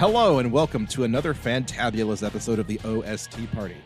Hello 0.00 0.38
and 0.38 0.50
welcome 0.50 0.86
to 0.86 1.04
another 1.04 1.34
fantabulous 1.34 2.26
episode 2.26 2.58
of 2.58 2.66
the 2.66 2.80
OST 2.84 3.52
Party. 3.52 3.76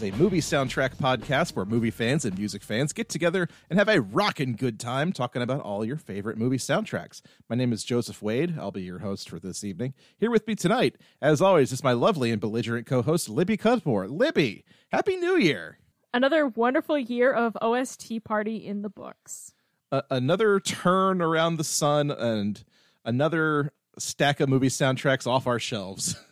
Is 0.00 0.14
a 0.14 0.16
movie 0.16 0.40
soundtrack 0.40 0.96
podcast 0.96 1.54
where 1.54 1.66
movie 1.66 1.90
fans 1.90 2.24
and 2.24 2.38
music 2.38 2.62
fans 2.62 2.94
get 2.94 3.10
together 3.10 3.48
and 3.68 3.78
have 3.78 3.88
a 3.88 4.00
rockin' 4.00 4.54
good 4.54 4.80
time 4.80 5.12
talking 5.12 5.42
about 5.42 5.60
all 5.60 5.84
your 5.84 5.98
favorite 5.98 6.38
movie 6.38 6.56
soundtracks. 6.56 7.20
My 7.50 7.56
name 7.56 7.70
is 7.70 7.84
Joseph 7.84 8.22
Wade. 8.22 8.58
I'll 8.58 8.70
be 8.70 8.82
your 8.82 9.00
host 9.00 9.28
for 9.28 9.38
this 9.38 9.62
evening. 9.62 9.92
Here 10.16 10.30
with 10.30 10.46
me 10.46 10.54
tonight, 10.54 10.96
as 11.20 11.42
always, 11.42 11.70
is 11.70 11.84
my 11.84 11.92
lovely 11.92 12.30
and 12.30 12.40
belligerent 12.40 12.86
co-host 12.86 13.28
Libby 13.28 13.58
Cudmore. 13.58 14.08
Libby, 14.08 14.64
Happy 14.90 15.16
New 15.16 15.36
Year! 15.36 15.78
Another 16.14 16.46
wonderful 16.46 16.98
year 16.98 17.30
of 17.30 17.58
OST 17.60 18.24
Party 18.24 18.56
in 18.56 18.80
the 18.80 18.88
books. 18.88 19.52
Uh, 19.92 20.00
another 20.08 20.60
turn 20.60 21.20
around 21.20 21.56
the 21.56 21.64
sun 21.64 22.10
and 22.10 22.64
another 23.04 23.70
stack 23.98 24.40
of 24.40 24.48
movie 24.48 24.68
soundtracks 24.68 25.26
off 25.26 25.46
our 25.46 25.58
shelves. 25.58 26.16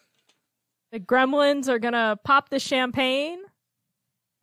The 0.90 1.00
gremlins 1.00 1.68
are 1.68 1.78
going 1.78 1.92
to 1.92 2.18
pop 2.24 2.48
the 2.48 2.58
champagne 2.58 3.40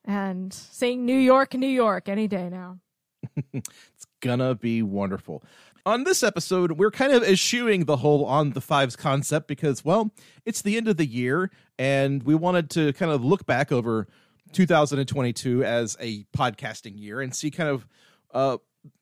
and 0.05 0.53
sing 0.53 1.05
New 1.05 1.17
York, 1.17 1.53
New 1.53 1.67
York 1.67 2.07
any 2.07 2.27
day 2.27 2.49
now. 2.49 2.79
it's 3.53 4.05
gonna 4.21 4.55
be 4.55 4.81
wonderful. 4.81 5.43
On 5.85 6.03
this 6.03 6.23
episode, 6.23 6.73
we're 6.73 6.91
kind 6.91 7.13
of 7.13 7.23
eschewing 7.23 7.85
the 7.85 7.97
whole 7.97 8.25
on 8.25 8.51
the 8.51 8.61
fives 8.61 8.95
concept 8.95 9.47
because, 9.47 9.85
well, 9.85 10.11
it's 10.43 10.63
the 10.63 10.77
end 10.77 10.87
of 10.87 10.97
the 10.97 11.05
year, 11.05 11.51
and 11.77 12.23
we 12.23 12.33
wanted 12.33 12.71
to 12.71 12.93
kind 12.93 13.11
of 13.11 13.23
look 13.23 13.45
back 13.45 13.71
over 13.71 14.07
2022 14.51 15.63
as 15.63 15.95
a 15.99 16.23
podcasting 16.35 16.99
year 16.99 17.21
and 17.21 17.35
see 17.35 17.51
kind 17.51 17.69
of 17.69 17.87
uh, 18.33 18.57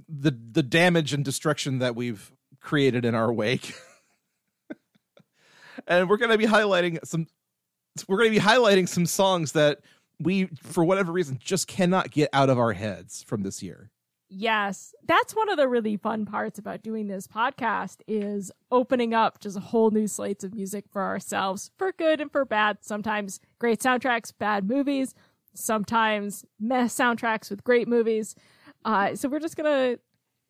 the 0.09 0.37
the 0.51 0.63
damage 0.63 1.13
and 1.13 1.23
destruction 1.23 1.79
that 1.79 1.95
we've 1.95 2.31
created 2.59 3.05
in 3.05 3.15
our 3.15 3.31
wake. 3.31 3.73
and 5.87 6.09
we're 6.09 6.17
going 6.17 6.31
to 6.31 6.37
be 6.37 6.47
highlighting 6.47 6.99
some 7.05 7.27
we're 8.07 8.17
going 8.17 8.33
to 8.33 8.39
be 8.39 8.45
highlighting 8.45 8.87
some 8.87 9.05
songs 9.05 9.51
that 9.51 9.79
we 10.19 10.45
for 10.61 10.83
whatever 10.83 11.11
reason 11.11 11.39
just 11.41 11.67
cannot 11.67 12.11
get 12.11 12.29
out 12.33 12.49
of 12.49 12.57
our 12.57 12.73
heads 12.73 13.23
from 13.23 13.43
this 13.43 13.61
year. 13.61 13.91
Yes. 14.35 14.95
That's 15.05 15.35
one 15.35 15.49
of 15.49 15.57
the 15.57 15.67
really 15.67 15.95
fun 15.95 16.25
parts 16.25 16.57
about 16.57 16.81
doing 16.81 17.07
this 17.07 17.27
podcast 17.27 17.97
is 18.07 18.51
opening 18.71 19.13
up 19.13 19.39
just 19.39 19.57
a 19.57 19.59
whole 19.59 19.91
new 19.91 20.07
slates 20.07 20.43
of 20.43 20.55
music 20.55 20.85
for 20.91 21.03
ourselves 21.03 21.69
for 21.77 21.91
good 21.91 22.19
and 22.19 22.31
for 22.31 22.43
bad. 22.43 22.79
Sometimes 22.81 23.39
great 23.59 23.79
soundtracks 23.79 24.33
bad 24.37 24.67
movies. 24.67 25.13
Sometimes 25.53 26.45
mess 26.59 26.95
soundtracks 26.95 27.51
with 27.51 27.63
great 27.63 27.87
movies. 27.87 28.33
Uh, 28.83 29.15
so 29.15 29.29
we're 29.29 29.39
just 29.39 29.55
gonna 29.55 29.97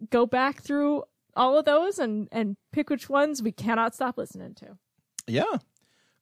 go 0.10 0.26
back 0.26 0.62
through 0.62 1.04
all 1.36 1.58
of 1.58 1.66
those 1.66 2.00
and 2.00 2.30
and 2.32 2.56
pick 2.72 2.90
which 2.90 3.10
ones 3.10 3.44
we 3.44 3.52
cannot 3.52 3.94
stop 3.94 4.18
listening 4.18 4.54
to. 4.56 4.78
Yeah, 5.28 5.58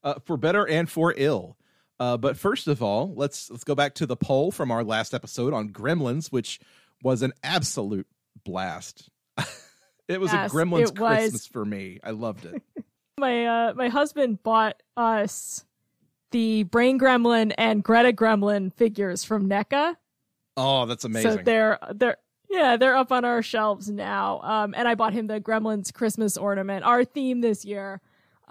uh, 0.03 0.15
for 0.25 0.35
better 0.35 0.67
and 0.67 0.89
for 0.89 1.13
ill. 1.15 1.57
Uh, 2.01 2.17
but 2.17 2.35
first 2.35 2.67
of 2.67 2.81
all, 2.81 3.13
let's 3.13 3.51
let's 3.51 3.63
go 3.63 3.75
back 3.75 3.93
to 3.93 4.07
the 4.07 4.15
poll 4.15 4.49
from 4.49 4.71
our 4.71 4.83
last 4.83 5.13
episode 5.13 5.53
on 5.53 5.69
Gremlins, 5.69 6.31
which 6.31 6.59
was 7.03 7.21
an 7.21 7.31
absolute 7.43 8.07
blast. 8.43 9.11
it 10.07 10.19
was 10.19 10.33
yes, 10.33 10.51
a 10.51 10.55
Gremlins 10.55 10.95
Christmas 10.95 11.45
for 11.45 11.63
me. 11.63 11.99
I 12.03 12.09
loved 12.09 12.45
it. 12.45 12.59
my 13.19 13.45
uh, 13.45 13.73
my 13.75 13.89
husband 13.89 14.41
bought 14.41 14.81
us 14.97 15.63
the 16.31 16.63
Brain 16.63 16.99
Gremlin 16.99 17.53
and 17.55 17.83
Greta 17.83 18.11
Gremlin 18.11 18.73
figures 18.73 19.23
from 19.23 19.47
NECA. 19.47 19.95
Oh, 20.57 20.87
that's 20.87 21.03
amazing! 21.03 21.31
So 21.31 21.43
they're 21.43 21.77
they're 21.93 22.17
yeah 22.49 22.77
they're 22.77 22.95
up 22.95 23.11
on 23.11 23.25
our 23.25 23.43
shelves 23.43 23.91
now. 23.91 24.41
Um, 24.41 24.73
and 24.75 24.87
I 24.87 24.95
bought 24.95 25.13
him 25.13 25.27
the 25.27 25.39
Gremlins 25.39 25.93
Christmas 25.93 26.35
ornament. 26.35 26.83
Our 26.83 27.05
theme 27.05 27.41
this 27.41 27.63
year 27.63 28.01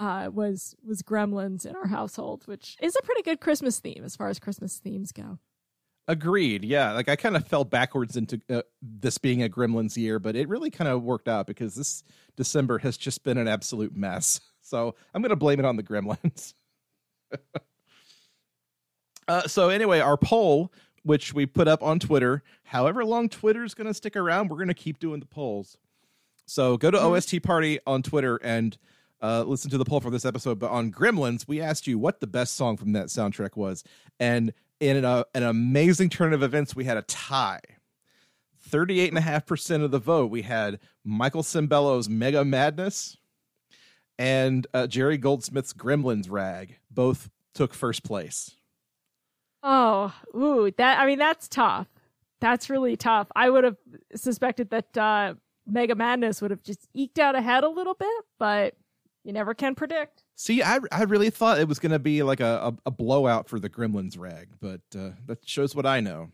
uh, 0.00 0.30
was 0.32 0.74
was 0.84 1.02
Gremlins 1.02 1.66
in 1.66 1.76
our 1.76 1.86
household, 1.86 2.46
which 2.46 2.76
is 2.80 2.96
a 2.98 3.04
pretty 3.04 3.22
good 3.22 3.40
Christmas 3.40 3.78
theme 3.78 4.02
as 4.02 4.16
far 4.16 4.28
as 4.28 4.40
Christmas 4.40 4.78
themes 4.78 5.12
go. 5.12 5.38
Agreed. 6.08 6.64
Yeah, 6.64 6.92
like 6.92 7.08
I 7.08 7.14
kind 7.14 7.36
of 7.36 7.46
fell 7.46 7.64
backwards 7.64 8.16
into 8.16 8.40
uh, 8.48 8.62
this 8.82 9.18
being 9.18 9.42
a 9.42 9.48
Gremlins 9.48 9.96
year, 9.96 10.18
but 10.18 10.34
it 10.34 10.48
really 10.48 10.70
kind 10.70 10.88
of 10.88 11.02
worked 11.02 11.28
out 11.28 11.46
because 11.46 11.74
this 11.74 12.02
December 12.34 12.78
has 12.78 12.96
just 12.96 13.22
been 13.22 13.38
an 13.38 13.46
absolute 13.46 13.94
mess. 13.94 14.40
So 14.62 14.94
I'm 15.12 15.20
going 15.20 15.30
to 15.30 15.36
blame 15.36 15.58
it 15.58 15.64
on 15.64 15.74
the 15.74 15.82
Gremlins. 15.82 16.54
uh, 19.26 19.48
so 19.48 19.68
anyway, 19.68 19.98
our 19.98 20.16
poll, 20.16 20.70
which 21.02 21.34
we 21.34 21.44
put 21.44 21.66
up 21.66 21.82
on 21.82 21.98
Twitter, 21.98 22.44
however 22.62 23.04
long 23.04 23.28
Twitter's 23.28 23.74
going 23.74 23.88
to 23.88 23.94
stick 23.94 24.14
around, 24.14 24.48
we're 24.48 24.58
going 24.58 24.68
to 24.68 24.74
keep 24.74 25.00
doing 25.00 25.18
the 25.18 25.26
polls. 25.26 25.76
So 26.46 26.76
go 26.76 26.92
to 26.92 26.98
mm-hmm. 26.98 27.14
OST 27.14 27.42
Party 27.42 27.80
on 27.84 28.02
Twitter 28.02 28.36
and 28.36 28.78
uh, 29.22 29.44
listen 29.46 29.70
to 29.70 29.78
the 29.78 29.84
poll 29.84 30.00
for 30.00 30.10
this 30.10 30.24
episode, 30.24 30.58
but 30.58 30.70
on 30.70 30.90
Gremlins, 30.90 31.46
we 31.46 31.60
asked 31.60 31.86
you 31.86 31.98
what 31.98 32.20
the 32.20 32.26
best 32.26 32.54
song 32.54 32.76
from 32.76 32.92
that 32.92 33.06
soundtrack 33.06 33.56
was. 33.56 33.84
And 34.18 34.52
in 34.80 35.04
a, 35.04 35.24
an 35.34 35.42
amazing 35.42 36.08
turn 36.08 36.32
of 36.32 36.42
events, 36.42 36.74
we 36.74 36.84
had 36.84 36.96
a 36.96 37.02
tie. 37.02 37.60
38.5% 38.70 39.84
of 39.84 39.90
the 39.90 39.98
vote, 39.98 40.30
we 40.30 40.42
had 40.42 40.78
Michael 41.04 41.42
Sembello's 41.42 42.08
Mega 42.08 42.44
Madness 42.44 43.16
and 44.18 44.66
uh, 44.74 44.86
Jerry 44.86 45.18
Goldsmith's 45.18 45.72
Gremlins 45.72 46.30
Rag. 46.30 46.78
Both 46.90 47.30
took 47.54 47.74
first 47.74 48.04
place. 48.04 48.56
Oh, 49.62 50.14
ooh, 50.34 50.70
that 50.78 51.00
I 51.00 51.06
mean 51.06 51.18
that's 51.18 51.48
tough. 51.48 51.86
That's 52.40 52.70
really 52.70 52.96
tough. 52.96 53.28
I 53.36 53.50
would 53.50 53.64
have 53.64 53.76
suspected 54.14 54.70
that 54.70 54.96
uh, 54.96 55.34
Mega 55.66 55.94
Madness 55.94 56.40
would 56.40 56.50
have 56.50 56.62
just 56.62 56.88
eked 56.94 57.18
out 57.18 57.34
ahead 57.34 57.64
a 57.64 57.68
little 57.68 57.94
bit, 57.94 58.24
but 58.38 58.74
you 59.24 59.32
never 59.32 59.54
can 59.54 59.74
predict. 59.74 60.24
See, 60.36 60.62
I 60.62 60.78
I 60.90 61.02
really 61.04 61.30
thought 61.30 61.58
it 61.58 61.68
was 61.68 61.78
going 61.78 61.92
to 61.92 61.98
be 61.98 62.22
like 62.22 62.40
a, 62.40 62.72
a, 62.72 62.74
a, 62.86 62.90
blowout 62.90 63.48
for 63.48 63.58
the 63.58 63.68
Gremlins 63.68 64.18
rag, 64.18 64.48
but 64.60 64.80
uh, 64.96 65.10
that 65.26 65.46
shows 65.46 65.74
what 65.74 65.86
I 65.86 66.00
know. 66.00 66.30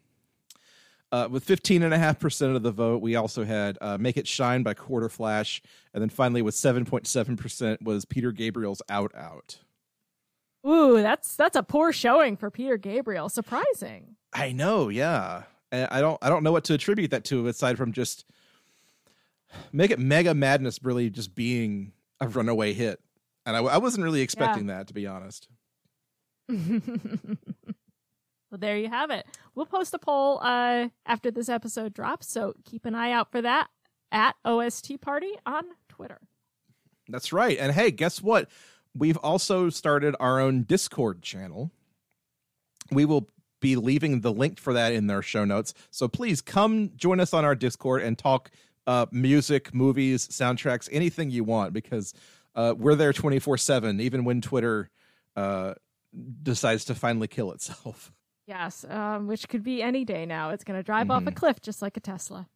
Uh, 1.13 1.29
with 1.31 1.47
15.5% 1.47 2.57
of 2.57 2.63
the 2.65 2.73
vote, 2.73 3.01
we 3.01 3.15
also 3.15 3.45
had 3.45 3.79
uh, 3.81 3.97
Make 3.97 4.17
It 4.17 4.27
Shine 4.27 4.65
by 4.65 4.75
Quarterflash. 4.75 5.61
And 5.95 6.03
then 6.03 6.11
finally, 6.11 6.43
with 6.43 6.57
7.7%, 6.57 7.81
was 7.81 8.05
Peter 8.05 8.33
Gabriel's 8.33 8.83
Out 8.89 9.15
Out. 9.15 9.61
Ooh, 10.67 11.01
that's 11.01 11.37
that's 11.37 11.55
a 11.55 11.63
poor 11.63 11.93
showing 11.93 12.37
for 12.37 12.51
Peter 12.51 12.77
Gabriel. 12.77 13.29
Surprising. 13.29 14.17
I 14.33 14.51
know, 14.51 14.89
yeah. 14.89 15.45
And 15.71 15.89
I 15.93 16.01
don't 16.01 16.19
I 16.21 16.29
don't 16.29 16.43
know 16.43 16.51
what 16.51 16.65
to 16.65 16.75
attribute 16.75 17.13
that 17.13 17.25
to 17.27 17.47
aside 17.47 17.77
from 17.77 17.93
just 17.93 18.25
make 19.73 19.93
it 19.93 20.01
mega 20.01 20.35
madness 20.35 20.83
really 20.83 21.09
just 21.09 21.37
being 21.37 21.93
a 22.21 22.28
runaway 22.28 22.72
hit, 22.72 23.00
and 23.44 23.56
I, 23.56 23.60
I 23.60 23.78
wasn't 23.78 24.04
really 24.04 24.22
expecting 24.22 24.69
yeah. 24.69 24.78
that 24.78 24.88
to 24.88 24.94
be 24.94 25.06
honest. 25.06 25.49
well, 26.49 26.59
there 28.53 28.78
you 28.78 28.88
have 28.88 29.10
it. 29.10 29.27
We'll 29.54 29.66
post 29.66 29.94
a 29.94 29.99
poll 29.99 30.38
uh, 30.43 30.88
after 31.05 31.31
this 31.31 31.49
episode 31.49 31.93
drops, 31.93 32.28
so 32.28 32.55
keep 32.65 32.84
an 32.84 32.94
eye 32.94 33.12
out 33.12 33.31
for 33.31 33.43
that 33.43 33.69
at 34.12 34.37
OST 34.44 35.00
Party 35.00 35.32
on 35.44 35.65
Twitter. 35.88 36.21
That's 37.09 37.32
right. 37.32 37.56
And 37.59 37.72
hey, 37.72 37.91
guess 37.91 38.22
what? 38.22 38.49
We've 38.94 39.19
also 39.19 39.69
started 39.71 40.16
our 40.19 40.41
own 40.41 40.62
Discord 40.62 41.22
channel. 41.22 41.71
We 42.91 43.05
will 43.05 43.28
be 43.60 43.76
leaving 43.76 44.21
the 44.21 44.32
link 44.32 44.59
for 44.59 44.72
that 44.72 44.93
in 44.93 45.06
their 45.06 45.22
show 45.22 45.44
notes. 45.44 45.75
So 45.91 46.09
please 46.09 46.41
come 46.41 46.93
join 46.97 47.21
us 47.21 47.32
on 47.34 47.44
our 47.44 47.55
Discord 47.55 48.03
and 48.03 48.16
talk 48.16 48.50
uh, 48.87 49.06
music, 49.11 49.75
movies, 49.75 50.27
soundtracks, 50.29 50.88
anything 50.93 51.31
you 51.31 51.44
want, 51.44 51.73
because 51.73 52.15
uh, 52.55 52.75
we're 52.77 52.94
there 52.94 53.12
24 53.12 53.59
7, 53.59 54.00
even 54.00 54.25
when 54.25 54.41
Twitter 54.41 54.91
uh, 55.37 55.75
decides 56.43 56.85
to 56.87 56.94
finally 56.94 57.29
kill 57.29 57.53
itself. 57.53 58.12
Yes, 58.47 58.85
um, 58.88 59.27
which 59.27 59.49
could 59.49 59.65
be 59.65 59.83
any 59.83 60.05
day 60.05 60.25
now. 60.25 60.50
It's 60.50 60.62
going 60.62 60.79
to 60.79 60.85
drive 60.85 61.05
mm-hmm. 61.05 61.11
off 61.11 61.23
a 61.23 61.27
mm-hmm. 61.27 61.35
cliff 61.35 61.61
just 61.61 61.83
like 61.83 61.97
a 61.97 62.00
Tesla. 62.00 62.49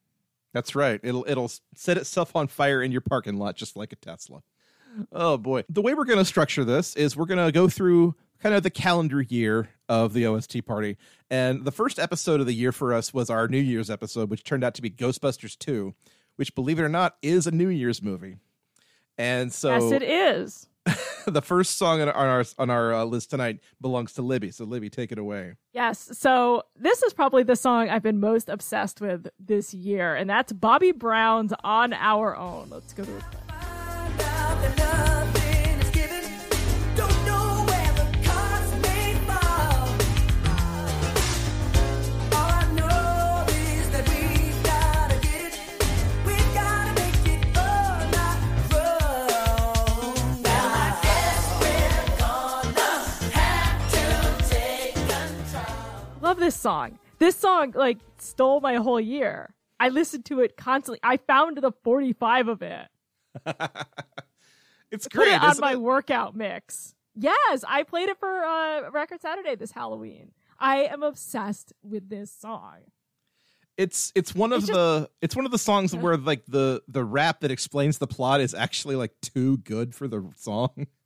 That's 0.53 0.75
right. 0.75 1.01
It'll 1.03 1.25
it'll 1.29 1.51
set 1.75 1.97
itself 1.97 2.35
on 2.35 2.49
fire 2.49 2.83
in 2.83 2.93
your 2.93 3.01
parking 3.01 3.37
lot 3.37 3.57
just 3.57 3.77
like 3.77 3.93
a 3.93 3.97
Tesla. 3.97 4.43
Oh 5.13 5.37
boy. 5.37 5.65
The 5.69 5.83
way 5.83 5.95
we're 5.95 6.05
going 6.05 6.19
to 6.19 6.25
structure 6.25 6.65
this 6.65 6.97
is 6.97 7.17
we're 7.17 7.27
going 7.27 7.45
to 7.45 7.53
go 7.53 7.69
through 7.69 8.17
kind 8.41 8.55
of 8.55 8.63
the 8.63 8.71
calendar 8.71 9.21
year 9.21 9.69
of 9.89 10.13
the 10.13 10.27
OST 10.27 10.65
party. 10.67 10.97
And 11.31 11.65
the 11.65 11.73
first 11.73 11.99
episode 11.99 12.41
of 12.41 12.47
the 12.47 12.55
year 12.55 12.73
for 12.73 12.93
us 12.95 13.15
was 13.15 13.31
our 13.31 13.49
New 13.49 13.59
Year's 13.61 13.91
episode, 13.91 14.31
which 14.31 14.43
turned 14.43 14.65
out 14.65 14.75
to 14.75 14.83
be 14.83 14.91
Ghostbusters 14.91 15.59
2, 15.59 15.95
which, 16.41 16.55
believe 16.55 16.79
it 16.79 16.83
or 16.83 16.89
not, 16.89 17.17
is 17.21 17.47
a 17.47 17.51
New 17.51 17.69
Year's 17.69 18.03
movie. 18.03 18.39
And 19.19 19.53
so, 19.53 19.75
yes, 19.75 19.93
it 19.93 20.03
is. 20.03 20.69
the 21.27 21.43
first 21.43 21.77
song 21.77 22.01
on 22.01 22.09
our 22.09 22.43
on 22.57 22.71
our 22.71 22.95
uh, 22.95 23.05
list 23.05 23.29
tonight 23.29 23.61
belongs 23.79 24.15
to 24.15 24.23
Libby. 24.23 24.51
So, 24.51 24.65
Libby, 24.65 24.89
take 24.89 25.13
it 25.13 25.19
away. 25.19 25.57
Yes. 25.75 26.09
So, 26.19 26.63
this 26.75 27.03
is 27.03 27.13
probably 27.13 27.43
the 27.43 27.57
song 27.57 27.91
I've 27.91 28.03
been 28.03 28.21
most 28.21 28.49
obsessed 28.49 29.03
with 29.03 29.29
this 29.39 29.75
year, 29.75 30.15
and 30.15 30.31
that's 30.31 30.51
Bobby 30.55 30.93
Brown's 30.93 31.53
"On 31.63 31.93
Our 31.93 32.35
Own." 32.35 32.71
Let's 32.71 32.95
go 32.95 33.05
to 33.05 33.17
it. 33.19 33.50
Song. 56.49 56.99
This 57.19 57.37
song 57.37 57.73
like 57.77 57.99
stole 58.19 58.61
my 58.61 58.77
whole 58.77 59.01
year. 59.01 59.55
I 59.79 59.89
listened 59.89 60.25
to 60.27 60.41
it 60.41 60.57
constantly. 60.57 61.01
I 61.03 61.17
found 61.19 61.57
the 61.59 61.73
45 61.85 62.49
of 62.49 62.63
it. 62.63 62.87
it's 64.91 65.07
Put 65.09 65.13
great. 65.13 65.33
it 65.35 65.43
on 65.43 65.57
my 65.61 65.73
it? 65.73 65.81
workout 65.81 66.35
mix. 66.37 66.95
Yes, 67.15 67.65
I 67.67 67.83
played 67.83 68.09
it 68.09 68.19
for 68.19 68.45
uh, 68.45 68.91
Record 68.91 69.21
Saturday 69.21 69.55
this 69.57 69.73
Halloween. 69.73 70.33
I 70.59 70.85
am 70.85 71.03
obsessed 71.03 71.73
with 71.83 72.09
this 72.09 72.31
song. 72.33 72.77
It's 73.77 74.13
it's 74.15 74.35
one 74.35 74.53
of 74.53 74.59
It's 74.59 74.67
just- 74.69 74.77
the 74.77 75.11
it's 75.23 75.35
one 75.35 75.47
of 75.47 75.53
the 75.53 75.59
songs 75.59 75.95
Yeah. 75.95 76.01
where 76.01 76.17
like 76.19 76.45
the 76.47 76.83
the 76.89 77.03
rap 77.05 77.41
that 77.41 77.51
explains 77.51 77.97
the 77.99 78.07
plot 78.07 78.41
is 78.43 78.53
actually 78.55 78.97
like 78.97 79.13
too 79.23 79.57
good 79.59 79.95
for 79.95 80.07
the 80.09 80.31
song. 80.37 80.87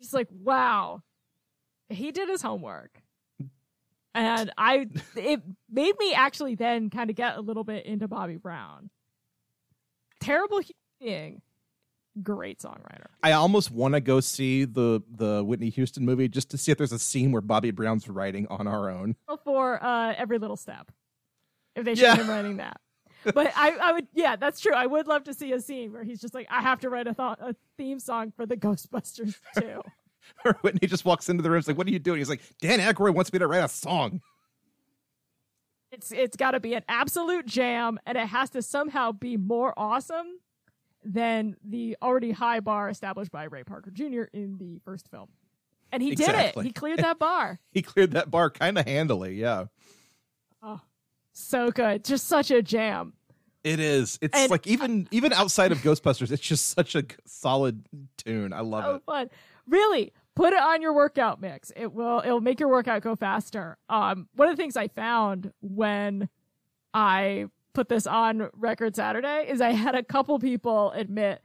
Just 0.00 0.14
like, 0.14 0.28
wow, 0.32 1.02
he 1.90 2.12
did 2.12 2.28
his 2.28 2.42
homework. 2.42 3.02
And 4.14 4.50
I, 4.58 4.88
it 5.16 5.40
made 5.70 5.94
me 5.98 6.14
actually 6.14 6.54
then 6.56 6.90
kind 6.90 7.10
of 7.10 7.16
get 7.16 7.36
a 7.36 7.40
little 7.40 7.64
bit 7.64 7.86
into 7.86 8.08
Bobby 8.08 8.36
Brown. 8.36 8.90
Terrible 10.20 10.60
being, 11.00 11.40
great 12.22 12.58
songwriter. 12.58 13.06
I 13.22 13.32
almost 13.32 13.70
want 13.70 13.94
to 13.94 14.00
go 14.00 14.20
see 14.20 14.64
the 14.64 15.00
the 15.10 15.42
Whitney 15.44 15.70
Houston 15.70 16.04
movie 16.04 16.28
just 16.28 16.50
to 16.50 16.58
see 16.58 16.72
if 16.72 16.78
there's 16.78 16.92
a 16.92 16.98
scene 16.98 17.32
where 17.32 17.40
Bobby 17.40 17.70
Brown's 17.70 18.08
writing 18.08 18.46
on 18.48 18.66
our 18.66 18.90
own. 18.90 19.16
For 19.44 19.82
uh, 19.82 20.12
every 20.16 20.38
little 20.38 20.56
step, 20.56 20.90
if 21.74 21.84
they 21.84 21.94
show 21.94 22.02
Yeah. 22.02 22.16
him 22.16 22.28
writing 22.28 22.56
that. 22.58 22.80
But 23.34 23.52
I, 23.54 23.72
I 23.76 23.92
would, 23.92 24.06
yeah, 24.14 24.36
that's 24.36 24.60
true. 24.60 24.72
I 24.74 24.86
would 24.86 25.06
love 25.06 25.24
to 25.24 25.34
see 25.34 25.52
a 25.52 25.60
scene 25.60 25.92
where 25.92 26.02
he's 26.02 26.20
just 26.22 26.32
like, 26.34 26.46
I 26.50 26.62
have 26.62 26.80
to 26.80 26.88
write 26.90 27.06
a, 27.06 27.12
th- 27.12 27.38
a 27.40 27.54
theme 27.76 27.98
song 28.00 28.32
for 28.34 28.46
the 28.46 28.56
Ghostbusters 28.56 29.36
too. 29.58 29.82
Or 30.44 30.54
Whitney 30.62 30.86
just 30.88 31.04
walks 31.04 31.28
into 31.28 31.42
the 31.42 31.50
room, 31.50 31.56
and 31.56 31.62
is 31.64 31.68
like, 31.68 31.76
"What 31.78 31.86
are 31.86 31.90
you 31.90 31.98
doing?" 31.98 32.18
He's 32.18 32.28
like, 32.30 32.42
"Dan 32.60 32.78
Aykroyd 32.78 33.14
wants 33.14 33.32
me 33.32 33.38
to 33.40 33.46
write 33.46 33.64
a 33.64 33.68
song." 33.68 34.20
It's 35.92 36.12
it's 36.12 36.36
got 36.36 36.52
to 36.52 36.60
be 36.60 36.74
an 36.74 36.84
absolute 36.88 37.46
jam, 37.46 37.98
and 38.06 38.16
it 38.16 38.26
has 38.28 38.50
to 38.50 38.62
somehow 38.62 39.10
be 39.12 39.36
more 39.36 39.74
awesome 39.76 40.38
than 41.04 41.56
the 41.64 41.96
already 42.00 42.30
high 42.30 42.60
bar 42.60 42.88
established 42.88 43.32
by 43.32 43.44
Ray 43.44 43.64
Parker 43.64 43.90
Jr. 43.90 44.22
in 44.32 44.58
the 44.58 44.78
first 44.84 45.08
film. 45.10 45.28
And 45.92 46.02
he 46.02 46.12
Exactly. 46.12 46.42
did 46.42 46.56
it. 46.60 46.64
He 46.66 46.72
cleared 46.72 46.98
that 47.00 47.18
bar. 47.18 47.58
He 47.72 47.82
cleared 47.82 48.12
that 48.12 48.30
bar 48.30 48.50
kind 48.50 48.78
of 48.78 48.86
handily. 48.86 49.34
Yeah, 49.34 49.64
Oh, 50.62 50.80
so 51.32 51.70
good. 51.70 52.04
Just 52.04 52.28
such 52.28 52.50
a 52.52 52.62
jam. 52.62 53.14
it 53.64 53.80
is. 53.80 54.18
It's 54.22 54.36
And- 54.38 54.50
like 54.50 54.66
even 54.68 55.08
even 55.10 55.32
outside 55.32 55.72
of 55.72 55.78
Ghostbusters, 55.78 56.30
it's 56.30 56.40
just 56.42 56.68
such 56.68 56.94
a 56.94 57.04
solid 57.26 57.84
tune. 58.16 58.52
I 58.52 58.60
love 58.60 58.84
So 58.84 58.94
it. 58.96 59.02
fun. 59.04 59.30
Really, 59.66 60.12
put 60.34 60.52
it 60.52 60.60
on 60.60 60.82
your 60.82 60.92
workout 60.92 61.40
mix. 61.40 61.72
It 61.76 61.92
will 61.92 62.22
it'll 62.24 62.40
make 62.40 62.60
your 62.60 62.68
workout 62.68 63.02
go 63.02 63.16
faster. 63.16 63.78
Um, 63.88 64.28
one 64.34 64.48
of 64.48 64.56
the 64.56 64.62
things 64.62 64.76
I 64.76 64.88
found 64.88 65.52
when 65.60 66.28
I 66.94 67.46
put 67.72 67.88
this 67.88 68.06
on 68.06 68.48
Record 68.54 68.96
Saturday 68.96 69.46
is 69.48 69.60
I 69.60 69.70
had 69.70 69.94
a 69.94 70.02
couple 70.02 70.38
people 70.38 70.92
admit 70.92 71.42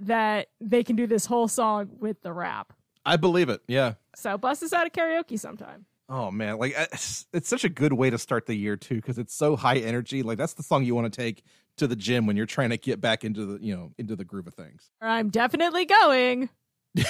that 0.00 0.48
they 0.60 0.82
can 0.82 0.96
do 0.96 1.06
this 1.06 1.26
whole 1.26 1.48
song 1.48 1.90
with 2.00 2.20
the 2.22 2.32
rap. 2.32 2.72
I 3.06 3.16
believe 3.16 3.48
it. 3.48 3.60
Yeah. 3.68 3.94
So 4.16 4.36
bust 4.38 4.60
this 4.60 4.72
out 4.72 4.86
of 4.86 4.92
karaoke 4.92 5.38
sometime. 5.38 5.86
Oh 6.08 6.30
man, 6.30 6.58
like 6.58 6.74
it's, 6.76 7.26
it's 7.32 7.48
such 7.48 7.64
a 7.64 7.68
good 7.68 7.92
way 7.92 8.10
to 8.10 8.18
start 8.18 8.46
the 8.46 8.54
year 8.54 8.76
too 8.76 8.96
because 8.96 9.18
it's 9.18 9.34
so 9.34 9.56
high 9.56 9.78
energy. 9.78 10.22
Like 10.22 10.38
that's 10.38 10.54
the 10.54 10.62
song 10.62 10.84
you 10.84 10.94
want 10.94 11.10
to 11.12 11.16
take 11.16 11.44
to 11.76 11.86
the 11.86 11.96
gym 11.96 12.26
when 12.26 12.36
you're 12.36 12.46
trying 12.46 12.70
to 12.70 12.76
get 12.76 13.00
back 13.00 13.24
into 13.24 13.46
the 13.46 13.64
you 13.64 13.74
know 13.74 13.92
into 13.98 14.16
the 14.16 14.24
groove 14.24 14.46
of 14.46 14.54
things. 14.54 14.90
I'm 15.00 15.30
definitely 15.30 15.86
going. 15.86 16.50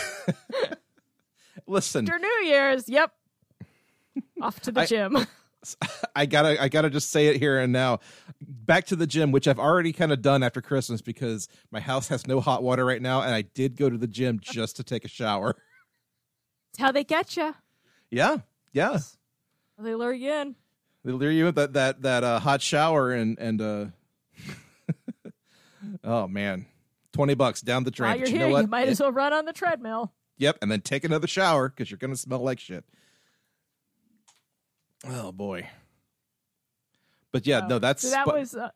Listen, 1.67 2.07
After 2.09 2.19
New 2.19 2.43
Year's, 2.47 2.89
yep. 2.89 3.13
Off 4.43 4.61
to 4.61 4.73
the 4.73 4.83
I- 4.83 4.87
gym. 4.87 5.17
I 6.15 6.27
gotta 6.27 6.63
I 6.63 6.69
gotta 6.69 6.91
just 6.91 7.09
say 7.11 7.29
it 7.29 7.37
here 7.39 7.59
and 7.59 7.73
now. 7.73 8.01
Back 8.43 8.85
to 8.89 8.97
the 8.97 9.07
gym, 9.07 9.33
which 9.33 9.49
I've 9.49 9.59
already 9.59 9.95
kind 9.95 10.13
of 10.13 10.21
done 10.21 10.43
after 10.43 10.61
Christmas 10.61 11.01
because 11.01 11.49
my 11.71 11.81
house 11.81 12.09
has 12.09 12.27
no 12.27 12.41
hot 12.41 12.63
water 12.63 12.85
right 12.85 13.01
now, 13.01 13.23
and 13.23 13.35
I 13.35 13.43
did 13.43 13.75
go 13.77 13.89
to 13.89 13.97
the 13.97 14.07
gym 14.07 14.39
just 14.43 14.77
to 14.77 14.85
take 14.85 15.07
a 15.07 15.09
shower. 15.09 15.57
It's 16.71 16.79
how 16.81 16.93
they 16.93 17.03
get 17.03 17.35
you. 17.39 17.55
Yeah, 18.11 18.39
yeah. 18.73 18.99
They 19.79 19.95
lure 19.95 20.13
you 20.13 20.33
in. 20.35 20.55
They 21.03 21.13
lure 21.13 21.31
you 21.31 21.47
with 21.47 21.55
that 21.55 21.73
that 21.73 22.03
that 22.03 22.25
uh, 22.25 22.41
hot 22.41 22.61
shower 22.61 23.13
and 23.13 23.39
and 23.39 23.63
uh 23.63 23.87
oh 26.05 26.29
man, 26.29 26.67
twenty 27.15 27.35
bucks 27.35 27.63
down 27.63 27.85
the 27.85 27.91
drain. 27.91 28.11
While 28.11 28.19
you're 28.19 28.29
you 28.29 28.39
know 28.39 28.45
here, 28.47 28.53
what? 28.53 28.61
you 28.63 28.69
might 28.69 28.89
as 28.89 29.01
well 29.01 29.13
run 29.13 29.33
on 29.33 29.47
the 29.47 29.53
treadmill. 29.55 30.13
Yep, 30.37 30.59
and 30.61 30.71
then 30.71 30.81
take 30.83 31.05
another 31.05 31.27
shower 31.27 31.69
because 31.71 31.91
you're 31.91 31.99
gonna 31.99 32.17
smell 32.17 32.41
like 32.41 32.61
shit. 32.61 32.85
Oh 35.07 35.33
boy. 35.33 35.69
But 37.33 37.47
yeah, 37.47 37.67
no, 37.69 37.79
that's 37.79 38.03
so 38.03 38.11
that 38.11 38.27
but 38.27 38.35
was 38.37 38.55
uh, 38.55 38.71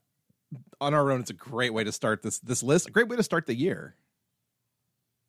on 0.80 0.94
our 0.94 1.10
own. 1.10 1.20
It's 1.20 1.30
a 1.30 1.34
great 1.34 1.72
way 1.72 1.84
to 1.84 1.92
start 1.92 2.22
this 2.22 2.38
this 2.40 2.62
list. 2.62 2.88
A 2.88 2.90
great 2.90 3.08
way 3.08 3.16
to 3.16 3.22
start 3.22 3.46
the 3.46 3.54
year. 3.54 3.94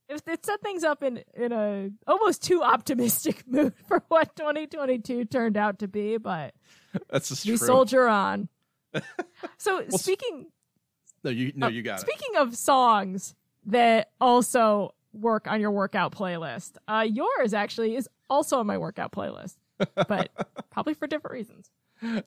it, 0.08 0.22
it 0.28 0.46
set 0.46 0.62
things 0.62 0.84
up 0.84 1.04
in 1.04 1.24
in 1.36 1.52
a 1.52 1.90
almost 2.08 2.44
too 2.44 2.64
optimistic 2.64 3.44
mood 3.48 3.74
for 3.88 4.04
what 4.08 4.36
2022 4.36 5.26
turned 5.26 5.58
out 5.58 5.80
to 5.80 5.88
be, 5.88 6.18
but 6.18 6.54
That's 7.10 7.30
just 7.30 7.46
we 7.46 7.58
true. 7.58 7.68
soldier 7.68 8.08
on. 8.08 8.50
so 9.58 9.84
speaking 9.90 10.48
no, 11.24 11.30
you 11.32 11.52
no, 11.56 11.68
uh, 11.68 11.70
you 11.70 11.82
got 11.82 12.00
it. 12.00 12.02
speaking 12.02 12.36
of 12.38 12.56
songs 12.56 13.36
that 13.66 14.12
also 14.20 14.94
work 15.14 15.48
on 15.48 15.60
your 15.60 15.72
workout 15.72 16.14
playlist, 16.14 16.74
uh, 16.88 17.06
yours 17.10 17.54
actually 17.54 17.96
is 17.96 18.08
also 18.30 18.60
on 18.60 18.68
my 18.68 18.78
workout 18.78 19.12
playlist, 19.12 19.58
but 19.96 20.30
probably 20.70 20.94
for 20.94 21.08
different 21.08 21.34
reasons. 21.34 21.72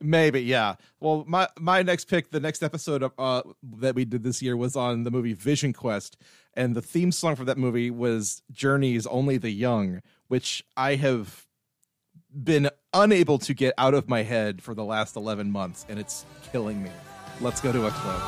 Maybe, 0.01 0.43
yeah. 0.43 0.75
Well, 1.01 1.25
my 1.27 1.49
my 1.59 1.83
next 1.83 2.05
pick, 2.07 2.31
the 2.31 2.41
next 2.41 2.63
episode 2.63 3.03
of 3.03 3.13
uh 3.19 3.43
that 3.79 3.95
we 3.95 4.05
did 4.05 4.23
this 4.23 4.43
year 4.43 4.57
was 4.57 4.77
on 4.77 5.05
the 5.05 5.11
movie 5.11 5.33
Vision 5.33 5.73
Quest, 5.73 6.19
and 6.55 6.75
the 6.75 6.83
theme 6.83 7.11
song 7.11 7.37
for 7.37 7.45
that 7.45 7.57
movie 7.57 7.91
was 7.91 8.43
Journey's 8.51 9.07
"Only 9.07 9.39
the 9.39 9.51
Young," 9.51 10.03
which 10.29 10.63
I 10.77 10.97
have 10.97 11.47
been 12.35 12.69
unable 12.93 13.39
to 13.39 13.55
get 13.55 13.73
out 13.79 13.95
of 13.95 14.09
my 14.09 14.23
head 14.23 14.63
for 14.63 14.75
the 14.75 14.85
last 14.85 15.17
eleven 15.17 15.51
months, 15.51 15.87
and 15.89 15.99
it's 15.99 16.27
killing 16.51 16.83
me. 16.83 16.91
Let's 17.43 17.61
go 17.61 17.73
to 17.73 17.87
a 17.87 17.91
clip. 17.91 18.23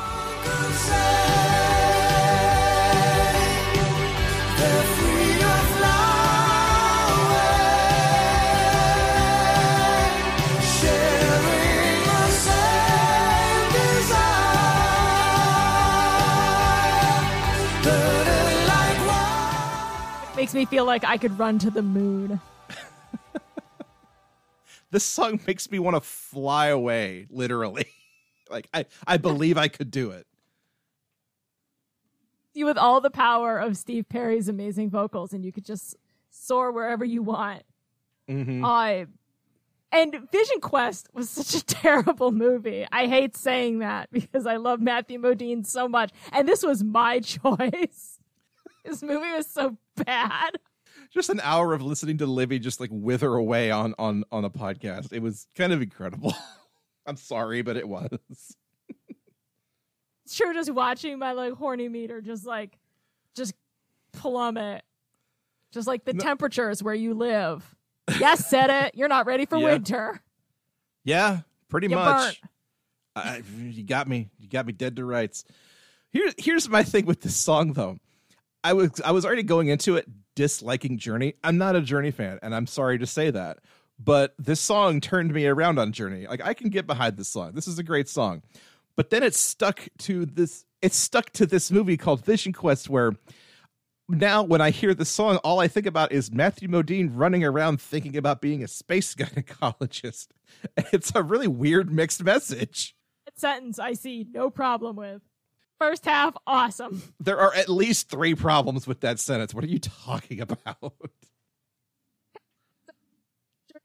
Makes 20.35 20.53
me 20.53 20.65
feel 20.65 20.83
like 20.83 21.05
I 21.05 21.17
could 21.17 21.39
run 21.39 21.57
to 21.59 21.71
the 21.71 21.81
moon. 21.81 22.39
This 24.91 25.03
song 25.03 25.41
makes 25.45 25.69
me 25.69 25.77
want 25.77 25.97
to 25.97 25.99
fly 25.99 26.67
away, 26.67 27.27
literally. 27.29 27.87
like 28.49 28.67
I, 28.73 28.85
I 29.07 29.17
believe 29.17 29.57
I 29.57 29.67
could 29.67 29.91
do 29.91 30.11
it. 30.11 30.25
You 32.53 32.65
with 32.65 32.77
all 32.77 33.01
the 33.01 33.09
power 33.09 33.57
of 33.59 33.75
Steve 33.75 34.07
Perry's 34.07 34.47
amazing 34.47 34.89
vocals, 34.89 35.33
and 35.33 35.43
you 35.43 35.51
could 35.51 35.65
just 35.65 35.95
soar 36.29 36.71
wherever 36.71 37.03
you 37.03 37.21
want. 37.21 37.63
Mhm. 38.29 38.63
Uh, 38.63 39.05
and 39.91 40.29
Vision 40.31 40.59
Quest 40.61 41.09
was 41.13 41.29
such 41.29 41.61
a 41.61 41.65
terrible 41.65 42.31
movie. 42.31 42.85
I 42.91 43.07
hate 43.07 43.35
saying 43.35 43.79
that 43.79 44.09
because 44.11 44.45
I 44.45 44.55
love 44.55 44.79
Matthew 44.81 45.19
Modine 45.19 45.65
so 45.65 45.87
much, 45.89 46.11
and 46.31 46.47
this 46.47 46.63
was 46.63 46.83
my 46.83 47.19
choice. 47.21 48.19
this 48.85 49.03
movie 49.03 49.31
was 49.33 49.47
so 49.47 49.77
bad. 50.05 50.51
just 51.11 51.29
an 51.29 51.41
hour 51.43 51.73
of 51.73 51.81
listening 51.81 52.17
to 52.19 52.25
Libby 52.25 52.59
just 52.59 52.79
like 52.79 52.89
wither 52.91 53.35
away 53.35 53.69
on 53.71 53.93
on 53.99 54.23
on 54.31 54.45
a 54.45 54.49
podcast. 54.49 55.11
It 55.11 55.21
was 55.21 55.47
kind 55.55 55.73
of 55.73 55.81
incredible. 55.81 56.33
I'm 57.05 57.17
sorry, 57.17 57.61
but 57.61 57.77
it 57.77 57.87
was. 57.87 58.09
sure, 60.27 60.53
just 60.53 60.71
watching 60.71 61.19
my 61.19 61.33
like 61.33 61.53
horny 61.53 61.89
meter 61.89 62.21
just 62.21 62.45
like 62.45 62.77
just 63.35 63.53
plummet, 64.13 64.83
just 65.71 65.87
like 65.87 66.05
the 66.05 66.13
No. 66.13 66.19
temperatures 66.23 66.81
where 66.81 66.93
you 66.95 67.13
live. 67.13 67.75
Yes, 68.19 68.47
said 68.49 68.69
it. 68.69 68.95
You're 68.95 69.07
not 69.07 69.25
ready 69.25 69.45
for 69.45 69.57
Yeah. 69.57 69.65
winter. 69.65 70.21
Yeah, 71.03 71.41
pretty 71.69 71.87
You 71.87 71.95
much. 71.95 72.41
I, 73.15 73.41
you 73.57 73.83
got 73.83 74.07
me. 74.07 74.29
You 74.39 74.49
got 74.49 74.65
me 74.65 74.73
dead 74.73 74.95
to 74.97 75.05
rights. 75.05 75.45
Here, 76.11 76.31
here's 76.37 76.67
my 76.67 76.83
thing 76.83 77.05
with 77.05 77.21
this 77.21 77.35
song, 77.35 77.73
though. 77.73 77.97
I 78.63 78.73
was 78.73 78.99
I 79.03 79.11
was 79.11 79.25
already 79.25 79.43
going 79.43 79.67
into 79.67 79.95
it 79.95 80.07
disliking 80.35 80.97
Journey. 80.97 81.35
I'm 81.43 81.57
not 81.57 81.75
a 81.75 81.81
Journey 81.81 82.11
fan, 82.11 82.39
and 82.41 82.53
I'm 82.55 82.67
sorry 82.67 82.97
to 82.97 83.05
say 83.05 83.29
that. 83.31 83.59
But 83.97 84.33
this 84.37 84.59
song 84.59 84.99
turned 84.99 85.33
me 85.33 85.45
around 85.47 85.79
on 85.79 85.91
Journey. 85.91 86.27
Like 86.27 86.41
I 86.43 86.53
can 86.53 86.69
get 86.69 86.85
behind 86.85 87.17
this 87.17 87.29
song. 87.29 87.53
This 87.53 87.67
is 87.67 87.79
a 87.79 87.83
great 87.83 88.09
song. 88.09 88.41
But 88.95 89.09
then 89.09 89.23
it 89.23 89.35
stuck 89.35 89.87
to 89.99 90.25
this. 90.25 90.65
It's 90.81 90.97
stuck 90.97 91.31
to 91.31 91.45
this 91.45 91.71
movie 91.71 91.97
called 91.97 92.23
Vision 92.23 92.53
Quest, 92.53 92.89
where 92.89 93.13
now 94.07 94.43
when 94.43 94.61
I 94.61 94.69
hear 94.69 94.93
the 94.93 95.05
song, 95.05 95.37
all 95.37 95.59
I 95.59 95.67
think 95.67 95.85
about 95.85 96.11
is 96.11 96.31
Matthew 96.31 96.67
Modine 96.67 97.09
running 97.13 97.43
around 97.43 97.81
thinking 97.81 98.15
about 98.17 98.41
being 98.41 98.63
a 98.63 98.67
space 98.67 99.15
gynecologist. 99.15 100.27
It's 100.93 101.11
a 101.15 101.23
really 101.23 101.47
weird 101.47 101.91
mixed 101.91 102.23
message. 102.23 102.95
That 103.25 103.39
sentence 103.39 103.79
I 103.79 103.93
see 103.93 104.25
no 104.31 104.49
problem 104.49 104.95
with. 104.95 105.21
First 105.79 106.05
half, 106.05 106.35
awesome. 106.47 107.01
There 107.19 107.39
are 107.39 107.53
at 107.53 107.67
least 107.67 108.09
three 108.09 108.33
problems 108.33 108.87
with 108.87 109.01
that 109.01 109.19
sentence. 109.19 109.53
What 109.53 109.63
are 109.63 109.67
you 109.67 109.79
talking 109.79 110.39
about? 110.39 110.93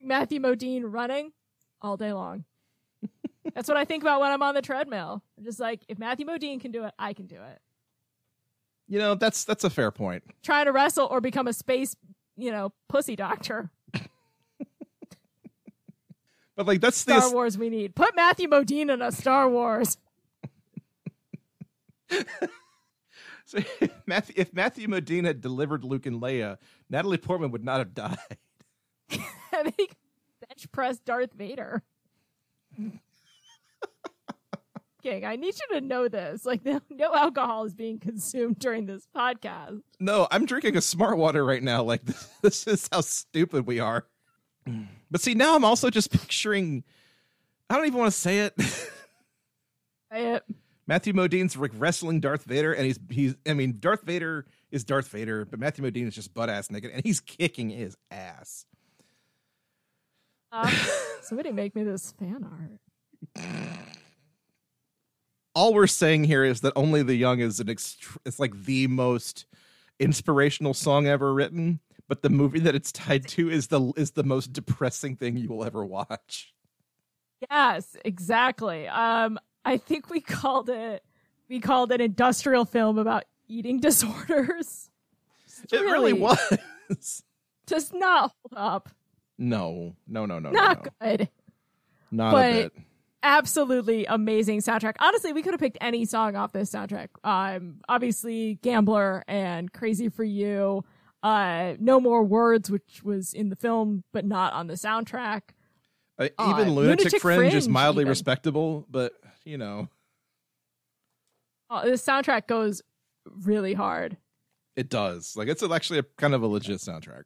Matthew 0.00 0.40
Modine 0.40 0.82
running 0.84 1.32
all 1.80 1.96
day 1.96 2.12
long. 2.12 2.44
That's 3.54 3.68
what 3.68 3.76
I 3.76 3.84
think 3.84 4.02
about 4.02 4.20
when 4.20 4.30
I'm 4.30 4.42
on 4.42 4.54
the 4.54 4.62
treadmill. 4.62 5.22
I'm 5.38 5.44
just 5.44 5.60
like, 5.60 5.80
if 5.88 5.98
Matthew 5.98 6.26
Modine 6.26 6.60
can 6.60 6.70
do 6.70 6.84
it, 6.84 6.92
I 6.98 7.12
can 7.12 7.26
do 7.26 7.36
it. 7.36 7.60
You 8.88 8.98
know, 8.98 9.14
that's 9.14 9.44
that's 9.44 9.62
a 9.62 9.70
fair 9.70 9.92
point. 9.92 10.24
Trying 10.42 10.64
to 10.64 10.72
wrestle 10.72 11.06
or 11.06 11.20
become 11.20 11.46
a 11.46 11.52
space, 11.52 11.94
you 12.36 12.50
know, 12.50 12.72
pussy 12.88 13.14
doctor. 13.14 13.70
But 16.60 16.66
like 16.66 16.82
that's 16.82 17.04
the 17.04 17.18
Star 17.18 17.30
the 17.30 17.34
Wars 17.34 17.56
we 17.56 17.70
need. 17.70 17.94
Put 17.94 18.14
Matthew 18.14 18.46
Modine 18.46 18.92
in 18.92 19.00
a 19.00 19.10
Star 19.10 19.48
Wars. 19.48 19.96
so 23.46 23.60
if 23.80 23.90
Matthew, 24.06 24.34
if 24.36 24.52
Matthew 24.52 24.86
Modine 24.86 25.24
had 25.24 25.40
delivered 25.40 25.84
Luke 25.84 26.04
and 26.04 26.20
Leia, 26.20 26.58
Natalie 26.90 27.16
Portman 27.16 27.50
would 27.52 27.64
not 27.64 27.78
have 27.78 27.94
died. 27.94 28.18
I 29.52 29.70
think 29.70 29.96
bench 30.48 30.70
press 30.72 30.98
Darth 30.98 31.32
Vader. 31.32 31.82
King, 35.02 35.24
I 35.24 35.36
need 35.36 35.54
you 35.54 35.80
to 35.80 35.86
know 35.86 36.08
this. 36.08 36.44
Like, 36.44 36.64
no, 36.66 36.80
no 36.90 37.14
alcohol 37.14 37.64
is 37.64 37.74
being 37.74 37.98
consumed 37.98 38.58
during 38.58 38.86
this 38.86 39.06
podcast. 39.16 39.80
No, 39.98 40.28
I'm 40.30 40.46
drinking 40.46 40.76
a 40.76 40.80
smart 40.80 41.16
water 41.16 41.44
right 41.44 41.62
now. 41.62 41.82
Like 41.82 42.04
this, 42.04 42.28
this 42.42 42.66
is 42.66 42.88
how 42.92 43.00
stupid 43.00 43.66
we 43.66 43.80
are. 43.80 44.06
But 45.12 45.20
see, 45.20 45.34
now 45.34 45.56
I'm 45.56 45.64
also 45.64 45.90
just 45.90 46.12
picturing. 46.12 46.84
I 47.68 47.74
don't 47.74 47.86
even 47.86 47.98
want 47.98 48.12
to 48.12 48.16
say 48.16 48.38
it. 48.42 48.54
Say 48.60 50.34
it. 50.34 50.44
Matthew 50.86 51.12
Modine's 51.12 51.56
like 51.56 51.72
wrestling 51.74 52.20
Darth 52.20 52.44
Vader, 52.44 52.72
and 52.72 52.86
he's 52.86 53.00
he's. 53.08 53.34
I 53.44 53.54
mean, 53.54 53.78
Darth 53.80 54.02
Vader 54.02 54.46
is 54.70 54.84
Darth 54.84 55.08
Vader, 55.08 55.44
but 55.44 55.58
Matthew 55.58 55.84
Modine 55.84 56.06
is 56.06 56.14
just 56.14 56.32
butt 56.32 56.48
ass 56.48 56.70
naked, 56.70 56.92
and 56.92 57.04
he's 57.04 57.18
kicking 57.18 57.70
his 57.70 57.96
ass. 58.12 58.66
Uh, 60.52 60.70
somebody 61.22 61.52
make 61.52 61.74
me 61.74 61.82
this 61.82 62.12
fan 62.12 62.46
art. 63.36 63.46
All 65.54 65.74
we're 65.74 65.86
saying 65.86 66.24
here 66.24 66.44
is 66.44 66.60
that 66.60 66.72
only 66.76 67.02
the 67.02 67.14
young 67.14 67.40
is 67.40 67.60
an 67.60 67.66
ext- 67.66 68.16
it's 68.24 68.38
like 68.38 68.64
the 68.64 68.86
most 68.86 69.46
inspirational 69.98 70.74
song 70.74 71.06
ever 71.06 71.34
written, 71.34 71.80
but 72.08 72.22
the 72.22 72.30
movie 72.30 72.60
that 72.60 72.74
it's 72.74 72.92
tied 72.92 73.26
to 73.28 73.50
is 73.50 73.66
the 73.68 73.92
is 73.96 74.12
the 74.12 74.24
most 74.24 74.52
depressing 74.52 75.16
thing 75.16 75.36
you 75.36 75.48
will 75.48 75.64
ever 75.64 75.84
watch. 75.84 76.54
Yes, 77.50 77.96
exactly. 78.04 78.86
Um, 78.88 79.38
I 79.64 79.76
think 79.76 80.10
we 80.10 80.20
called 80.20 80.68
it 80.70 81.02
we 81.48 81.60
called 81.60 81.92
it 81.92 82.00
industrial 82.00 82.64
film 82.64 82.96
about 82.96 83.24
eating 83.48 83.80
disorders. 83.80 84.90
It's 85.44 85.72
It 85.72 85.82
really 85.82 86.12
was. 86.12 87.22
Does 87.66 87.92
not 87.92 88.32
hold 88.42 88.54
up. 88.56 88.88
No, 89.40 89.96
no, 90.06 90.26
no, 90.26 90.38
no, 90.38 90.50
Not 90.50 90.84
no, 90.84 90.90
good. 91.16 91.28
not 92.12 92.32
but- 92.32 92.50
a 92.50 92.52
bit. 92.64 92.72
Absolutely 93.22 94.06
amazing 94.06 94.60
soundtrack. 94.60 94.94
Honestly, 94.98 95.32
we 95.34 95.42
could 95.42 95.52
have 95.52 95.60
picked 95.60 95.76
any 95.82 96.06
song 96.06 96.36
off 96.36 96.52
this 96.52 96.70
soundtrack. 96.70 97.08
Um, 97.22 97.80
obviously, 97.86 98.54
Gambler 98.62 99.24
and 99.28 99.70
Crazy 99.72 100.08
for 100.08 100.24
You. 100.24 100.84
Uh, 101.22 101.74
No 101.78 102.00
More 102.00 102.22
Words, 102.22 102.70
which 102.70 103.02
was 103.04 103.34
in 103.34 103.50
the 103.50 103.56
film 103.56 104.04
but 104.12 104.24
not 104.24 104.54
on 104.54 104.68
the 104.68 104.74
soundtrack. 104.74 105.42
Uh, 106.18 106.28
uh, 106.38 106.54
even 106.56 106.72
Lunatic, 106.74 107.00
Lunatic 107.00 107.20
Fringe, 107.20 107.52
is 107.54 107.68
mildly 107.68 108.02
even. 108.02 108.08
respectable, 108.08 108.86
but 108.90 109.12
you 109.44 109.58
know, 109.58 109.88
Uh, 111.68 111.84
the 111.84 111.90
soundtrack 111.92 112.46
goes 112.46 112.80
really 113.44 113.74
hard. 113.74 114.16
it 114.76 114.88
does. 114.88 115.36
Like 115.36 115.48
it's 115.48 115.62
actually 115.62 115.98
a 115.98 116.04
kind 116.16 116.34
of 116.34 116.42
a 116.42 116.46
legit 116.46 116.78
soundtrack. 116.78 117.24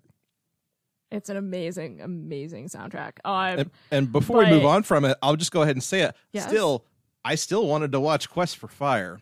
It's 1.14 1.30
an 1.30 1.36
amazing, 1.36 2.00
amazing 2.00 2.68
soundtrack. 2.68 3.12
Um, 3.24 3.58
And, 3.60 3.70
and 3.90 4.12
before 4.12 4.38
we 4.38 4.50
move 4.50 4.64
on 4.64 4.82
from 4.82 5.04
it, 5.04 5.16
I'll 5.22 5.36
just 5.36 5.52
go 5.52 5.62
ahead 5.62 5.76
and 5.76 5.82
say 5.82 6.00
it. 6.02 6.14
Yes? 6.32 6.46
Still, 6.48 6.84
I 7.24 7.36
still 7.36 7.66
wanted 7.66 7.92
to 7.92 8.00
watch 8.00 8.28
Quest 8.28 8.56
for 8.56 8.68
Fire. 8.68 9.20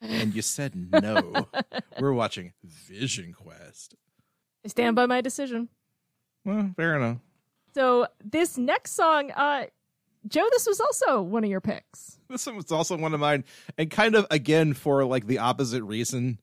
And 0.00 0.34
you 0.34 0.42
said 0.42 0.72
no. 0.76 1.46
We're 2.00 2.12
watching 2.12 2.52
Vision 2.62 3.32
Quest. 3.32 3.94
I 4.64 4.68
stand 4.68 4.96
by 4.96 5.06
my 5.06 5.20
decision. 5.20 5.68
Well, 6.44 6.72
fair 6.76 6.96
enough. 6.96 7.18
So 7.74 8.06
this 8.22 8.58
next 8.58 8.92
song, 8.92 9.30
uh, 9.30 9.66
Joe, 10.28 10.46
this 10.52 10.66
was 10.66 10.80
also 10.80 11.22
one 11.22 11.42
of 11.44 11.50
your 11.50 11.60
picks. 11.60 12.18
This 12.28 12.44
one 12.46 12.56
was 12.56 12.70
also 12.72 12.96
one 12.96 13.14
of 13.14 13.20
mine, 13.20 13.44
and 13.78 13.90
kind 13.90 14.14
of 14.14 14.26
again 14.30 14.74
for 14.74 15.04
like 15.04 15.26
the 15.26 15.38
opposite 15.38 15.82
reason. 15.84 16.38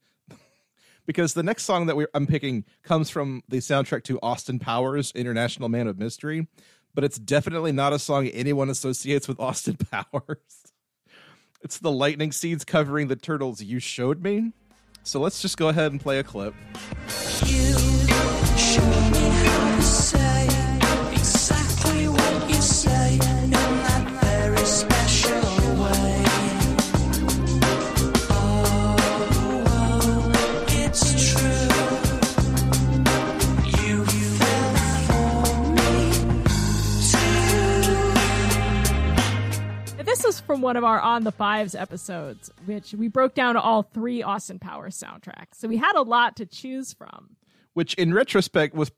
Because 1.05 1.33
the 1.33 1.43
next 1.43 1.63
song 1.63 1.85
that 1.87 1.95
we 1.95 2.05
I'm 2.13 2.27
picking 2.27 2.65
comes 2.83 3.09
from 3.09 3.43
the 3.47 3.57
soundtrack 3.57 4.03
to 4.05 4.19
Austin 4.21 4.59
Powers, 4.59 5.11
International 5.15 5.69
Man 5.69 5.87
of 5.87 5.97
Mystery, 5.97 6.47
but 6.93 7.03
it's 7.03 7.17
definitely 7.17 7.71
not 7.71 7.93
a 7.93 7.99
song 7.99 8.27
anyone 8.27 8.69
associates 8.69 9.27
with 9.27 9.39
Austin 9.39 9.77
Powers. 9.91 10.73
It's 11.63 11.77
the 11.77 11.91
Lightning 11.91 12.31
Seeds 12.31 12.65
covering 12.65 13.07
the 13.07 13.15
Turtles 13.15 13.61
You 13.61 13.79
Showed 13.79 14.23
Me. 14.23 14.51
So 15.03 15.19
let's 15.19 15.41
just 15.41 15.57
go 15.57 15.69
ahead 15.69 15.91
and 15.91 16.01
play 16.01 16.19
a 16.19 16.23
clip. 16.23 16.53
From 40.51 40.61
one 40.61 40.75
of 40.75 40.83
our 40.83 40.99
On 40.99 41.23
the 41.23 41.31
Fives 41.31 41.75
episodes, 41.75 42.51
which 42.65 42.93
we 42.93 43.07
broke 43.07 43.33
down 43.35 43.55
all 43.55 43.83
three 43.83 44.21
Austin 44.21 44.59
Powers 44.59 44.99
soundtracks. 44.99 45.55
So 45.55 45.69
we 45.69 45.77
had 45.77 45.95
a 45.95 46.01
lot 46.01 46.35
to 46.37 46.45
choose 46.45 46.91
from. 46.93 47.37
which 47.73 47.93
in 47.93 48.13
retrospect 48.13 48.75
was 48.75 48.91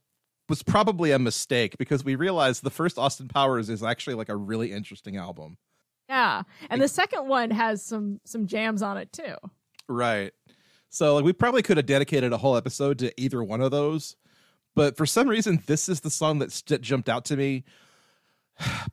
was 0.49 0.63
probably 0.63 1.11
a 1.11 1.19
mistake 1.19 1.77
because 1.77 2.03
we 2.03 2.15
realized 2.15 2.63
the 2.63 2.71
first 2.71 2.97
Austin 2.97 3.27
Powers 3.27 3.69
is 3.69 3.83
actually 3.83 4.15
like 4.15 4.29
a 4.29 4.35
really 4.35 4.71
interesting 4.71 5.15
album. 5.15 5.57
Yeah, 6.09 6.41
and 6.71 6.81
the 6.81 6.87
second 6.87 7.27
one 7.27 7.51
has 7.51 7.83
some 7.85 8.19
some 8.25 8.47
jams 8.47 8.81
on 8.81 8.97
it 8.97 9.13
too. 9.13 9.35
Right. 9.87 10.33
So 10.89 11.13
like 11.15 11.23
we 11.23 11.33
probably 11.33 11.61
could 11.61 11.77
have 11.77 11.85
dedicated 11.85 12.33
a 12.33 12.37
whole 12.37 12.57
episode 12.57 12.97
to 12.99 13.13
either 13.21 13.43
one 13.43 13.61
of 13.61 13.69
those, 13.69 14.15
but 14.75 14.97
for 14.97 15.05
some 15.05 15.27
reason 15.27 15.61
this 15.67 15.87
is 15.87 16.01
the 16.01 16.09
song 16.09 16.39
that 16.39 16.51
st- 16.51 16.81
jumped 16.81 17.09
out 17.09 17.25
to 17.25 17.37
me. 17.37 17.63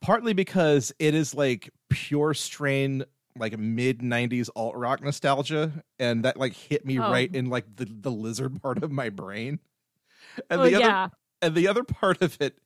Partly 0.00 0.32
because 0.32 0.92
it 0.98 1.14
is 1.14 1.34
like 1.34 1.70
pure 1.88 2.34
strain 2.34 3.04
like 3.38 3.56
mid 3.58 4.00
90s 4.00 4.50
alt 4.56 4.74
rock 4.74 5.02
nostalgia 5.02 5.72
and 5.98 6.24
that 6.24 6.36
like 6.36 6.52
hit 6.54 6.84
me 6.84 6.98
Oh. 6.98 7.10
right 7.10 7.32
in 7.34 7.48
like 7.48 7.64
the 7.76 7.84
the 7.84 8.10
lizard 8.10 8.60
part 8.60 8.82
of 8.82 8.90
my 8.90 9.08
brain. 9.08 9.60
And 10.48 10.60
oh 10.60 10.64
the 10.64 10.74
other 10.76 10.84
yeah, 10.84 11.08
And 11.42 11.54
the 11.54 11.68
other 11.68 11.84
part 11.84 12.22
of 12.22 12.36
it 12.40 12.58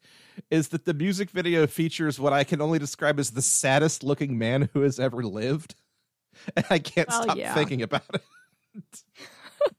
is 0.50 0.68
that 0.68 0.84
the 0.84 0.94
music 0.94 1.30
video 1.30 1.66
features 1.66 2.18
what 2.18 2.32
I 2.32 2.44
can 2.44 2.60
only 2.60 2.78
describe 2.78 3.18
as 3.20 3.30
the 3.30 3.42
saddest 3.42 4.02
looking 4.02 4.38
man 4.38 4.68
who 4.72 4.80
has 4.80 4.98
ever 4.98 5.22
lived. 5.22 5.74
And 6.56 6.64
I 6.70 6.78
can't 6.80 7.08
Well, 7.08 7.22
stop 7.22 7.36
yeah. 7.36 7.54
thinking 7.54 7.82
about 7.82 8.02
it. 8.12 8.22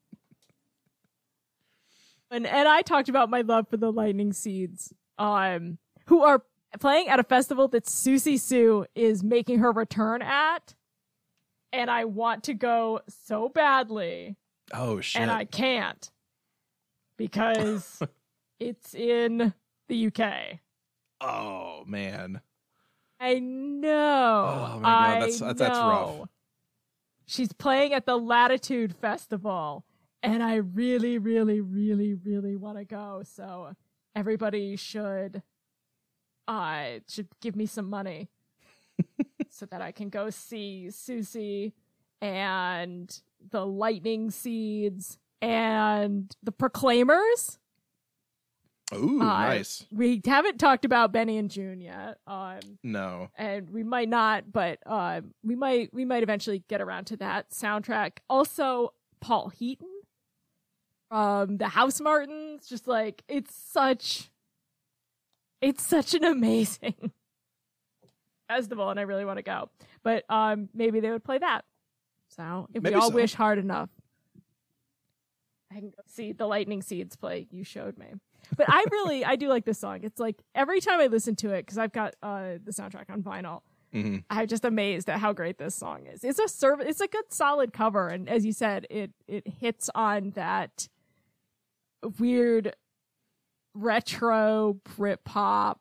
and 2.31 2.45
and 2.47 2.67
I 2.67 2.81
talked 2.81 3.09
about 3.09 3.29
my 3.29 3.41
love 3.41 3.67
for 3.69 3.77
the 3.77 3.91
Lightning 3.91 4.33
Seeds, 4.33 4.93
um, 5.17 5.77
who 6.07 6.21
are 6.21 6.43
playing 6.79 7.07
at 7.09 7.19
a 7.19 7.23
festival 7.23 7.67
that 7.69 7.85
Siouxsie 7.85 8.39
Sioux 8.39 8.85
is 8.95 9.23
making 9.23 9.59
her 9.59 9.71
return 9.71 10.21
at, 10.21 10.75
and 11.73 11.89
I 11.89 12.05
want 12.05 12.43
to 12.45 12.53
go 12.53 13.01
so 13.07 13.49
badly. 13.49 14.37
Oh 14.73 14.99
shit. 15.01 15.21
and 15.21 15.29
I 15.31 15.45
can't 15.45 16.09
because 17.17 18.01
it's 18.59 18.93
in 18.95 19.53
the 19.87 20.07
UK. 20.07 20.59
oh 21.21 21.83
man. 21.85 22.41
I 23.19 23.39
know. 23.39 24.71
Oh, 24.75 24.79
my 24.79 24.89
God, 24.89 25.13
that's- 25.21 25.39
that's- 25.39 25.57
that's 25.59 25.77
rough. 25.79 26.27
She's 27.27 27.53
playing 27.53 27.93
at 27.93 28.05
the 28.05 28.17
Latitude 28.17 28.93
Festival, 28.95 29.83
and 30.21 30.43
I 30.43 30.55
really, 30.55 31.17
really, 31.17 31.59
really, 31.59 32.13
really 32.13 32.55
want 32.55 32.77
to 32.77 32.85
go. 32.85 33.23
So 33.25 33.73
everybody 34.15 34.75
should, 34.75 35.41
uh, 36.47 36.99
should 37.07 37.27
give 37.41 37.55
me 37.55 37.65
some 37.65 37.89
money 37.89 38.29
so 39.49 39.65
that 39.67 39.81
I 39.81 39.91
can 39.91 40.09
go 40.09 40.29
see 40.29 40.87
Siouxsie 40.89 41.73
and 42.21 43.21
the 43.51 43.65
Lightning 43.65 44.31
Seeds 44.31 45.17
and 45.41 46.35
the 46.43 46.51
Proclaimers. 46.51 47.59
Ooh, 48.93 49.19
Uh, 49.19 49.25
nice. 49.25 49.85
We 49.91 50.21
haven't 50.25 50.59
talked 50.59 50.85
about 50.85 51.11
Benny 51.11 51.37
and 51.37 51.49
Joon 51.49 51.81
yet. 51.81 52.19
Um, 52.27 52.59
No. 52.83 53.29
and 53.35 53.69
we 53.71 53.83
might 53.83 54.09
not, 54.09 54.51
but 54.51 54.77
uh, 54.85 55.21
we 55.43 55.55
might 55.55 55.91
we 55.93 56.05
might 56.05 56.21
eventually 56.23 56.63
get 56.67 56.81
around 56.81 57.05
to 57.05 57.17
that 57.17 57.49
soundtrack. 57.49 58.19
Also, 58.29 58.93
Paul 59.21 59.49
Heaton, 59.49 59.89
from 61.09 61.57
the 61.57 61.65
Housemartins, 61.65 62.67
just 62.67 62.87
like 62.87 63.23
it's 63.27 63.55
such, 63.55 64.29
it's 65.65 65.83
such 65.85 66.13
an 66.13 66.23
amazing 66.23 67.11
festival, 68.47 68.89
and 68.89 68.99
I 68.99 69.03
really 69.03 69.25
want 69.25 69.37
to 69.37 69.43
go. 69.43 69.69
But 70.03 70.23
um, 70.29 70.69
maybe 70.73 70.99
they 70.99 71.09
would 71.09 71.23
play 71.23 71.39
that. 71.39 71.65
So 72.29 72.67
if 72.73 72.83
Maybe 72.83 72.95
we 72.95 73.01
all 73.01 73.09
so. 73.09 73.15
wish 73.15 73.33
hard 73.33 73.57
enough, 73.57 73.89
I 75.71 75.75
can 75.75 75.89
go 75.89 76.03
see 76.05 76.33
the 76.33 76.45
Lightning 76.45 76.81
Seeds 76.81 77.15
play. 77.15 77.47
You 77.49 77.63
showed 77.63 77.97
me. 77.97 78.07
But 78.55 78.67
I 78.69 78.83
really, 78.91 79.25
I 79.25 79.35
do 79.37 79.47
like 79.47 79.65
this 79.65 79.79
song. 79.79 80.01
It's 80.03 80.19
like 80.19 80.35
every 80.53 80.79
time 80.79 80.99
I 80.99 81.07
listen 81.07 81.35
to 81.37 81.51
it, 81.51 81.65
because 81.65 81.79
I've 81.79 81.91
got 81.91 82.15
uh, 82.21 82.59
the 82.63 82.71
soundtrack 82.71 83.09
on 83.09 83.23
vinyl, 83.23 83.61
hmm 83.91 84.17
I'm 84.29 84.47
just 84.47 84.65
amazed 84.65 85.09
at 85.09 85.19
how 85.19 85.33
great 85.33 85.57
this 85.57 85.73
song 85.73 86.05
is. 86.05 86.23
It's 86.23 86.37
a 86.39 86.47
serv- 86.47 86.81
it's 86.81 87.01
a 87.01 87.07
good 87.07 87.25
solid 87.33 87.73
cover, 87.73 88.07
and 88.09 88.29
as 88.29 88.45
you 88.45 88.51
said, 88.53 88.85
it 88.91 89.11
it 89.27 89.47
hits 89.47 89.89
on 89.95 90.31
that 90.31 90.87
weird 92.19 92.75
retro 93.75 94.79
Britpop 94.97 95.77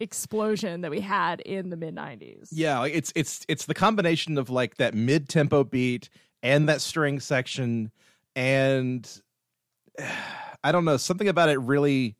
explosion 0.00 0.82
that 0.82 0.90
we 0.90 1.00
had 1.00 1.40
in 1.42 1.70
the 1.70 1.76
mid 1.76 1.94
'90s. 1.94 2.48
Yeah, 2.50 2.84
it's 2.84 3.12
it's 3.14 3.44
it's 3.48 3.66
the 3.66 3.74
combination 3.74 4.38
of 4.38 4.50
like 4.50 4.76
that 4.76 4.94
mid 4.94 5.28
tempo 5.28 5.64
beat 5.64 6.08
and 6.42 6.68
that 6.68 6.80
string 6.80 7.20
section, 7.20 7.92
and 8.34 9.20
I 10.64 10.72
don't 10.72 10.84
know 10.84 10.96
something 10.96 11.28
about 11.28 11.48
it 11.48 11.58
really. 11.58 12.16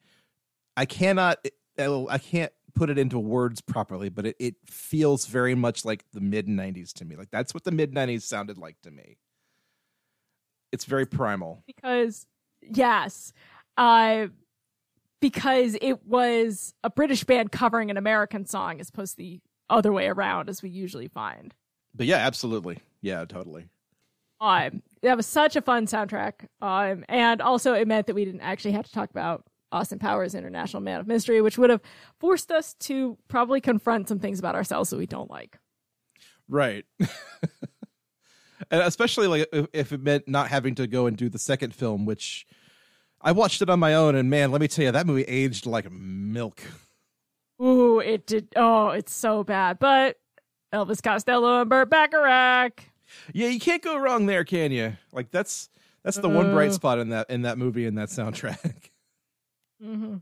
I 0.77 0.85
cannot. 0.85 1.39
I 1.79 2.19
can't 2.19 2.53
put 2.75 2.91
it 2.91 2.99
into 2.99 3.19
words 3.19 3.61
properly, 3.61 4.09
but 4.09 4.27
it, 4.27 4.37
it 4.39 4.55
feels 4.67 5.27
very 5.27 5.55
much 5.55 5.85
like 5.85 6.05
the 6.13 6.21
mid 6.21 6.47
'90s 6.47 6.93
to 6.95 7.05
me. 7.05 7.17
Like 7.17 7.31
that's 7.31 7.55
what 7.55 7.65
the 7.65 7.73
mid 7.73 7.93
'90s 7.93 8.23
sounded 8.23 8.59
like 8.59 8.77
to 8.83 8.91
me. 8.91 9.19
It's 10.73 10.85
very 10.85 11.07
primal. 11.07 11.63
because 11.67 12.27
yes, 12.63 13.33
uh, 13.77 14.27
because 15.27 15.77
it 15.83 16.07
was 16.07 16.73
a 16.85 16.91
British 16.91 17.25
band 17.25 17.51
covering 17.51 17.91
an 17.91 17.97
American 17.97 18.47
song 18.47 18.79
as 18.79 18.91
opposed 18.91 19.15
to 19.15 19.17
the 19.17 19.41
other 19.69 19.93
way 19.93 20.07
around, 20.07 20.49
as 20.49 20.63
we 20.63 20.69
usually 20.69 21.09
find. 21.09 21.53
But 21.93 22.07
yeah, 22.07 22.19
absolutely. 22.19 22.79
Yeah, 23.01 23.25
totally. 23.25 23.67
Um, 24.41 24.85
that 25.03 25.17
was 25.17 25.27
such 25.27 25.57
a 25.57 25.61
fun 25.61 25.87
soundtrack. 25.87 26.47
Um, 26.63 27.05
and 27.09 27.43
also 27.43 27.73
it 27.73 27.89
meant 27.89 28.07
that 28.07 28.15
we 28.15 28.25
didn't 28.25 28.43
actually 28.43 28.71
have 28.73 28.87
to 28.87 28.93
talk 28.93 29.11
about 29.11 29.43
Austin 29.73 29.99
Powers 29.99 30.37
International 30.37 30.81
Man 30.81 31.01
of 31.01 31.09
Mystery, 31.09 31.43
which 31.43 31.59
would 31.59 31.71
have 31.71 31.83
forced 32.21 32.53
us 32.53 32.75
to 32.75 33.19
probably 33.27 33.61
confront 33.61 34.09
some 34.09 34.21
things 34.21 34.39
about 34.39 34.55
ourselves 34.55 34.91
that 34.91 34.97
we 34.97 35.07
don't 35.07 35.29
like. 35.29 35.59
Right. 36.49 36.85
and 37.01 37.11
especially 38.71 39.27
like 39.27 39.49
if, 39.53 39.67
if 39.73 39.93
it 39.93 40.01
meant 40.01 40.29
not 40.29 40.51
having 40.51 40.77
to 40.77 40.87
go 40.87 41.07
and 41.07 41.17
do 41.17 41.29
the 41.29 41.41
second 41.41 41.75
film, 41.75 42.07
which 42.07 42.47
I 43.27 43.33
watched 43.33 43.61
it 43.61 43.69
on 43.69 43.81
my 43.81 43.93
own, 43.95 44.15
and 44.15 44.31
man, 44.31 44.53
let 44.53 44.61
me 44.61 44.69
tell 44.69 44.85
you, 44.85 44.93
that 44.93 45.07
movie 45.07 45.25
aged 45.25 45.67
like 45.67 45.91
milk. 45.91 46.63
Ooh, 47.61 47.99
it 47.99 48.27
did. 48.27 48.49
Oh, 48.55 48.91
it's 48.91 49.13
so 49.13 49.43
bad. 49.43 49.79
But 49.79 50.17
Elvis 50.73 51.03
Costello 51.03 51.61
and 51.61 51.69
Burt 51.69 51.91
Bacharach. 51.91 52.83
Yeah, 53.35 53.49
you 53.49 53.59
can't 53.59 53.83
go 53.83 53.99
wrong 53.99 54.27
there, 54.27 54.45
can 54.45 54.71
you? 54.73 54.97
Like 55.13 55.31
that's 55.31 55.69
that's 56.05 56.19
the 56.19 56.29
one 56.29 56.51
bright 56.51 56.73
spot 56.73 56.99
in 57.01 57.09
that 57.09 57.29
in 57.29 57.43
that 57.43 57.59
movie 57.59 57.87
and 57.87 57.99
that 57.99 58.09
soundtrack. 58.11 58.91
hmm 59.83 60.17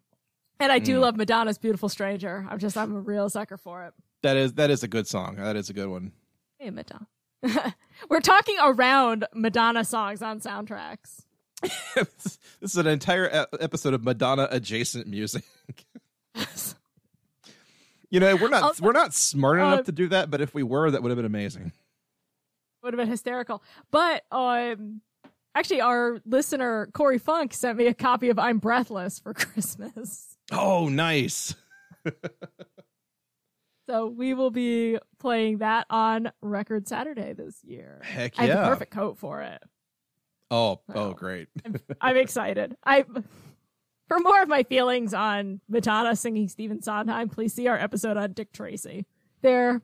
And 0.60 0.72
I 0.72 0.78
do 0.78 0.98
Mm. 0.98 1.00
love 1.02 1.16
Madonna's 1.16 1.58
"Beautiful 1.58 1.88
Stranger." 1.90 2.46
I'm 2.48 2.58
just, 2.58 2.76
I'm 2.76 2.94
a 2.94 3.00
real 3.00 3.28
sucker 3.28 3.56
for 3.58 3.84
it. 3.84 3.94
that 4.22 4.36
is 4.36 4.54
that 4.54 4.70
is 4.70 4.82
a 4.82 4.88
good 4.88 5.06
song. 5.06 5.36
That 5.36 5.56
is 5.56 5.68
a 5.68 5.72
good 5.74 5.88
one. 5.88 6.12
Hey, 6.58 6.70
Madonna. 6.70 7.06
We're 8.08 8.20
talking 8.20 8.56
around 8.62 9.26
Madonna 9.34 9.84
songs 9.84 10.22
on 10.22 10.40
soundtracks. 10.40 11.23
This 11.94 12.38
is 12.60 12.76
an 12.76 12.86
entire 12.86 13.46
episode 13.60 13.94
of 13.94 14.04
Madonna 14.04 14.48
adjacent 14.50 15.06
music. 15.06 15.44
You 18.10 18.20
know, 18.20 18.36
we're 18.36 18.48
not 18.48 18.62
Also- 18.62 18.84
we're 18.84 18.92
not 18.92 19.12
smart 19.12 19.58
uh, 19.58 19.64
enough 19.64 19.86
to 19.86 19.92
do 19.92 20.06
that, 20.08 20.30
but 20.30 20.40
if 20.40 20.54
we 20.54 20.62
were, 20.62 20.88
that 20.88 21.02
would 21.02 21.10
have 21.10 21.16
been 21.16 21.24
amazing. 21.24 21.72
Would 22.82 22.92
have 22.92 22.98
been 22.98 23.08
hysterical. 23.08 23.60
But 23.90 24.22
um, 24.30 25.00
actually, 25.54 25.80
our 25.80 26.20
listener 26.24 26.88
Corey 26.92 27.18
Funk 27.18 27.52
sent 27.52 27.76
me 27.76 27.88
a 27.88 27.94
copy 27.94 28.28
of 28.28 28.38
"I'm 28.38 28.58
Breathless" 28.58 29.18
for 29.18 29.34
Christmas. 29.34 30.36
Oh, 30.52 30.88
nice. 30.88 31.54
So 33.86 34.06
we 34.06 34.32
will 34.32 34.50
be 34.50 34.98
playing 35.18 35.58
that 35.58 35.86
on 35.90 36.32
Record 36.40 36.88
Saturday 36.88 37.34
this 37.34 37.62
year. 37.62 38.00
Heck 38.02 38.32
I 38.38 38.44
have 38.44 38.48
yeah. 38.48 38.62
the 38.62 38.68
perfect 38.70 38.92
coat 38.92 39.18
for 39.18 39.42
it. 39.42 39.62
Oh, 40.54 40.80
oh, 40.94 41.00
Oh. 41.10 41.12
great. 41.14 41.48
I'm 42.00 42.16
excited. 42.16 42.76
I 42.84 43.04
for 44.08 44.20
more 44.20 44.42
of 44.42 44.48
my 44.48 44.62
feelings 44.62 45.12
on 45.14 45.60
Madonna 45.68 46.14
singing 46.14 46.46
Stephen 46.48 46.80
Sondheim, 46.82 47.28
please 47.28 47.52
see 47.54 47.66
our 47.66 47.76
episode 47.78 48.16
on 48.16 48.32
Dick 48.32 48.52
Tracy. 48.52 49.06
They're 49.42 49.82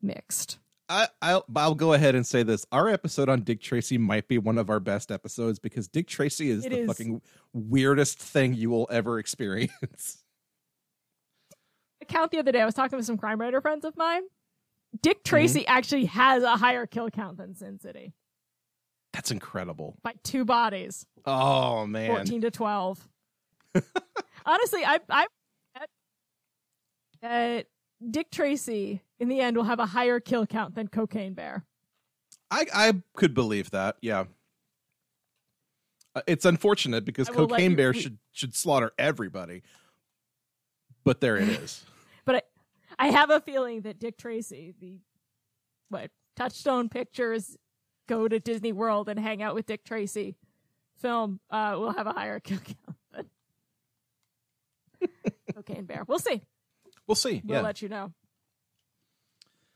mixed. 0.00 0.58
I, 0.88 1.08
I'll, 1.22 1.44
I'll 1.54 1.74
go 1.74 1.92
ahead 1.92 2.14
and 2.14 2.26
say 2.26 2.42
this. 2.42 2.66
Our 2.72 2.88
episode 2.88 3.28
on 3.28 3.42
Dick 3.42 3.60
Tracy 3.62 3.96
might 3.98 4.26
be 4.28 4.36
one 4.38 4.58
of 4.58 4.68
our 4.70 4.80
best 4.80 5.12
episodes 5.12 5.58
because 5.58 5.86
Dick 5.88 6.06
Tracy 6.08 6.50
is 6.50 6.66
It 6.66 6.70
the 6.70 6.78
is. 6.80 6.86
fucking 6.86 7.22
weirdest 7.52 8.18
thing 8.18 8.54
you 8.54 8.68
will 8.70 8.88
ever 8.90 9.18
experience. 9.18 10.24
I 12.02 12.04
count 12.06 12.30
the 12.32 12.38
other 12.38 12.52
day. 12.52 12.60
I 12.60 12.64
was 12.64 12.74
talking 12.74 12.96
with 12.96 13.06
some 13.06 13.16
crime 13.16 13.40
writer 13.40 13.60
friends 13.60 13.84
of 13.84 13.96
mine. 13.96 14.22
Dick 15.00 15.18
Mm-hmm. 15.18 15.28
Tracy 15.28 15.66
actually 15.66 16.06
has 16.06 16.42
a 16.42 16.56
higher 16.56 16.86
kill 16.86 17.08
count 17.10 17.36
than 17.38 17.54
Sin 17.54 17.78
City 17.78 18.12
That's 19.12 19.30
incredible. 19.30 19.96
by 20.02 20.14
two 20.24 20.44
bodies, 20.44 21.06
Oh, 21.26 21.86
man. 21.86 22.08
fourteen 22.14 22.40
to 22.42 22.50
twelve. 22.50 23.08
Honestly, 24.46 24.84
I 24.84 24.98
I 25.08 25.26
that 27.20 27.66
Dick 28.10 28.30
Tracy 28.30 29.02
in 29.20 29.28
the 29.28 29.40
end 29.40 29.56
will 29.56 29.64
have 29.64 29.78
a 29.78 29.86
higher 29.86 30.18
kill 30.20 30.46
count 30.46 30.74
than 30.74 30.88
Cocaine 30.88 31.34
Bear. 31.34 31.64
I, 32.50 32.66
I 32.74 32.94
could 33.14 33.32
believe 33.34 33.70
that. 33.70 33.96
Yeah. 34.02 34.24
Uh, 36.14 36.22
It's 36.26 36.44
unfortunate 36.44 37.04
because 37.04 37.28
I 37.28 37.32
will 37.32 37.42
let 37.42 37.50
Cocaine 37.50 37.76
Bear 37.76 37.94
should 37.94 38.18
should 38.32 38.54
slaughter 38.54 38.92
everybody. 38.98 39.62
But 41.04 41.20
there 41.20 41.36
it 41.36 41.48
is. 41.48 41.84
But 42.24 42.36
I, 42.36 42.42
I 43.06 43.10
have 43.10 43.30
a 43.30 43.40
feeling 43.40 43.80
that 43.80 43.98
Dick 43.98 44.16
Tracy, 44.16 44.74
the 44.80 45.00
what 45.88 46.10
Touchstone 46.36 46.88
Pictures, 46.88 47.56
go 48.08 48.28
to 48.28 48.40
Disney 48.40 48.72
World 48.72 49.08
and 49.08 49.18
hang 49.18 49.42
out 49.42 49.54
with 49.54 49.66
Dick 49.66 49.84
Tracy 49.84 50.36
film 51.02 51.40
uh, 51.50 51.74
will 51.78 51.92
have 51.92 52.06
a 52.06 52.12
higher 52.12 52.40
kill 52.44 52.58
count 52.58 53.28
than 55.00 55.10
Cocaine 55.54 55.84
Bear. 55.84 56.04
We'll 56.06 56.18
see. 56.18 56.42
We'll 57.06 57.16
see. 57.16 57.42
We'll 57.44 57.58
yeah. 57.58 57.62
let 57.62 57.82
you 57.82 57.88
know. 57.88 58.12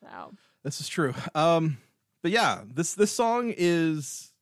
So 0.01 0.33
This 0.63 0.81
is 0.81 0.89
true. 0.89 1.15
Um, 1.35 1.79
but 2.23 2.31
yeah, 2.31 2.63
this 2.73 2.95
this 2.95 3.13
song 3.13 3.53
is 3.57 4.33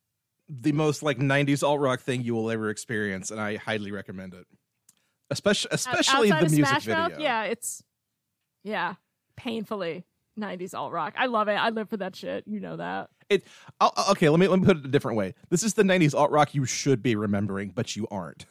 the 0.47 0.71
most 0.71 1.03
like 1.03 1.17
'90s 1.17 1.63
alt 1.63 1.79
rock 1.79 2.01
thing 2.01 2.21
you 2.21 2.35
will 2.35 2.49
ever 2.51 2.69
experience, 2.69 3.31
and 3.31 3.41
I 3.41 3.57
highly 3.57 3.91
recommend 3.91 4.33
it. 4.33 4.45
Especially, 5.29 5.69
especially 5.71 6.31
outside 6.31 6.49
the 6.49 6.55
music 6.55 6.67
Smash 6.67 6.83
video. 6.83 7.09
Mouth, 7.09 7.19
yeah, 7.19 7.43
it's 7.43 7.83
yeah, 8.63 8.95
painfully 9.35 10.05
'90s 10.39 10.75
alt 10.75 10.91
rock. 10.91 11.15
I 11.17 11.25
love 11.25 11.47
it. 11.47 11.53
I 11.53 11.69
live 11.69 11.89
for 11.89 11.97
that 11.97 12.15
shit. 12.15 12.43
You 12.47 12.59
know 12.59 12.77
that. 12.77 13.09
It. 13.29 13.43
I'll, 13.79 13.93
I'll- 13.95 14.11
okay, 14.11 14.29
let 14.29 14.39
me 14.39 14.47
let 14.47 14.59
me 14.59 14.65
put 14.65 14.77
it 14.77 14.85
a 14.85 14.89
different 14.89 15.17
way. 15.17 15.33
This 15.49 15.63
is 15.63 15.73
the 15.73 15.83
'90s 15.83 16.13
alt 16.13 16.31
rock 16.31 16.53
you 16.53 16.65
should 16.65 17.01
be 17.01 17.15
remembering, 17.15 17.69
but 17.69 17.95
you 17.95 18.07
aren't. 18.11 18.45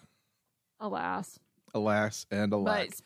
Alas. 0.80 1.38
Alas 1.74 2.26
and 2.30 2.52
alas. 2.52 2.86
But 2.88 3.00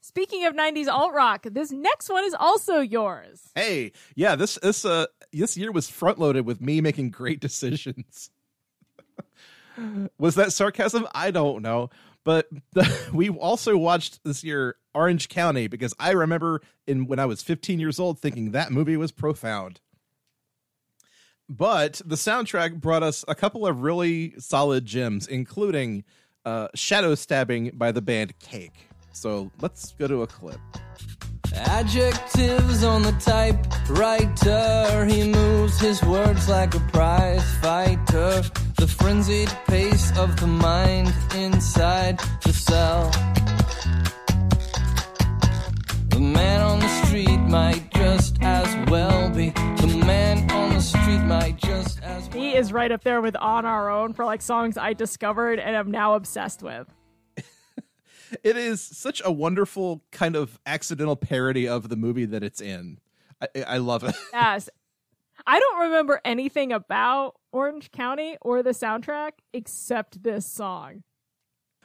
speaking 0.00 0.44
of 0.44 0.54
'90s 0.54 0.88
alt 0.88 1.12
rock, 1.14 1.46
this 1.50 1.72
next 1.72 2.08
one 2.10 2.24
is 2.24 2.34
also 2.34 2.80
yours. 2.80 3.50
Hey, 3.54 3.92
yeah, 4.14 4.36
this 4.36 4.58
this 4.62 4.84
uh 4.84 5.06
this 5.32 5.56
year 5.56 5.72
was 5.72 5.88
front 5.88 6.18
loaded 6.18 6.44
with 6.46 6.60
me 6.60 6.80
making 6.80 7.10
great 7.10 7.40
decisions. 7.40 8.30
was 10.18 10.34
that 10.36 10.52
sarcasm? 10.52 11.06
I 11.14 11.30
don't 11.30 11.62
know. 11.62 11.90
But 12.24 12.48
the, 12.72 13.08
we 13.14 13.28
also 13.30 13.76
watched 13.76 14.24
this 14.24 14.42
year 14.42 14.76
Orange 14.94 15.28
County 15.28 15.68
because 15.68 15.94
I 15.98 16.10
remember 16.10 16.60
in 16.86 17.06
when 17.06 17.18
I 17.18 17.26
was 17.26 17.42
15 17.42 17.78
years 17.78 17.98
old 18.00 18.18
thinking 18.18 18.50
that 18.50 18.72
movie 18.72 18.96
was 18.96 19.12
profound. 19.12 19.80
But 21.48 22.00
the 22.04 22.16
soundtrack 22.16 22.80
brought 22.80 23.02
us 23.02 23.24
a 23.28 23.34
couple 23.34 23.66
of 23.66 23.82
really 23.82 24.34
solid 24.38 24.84
gems, 24.84 25.26
including 25.26 26.04
uh, 26.44 26.68
Shadow 26.74 27.14
Stabbing 27.14 27.72
by 27.74 27.92
the 27.92 28.02
band 28.02 28.38
Cake. 28.38 28.88
So 29.12 29.50
let's 29.60 29.92
go 29.92 30.06
to 30.06 30.22
a 30.22 30.26
clip. 30.26 30.60
Adjectives 31.54 32.84
on 32.84 33.02
the 33.02 33.12
typewriter. 33.12 35.06
He 35.06 35.30
moves 35.30 35.80
his 35.80 36.02
words 36.02 36.48
like 36.48 36.74
a 36.74 36.80
prize 36.80 37.42
fighter. 37.58 38.42
the 38.76 38.86
frenzied 38.86 39.50
pace 39.66 40.16
of 40.18 40.38
the 40.38 40.46
mind 40.46 41.14
inside 41.34 42.18
the 42.44 42.52
cell. 42.52 43.10
The 46.08 46.20
man 46.20 46.60
on 46.60 46.78
the 46.80 46.88
street 47.04 47.38
might 47.38 47.85
is 52.56 52.72
right 52.72 52.90
up 52.90 53.04
there 53.04 53.20
with 53.20 53.36
On 53.36 53.66
Our 53.66 53.90
Own 53.90 54.14
for 54.14 54.24
like 54.24 54.40
songs 54.40 54.78
I 54.78 54.94
discovered 54.94 55.58
and 55.58 55.76
am 55.76 55.90
now 55.90 56.14
obsessed 56.14 56.62
with. 56.62 56.88
It 58.42 58.56
is 58.56 58.80
such 58.80 59.22
a 59.24 59.30
wonderful 59.30 60.02
kind 60.10 60.34
of 60.34 60.58
accidental 60.66 61.14
parody 61.14 61.68
of 61.68 61.88
the 61.88 61.94
movie 61.94 62.24
that 62.24 62.42
it's 62.42 62.60
in. 62.60 62.98
I, 63.40 63.62
I 63.62 63.78
love 63.78 64.02
it. 64.02 64.16
Yes. 64.32 64.68
I 65.46 65.60
don't 65.60 65.82
remember 65.82 66.20
anything 66.24 66.72
about 66.72 67.36
Orange 67.52 67.92
County 67.92 68.36
or 68.40 68.64
the 68.64 68.70
soundtrack 68.70 69.32
except 69.52 70.24
this 70.24 70.44
song. 70.44 71.04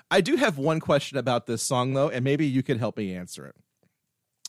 I 0.09 0.21
do 0.21 0.35
have 0.35 0.57
one 0.57 0.79
question 0.79 1.19
about 1.19 1.45
this 1.45 1.61
song 1.61 1.93
though, 1.93 2.09
and 2.09 2.23
maybe 2.23 2.47
you 2.47 2.63
could 2.63 2.77
help 2.77 2.97
me 2.97 3.13
answer 3.13 3.45
it. 3.45 3.55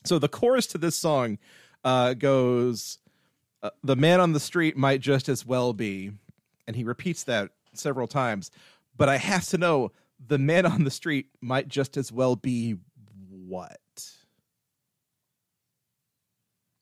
So 0.05 0.19
the 0.19 0.29
chorus 0.29 0.67
to 0.69 0.79
this 0.79 0.97
song 0.97 1.39
uh, 1.85 2.15
goes, 2.15 2.99
uh, 3.63 3.71
"The 3.83 3.97
man 3.97 4.21
on 4.21 4.33
the 4.33 4.41
street 4.41 4.77
might 4.77 5.01
just 5.01 5.29
as 5.29 5.47
well 5.47 5.73
be," 5.73 6.13
and 6.67 6.77
he 6.77 6.85
repeats 6.85 7.25
that 7.25 7.51
several 7.75 8.07
times. 8.07 8.51
But 8.97 9.09
I 9.09 9.17
have 9.17 9.47
to 9.49 9.59
know, 9.59 9.93
the 10.25 10.39
man 10.39 10.67
on 10.67 10.85
the 10.85 10.91
street 10.91 11.27
might 11.41 11.69
just 11.69 11.97
as 11.97 12.13
well 12.13 12.37
be 12.37 12.77
what? 13.29 13.79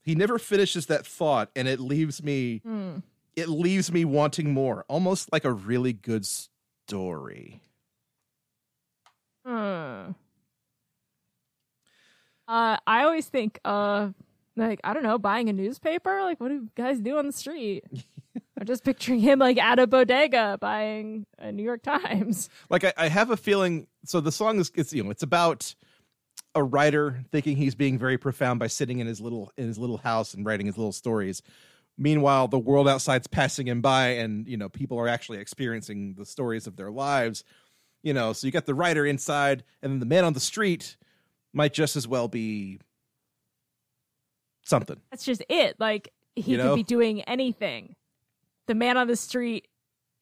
He 0.03 0.14
never 0.14 0.38
finishes 0.38 0.87
that 0.87 1.07
thought, 1.07 1.51
and 1.55 1.69
it 1.69 1.79
leaves 1.79 2.23
me. 2.23 2.59
Hmm. 2.64 2.99
It 3.37 3.49
leaves 3.49 3.93
me 3.93 4.05
wanting 4.05 4.53
more, 4.53 4.85
almost 4.88 5.33
like 5.33 5.45
a 5.45 5.53
really 5.53 5.93
good 5.93 6.27
story. 6.27 7.62
Hmm. 9.47 10.12
Uh, 12.49 12.77
I 12.87 13.05
always 13.05 13.27
think 13.27 13.61
of 13.64 14.14
like 14.61 14.81
I 14.85 14.94
don't 14.94 15.03
know, 15.03 15.18
buying 15.18 15.49
a 15.49 15.53
newspaper. 15.53 16.23
Like, 16.23 16.40
what 16.40 16.49
do 16.49 16.68
guys 16.77 17.01
do 17.01 17.18
on 17.18 17.27
the 17.27 17.33
street? 17.33 17.85
I'm 18.59 18.66
just 18.66 18.85
picturing 18.85 19.20
him 19.20 19.38
like 19.38 19.57
at 19.59 19.79
a 19.79 19.87
bodega 19.87 20.59
buying 20.61 21.27
a 21.38 21.51
New 21.51 21.62
York 21.62 21.83
Times. 21.83 22.51
like 22.70 22.85
I, 22.85 22.92
I 22.96 23.09
have 23.09 23.31
a 23.31 23.37
feeling 23.37 23.87
so 24.05 24.20
the 24.20 24.31
song 24.31 24.61
is 24.61 24.70
it's 24.75 24.92
you 24.92 25.03
know 25.03 25.11
it's 25.11 25.23
about 25.23 25.75
a 26.55 26.62
writer 26.62 27.25
thinking 27.33 27.57
he's 27.57 27.75
being 27.75 27.99
very 27.99 28.18
profound 28.18 28.61
by 28.61 28.66
sitting 28.66 28.99
in 28.99 29.07
his 29.07 29.20
little 29.20 29.51
in 29.57 29.66
his 29.66 29.79
little 29.79 29.96
house 29.96 30.35
and 30.35 30.44
writing 30.44 30.66
his 30.66 30.77
little 30.77 30.92
stories 30.92 31.42
meanwhile 31.96 32.49
the 32.49 32.59
world 32.59 32.88
outside's 32.88 33.27
passing 33.27 33.66
him 33.66 33.81
by 33.81 34.09
and 34.09 34.46
you 34.49 34.57
know 34.57 34.68
people 34.68 34.99
are 34.99 35.09
actually 35.09 35.38
experiencing 35.38 36.14
the 36.14 36.27
stories 36.27 36.66
of 36.66 36.77
their 36.77 36.90
lives 36.90 37.44
you 38.03 38.12
know 38.12 38.33
so 38.33 38.46
you 38.46 38.51
got 38.51 38.66
the 38.66 38.75
writer 38.75 39.07
inside 39.07 39.62
and 39.83 39.92
then 39.92 40.01
the 40.01 40.07
man 40.07 40.25
on 40.25 40.33
the 40.33 40.40
street 40.40 40.96
might 41.53 41.73
just 41.73 41.96
as 41.96 42.07
well 42.09 42.27
be 42.27 42.81
something 44.62 45.01
That's 45.11 45.25
just 45.25 45.42
it. 45.49 45.77
Like 45.79 46.12
he 46.37 46.53
You 46.53 46.59
could 46.59 46.64
know? 46.66 46.75
be 46.77 46.83
doing 46.83 47.23
anything. 47.23 47.96
The 48.66 48.75
man 48.75 48.96
on 48.96 49.07
the 49.09 49.16
street 49.16 49.68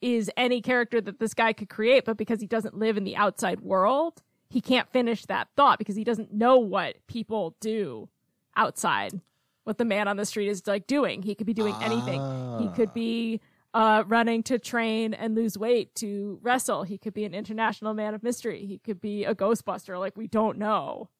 is 0.00 0.30
any 0.36 0.60
character 0.62 1.00
that 1.00 1.18
this 1.18 1.34
guy 1.34 1.52
could 1.52 1.68
create, 1.68 2.04
but 2.04 2.16
because 2.16 2.40
he 2.40 2.46
doesn't 2.46 2.76
live 2.76 2.96
in 2.96 3.04
the 3.04 3.16
outside 3.16 3.60
world, 3.60 4.22
he 4.48 4.60
can't 4.60 4.88
finish 4.90 5.24
that 5.26 5.48
thought 5.56 5.78
because 5.78 5.96
he 5.96 6.04
doesn't 6.04 6.32
know 6.32 6.56
what 6.58 6.96
people 7.08 7.56
do 7.60 8.08
outside. 8.56 9.20
What 9.64 9.76
the 9.76 9.84
man 9.84 10.08
on 10.08 10.16
the 10.16 10.24
street 10.24 10.48
is 10.48 10.66
like 10.66 10.86
doing. 10.86 11.22
He 11.22 11.34
could 11.34 11.46
be 11.46 11.52
doing 11.52 11.74
anything. 11.82 12.22
He 12.60 12.68
could 12.68 12.94
be 12.94 13.40
uh, 13.74 14.02
running 14.06 14.42
to 14.44 14.58
train 14.58 15.12
and 15.12 15.34
lose 15.34 15.58
weight 15.58 15.94
to 15.96 16.38
wrestle. 16.42 16.84
He 16.84 16.96
could 16.96 17.12
be 17.12 17.24
an 17.26 17.34
international 17.34 17.92
man 17.92 18.14
of 18.14 18.22
mystery. 18.22 18.64
He 18.64 18.78
could 18.78 18.98
be 19.00 19.24
a 19.24 19.34
Ghostbuster. 19.34 19.98
Like 19.98 20.16
we 20.16 20.26
don't 20.26 20.56
know. 20.56 21.10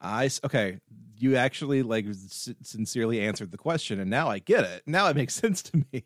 I 0.00 0.30
okay. 0.44 0.78
You 1.16 1.36
actually 1.36 1.82
like 1.82 2.06
s- 2.06 2.48
sincerely 2.62 3.20
answered 3.20 3.52
the 3.52 3.58
question, 3.58 4.00
and 4.00 4.10
now 4.10 4.28
I 4.28 4.38
get 4.40 4.64
it. 4.64 4.82
Now 4.86 5.06
it 5.08 5.16
makes 5.16 5.34
sense 5.42 5.62
to 5.64 5.84
me. 5.92 6.04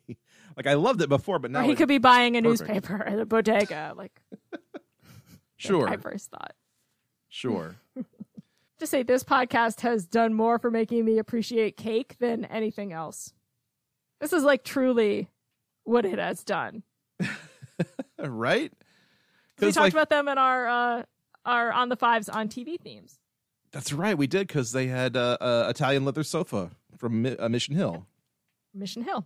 Like 0.55 0.67
I 0.67 0.73
loved 0.75 1.01
it 1.01 1.09
before, 1.09 1.39
but 1.39 1.51
now 1.51 1.61
Or 1.61 1.63
he 1.63 1.75
could 1.75 1.87
be 1.87 1.97
buying 1.97 2.35
a 2.37 2.41
perfect. 2.41 2.69
newspaper 2.69 3.03
at 3.07 3.19
a 3.19 3.25
bodega. 3.25 3.93
Like 3.95 4.21
sure, 5.57 5.87
I 5.89 5.97
first 5.97 6.29
thought. 6.31 6.53
sure. 7.29 7.75
To 8.79 8.85
say 8.85 9.01
this 9.01 9.23
podcast 9.23 9.81
has 9.81 10.05
done 10.05 10.35
more 10.35 10.59
for 10.59 10.69
making 10.69 11.03
me 11.03 11.17
appreciate 11.17 11.77
cake 11.77 12.15
than 12.19 12.45
anything 12.45 12.93
else. 12.93 13.33
This 14.21 14.33
is 14.33 14.43
like 14.43 14.63
truly 14.63 15.29
what 15.83 16.05
it 16.05 16.19
has 16.19 16.43
done. 16.43 16.83
right? 18.19 18.71
We 19.59 19.71
talked 19.71 19.77
like, 19.77 19.93
about 19.93 20.09
them 20.09 20.27
in 20.27 20.37
our 20.37 20.67
uh, 20.67 21.03
our 21.45 21.71
on 21.71 21.89
the 21.89 21.95
fives 21.95 22.29
on 22.29 22.49
TV 22.49 22.79
themes. 22.79 23.17
That's 23.71 23.93
right. 23.93 24.17
We 24.17 24.27
did 24.27 24.47
because 24.47 24.71
they 24.71 24.87
had 24.87 25.15
uh, 25.17 25.37
uh, 25.39 25.67
Italian 25.69 26.05
leather 26.05 26.23
sofa 26.23 26.71
from 26.97 27.21
Mi- 27.21 27.37
uh, 27.37 27.49
Mission 27.49 27.75
Hill. 27.75 28.05
Mission 28.73 29.03
Hill. 29.03 29.25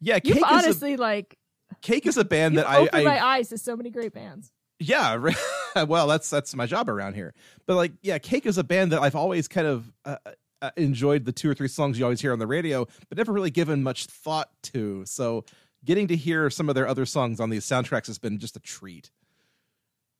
Yeah, 0.00 0.18
You've 0.22 0.36
Cake 0.36 0.44
honestly 0.50 0.96
like 0.96 1.38
Cake 1.82 2.06
is 2.06 2.16
a 2.16 2.24
band 2.24 2.58
that 2.58 2.68
I, 2.68 2.78
opened 2.78 3.02
I 3.02 3.04
my 3.04 3.24
eyes 3.24 3.48
to 3.50 3.58
so 3.58 3.76
many 3.76 3.90
great 3.90 4.12
bands. 4.12 4.52
yeah. 4.78 5.30
well, 5.86 6.06
that's 6.06 6.28
that's 6.30 6.54
my 6.54 6.66
job 6.66 6.88
around 6.88 7.14
here. 7.14 7.34
But 7.66 7.76
like, 7.76 7.92
yeah, 8.02 8.18
Cake 8.18 8.46
is 8.46 8.58
a 8.58 8.64
band 8.64 8.92
that 8.92 9.00
I've 9.00 9.14
always 9.14 9.46
kind 9.46 9.66
of 9.66 9.92
uh, 10.04 10.16
uh, 10.62 10.70
enjoyed 10.76 11.24
the 11.24 11.32
two 11.32 11.50
or 11.50 11.54
three 11.54 11.68
songs 11.68 11.98
you 11.98 12.04
always 12.04 12.20
hear 12.20 12.32
on 12.32 12.38
the 12.38 12.46
radio, 12.46 12.86
but 13.08 13.18
never 13.18 13.32
really 13.32 13.50
given 13.50 13.82
much 13.82 14.06
thought 14.06 14.50
to. 14.64 15.04
So 15.06 15.44
getting 15.84 16.08
to 16.08 16.16
hear 16.16 16.50
some 16.50 16.68
of 16.68 16.74
their 16.74 16.88
other 16.88 17.06
songs 17.06 17.40
on 17.40 17.50
these 17.50 17.64
soundtracks 17.64 18.06
has 18.06 18.18
been 18.18 18.38
just 18.38 18.56
a 18.56 18.60
treat. 18.60 19.10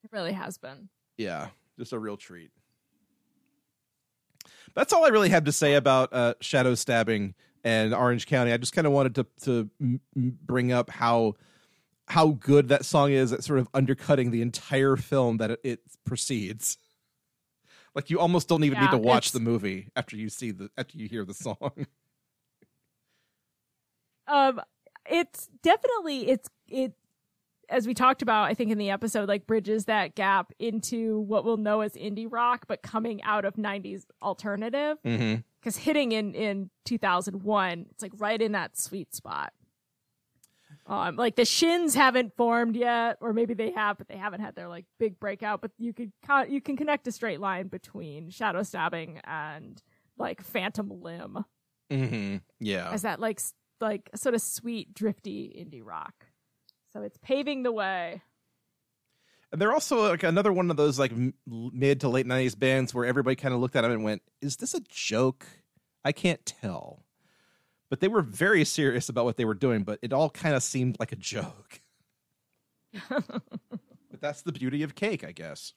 It 0.05 0.11
really 0.13 0.33
has 0.33 0.57
been. 0.57 0.89
Yeah, 1.19 1.49
just 1.79 1.93
a 1.93 1.99
real 1.99 2.17
treat. 2.17 2.51
That's 4.75 4.93
all 4.93 5.05
I 5.05 5.09
really 5.09 5.31
have 5.31 5.45
to 5.45 5.53
say 5.53 5.75
about 5.75 6.13
uh, 6.13 6.35
shadow 6.41 6.75
stabbing 6.75 7.35
and 7.65 7.93
Orange 7.95 8.27
County. 8.27 8.53
I 8.53 8.57
just 8.57 8.73
kind 8.73 8.87
of 8.87 8.93
wanted 8.93 9.15
to 9.17 9.27
to 9.43 9.71
m- 9.81 10.01
bring 10.15 10.73
up 10.73 10.91
how 10.91 11.35
how 12.09 12.29
good 12.29 12.69
that 12.69 12.85
song 12.85 13.13
is 13.13 13.33
at 13.33 13.45
sort 13.45 13.59
of 13.59 13.69
undercutting 13.73 14.31
the 14.31 14.43
entire 14.43 14.97
film 14.97 15.37
that 15.39 15.53
it, 15.53 15.61
it 15.63 15.81
precedes. 16.05 16.79
Like 17.95 18.11
you 18.11 18.21
almost 18.21 18.49
don't 18.49 18.65
even 18.65 18.81
need 18.81 18.91
to 18.91 18.99
watch 18.99 19.33
the 19.33 19.41
movie 19.41 19.89
after 19.97 20.17
you 20.17 20.29
see 20.29 20.53
the 20.53 20.71
after 20.77 20.97
you 20.97 21.09
hear 21.09 21.25
the 21.25 21.35
song. 21.35 21.73
Um, 24.27 24.61
it's 25.11 25.49
definitely 25.61 26.29
it's 26.29 26.49
it 26.69 26.93
as 27.71 27.87
we 27.87 27.95
talked 27.95 28.21
about. 28.21 28.45
I 28.45 28.55
think 28.55 28.71
in 28.71 28.79
the 28.79 28.91
episode, 28.91 29.29
like 29.29 29.47
bridges 29.47 29.87
that 29.87 30.15
gap 30.15 30.53
into 30.59 31.21
what 31.21 31.45
we'll 31.45 31.57
know 31.57 31.81
as 31.81 31.95
indie 31.95 32.27
rock, 32.31 32.67
but 32.69 32.83
coming 32.83 33.23
out 33.23 33.45
of 33.45 33.55
'90s 33.55 34.05
alternative. 34.23 34.99
mm-hmm. 35.05 35.41
because 35.61 35.77
hitting 35.79 36.13
in 36.13 36.35
in 36.35 36.71
2001 36.85 37.87
it's 37.91 38.03
like 38.03 38.13
right 38.19 38.43
in 38.43 38.53
that 38.53 38.77
sweet 38.79 39.15
spot 39.15 39.53
um 40.87 41.17
like 41.17 41.37
the 41.37 41.45
shins 41.45 41.95
haven't 41.95 42.35
formed 42.37 42.77
yet 42.77 43.17
or 43.21 43.33
maybe 43.33 43.55
they 43.55 43.71
have 43.73 43.99
but 43.99 44.09
they 44.09 44.17
haven't 44.17 44.41
had 44.41 44.55
their 44.55 44.69
like 44.69 44.87
big 44.99 45.19
breakout 45.21 45.61
but 45.61 45.71
you 45.79 45.93
could 45.93 46.13
co- 46.27 46.45
you 46.45 46.61
can 46.61 46.77
connect 46.77 47.07
a 47.07 47.13
straight 47.13 47.41
line 47.41 47.67
between 47.69 48.31
shadow 48.31 48.63
stabbing 48.63 49.21
and 49.25 49.83
like 50.19 50.41
phantom 50.43 51.03
limb 51.03 51.45
Mm-hmm. 51.91 52.37
Yeah. 52.61 52.91
as 52.93 53.03
that 53.03 53.19
like 53.21 53.41
like 53.81 54.09
sort 54.15 54.35
of 54.37 54.41
sweet 54.41 54.95
drifty 54.95 55.49
indie 55.59 55.85
rock 55.85 56.27
so 56.93 57.03
it's 57.03 57.19
paving 57.23 57.63
the 57.63 57.73
way 57.73 58.23
And 59.53 59.61
they're 59.61 59.73
also 59.73 60.09
like 60.09 60.23
another 60.23 60.53
one 60.53 60.71
of 60.71 60.77
those 60.77 60.99
like 60.99 61.13
mid 61.47 62.01
to 62.01 62.09
late 62.09 62.27
nineties 62.27 62.55
bands 62.55 62.95
where 62.95 63.05
everybody 63.05 63.35
kind 63.37 63.53
of 63.55 63.61
looked 63.61 63.75
at 63.77 63.83
them 63.83 63.91
and 63.93 64.05
went, 64.05 64.23
"Is 64.41 64.57
this 64.57 64.75
a 64.75 64.81
joke?" 64.89 65.45
I 66.05 66.13
can't 66.13 66.45
tell, 66.47 67.05
but 67.89 67.99
they 68.01 68.09
were 68.09 68.23
very 68.23 68.65
serious 68.65 69.09
about 69.09 69.25
what 69.25 69.37
they 69.37 69.45
were 69.45 69.55
doing. 69.55 69.83
But 69.83 69.99
it 70.03 70.13
all 70.13 70.31
kind 70.31 70.55
of 70.55 70.63
seemed 70.63 70.97
like 71.01 71.11
a 71.13 71.17
joke. 71.17 71.81
but 73.09 74.21
that's 74.21 74.43
the 74.43 74.53
beauty 74.53 74.83
of 74.85 74.95
cake, 74.95 75.25
I 75.25 75.33
guess. 75.33 75.75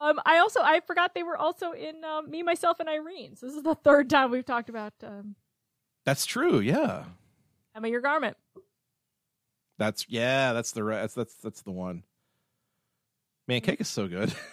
um 0.00 0.20
i 0.26 0.38
also 0.38 0.60
i 0.62 0.80
forgot 0.80 1.14
they 1.14 1.22
were 1.22 1.36
also 1.36 1.72
in 1.72 2.04
um, 2.04 2.30
me 2.30 2.42
myself 2.42 2.80
and 2.80 2.88
irene 2.88 3.36
so 3.36 3.46
this 3.46 3.54
is 3.56 3.62
the 3.62 3.74
third 3.74 4.10
time 4.10 4.30
we've 4.30 4.44
talked 4.44 4.68
about 4.68 4.92
um 5.02 5.36
That's 6.04 6.26
true. 6.26 6.58
Yeah, 6.60 7.04
emma 7.74 7.88
your 7.88 8.00
garment 8.00 8.36
that's 9.78 10.06
yeah, 10.08 10.52
that's 10.52 10.72
the 10.72 10.84
right. 10.84 11.00
That's 11.00 11.14
that's 11.14 11.34
that's 11.36 11.62
the 11.62 11.72
one. 11.72 12.04
Man, 13.48 13.60
cake 13.60 13.80
is 13.80 13.88
so 13.88 14.08
good. 14.08 14.34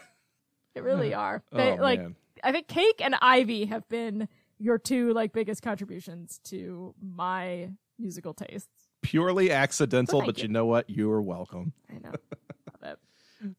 They 0.76 0.82
really 0.82 1.14
are. 1.14 1.44
They, 1.52 1.72
oh 1.72 1.76
like 1.76 2.00
man. 2.00 2.16
I 2.44 2.52
think 2.52 2.68
Cake 2.68 3.02
and 3.04 3.16
Ivy 3.22 3.66
have 3.66 3.88
been 3.90 4.28
your 4.60 4.78
two 4.78 5.14
like 5.14 5.34
biggest 5.34 5.62
contributions 5.62 6.40
to 6.46 6.94
my 7.02 7.70
musical 7.98 8.34
tastes. 8.34 8.70
Purely 9.02 9.52
accidental, 9.52 10.20
thank 10.20 10.28
but 10.28 10.38
you. 10.38 10.44
you. 10.44 10.50
know 10.50 10.66
what? 10.66 10.90
You 10.90 11.12
are 11.12 11.22
welcome. 11.22 11.74
I 11.90 11.96
know. 11.96 12.12
Love 12.82 12.94
it. 12.94 13.00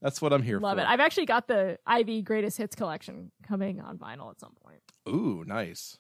That's 0.01 0.21
what 0.23 0.33
I'm 0.33 0.43
here 0.43 0.61
Love 0.61 0.73
for. 0.73 0.77
Love 0.83 0.87
it. 0.87 0.91
I've 0.91 1.01
actually 1.01 1.27
got 1.27 1.49
the 1.49 1.79
Ivy 1.87 2.23
Greatest 2.23 2.59
Hits 2.59 2.75
collection 2.75 3.33
coming 3.47 3.81
on 3.81 3.99
vinyl 3.99 4.31
at 4.31 4.39
some 4.39 4.55
point. 4.63 4.81
Ooh, 5.09 5.45
nice. 5.47 5.99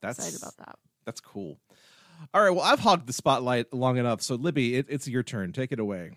That's 0.00 0.18
Excited 0.18 0.40
about 0.40 0.56
that. 0.56 0.78
That's 1.04 1.20
cool. 1.20 1.58
All 2.34 2.42
right, 2.42 2.50
well, 2.50 2.62
I've 2.64 2.80
hogged 2.80 3.06
the 3.06 3.12
spotlight 3.12 3.72
long 3.72 3.96
enough, 3.98 4.22
so 4.22 4.34
Libby, 4.36 4.76
it, 4.76 4.86
it's 4.88 5.06
your 5.08 5.22
turn. 5.22 5.52
Take 5.52 5.72
it 5.72 5.78
away. 5.78 6.12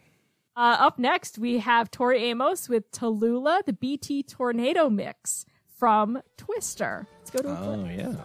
Uh, 0.55 0.77
up 0.79 0.97
next, 0.99 1.37
we 1.37 1.59
have 1.59 1.91
Tori 1.91 2.23
Amos 2.25 2.69
with 2.69 2.89
Talula, 2.91 3.61
the 3.65 3.73
BT 3.73 4.23
Tornado 4.23 4.89
mix 4.89 5.45
from 5.77 6.21
Twister. 6.37 7.07
Let's 7.19 7.31
go 7.31 7.39
to 7.41 7.49
a 7.49 7.51
Oh, 7.51 7.83
clip. 7.83 7.97
yeah. 7.99 8.15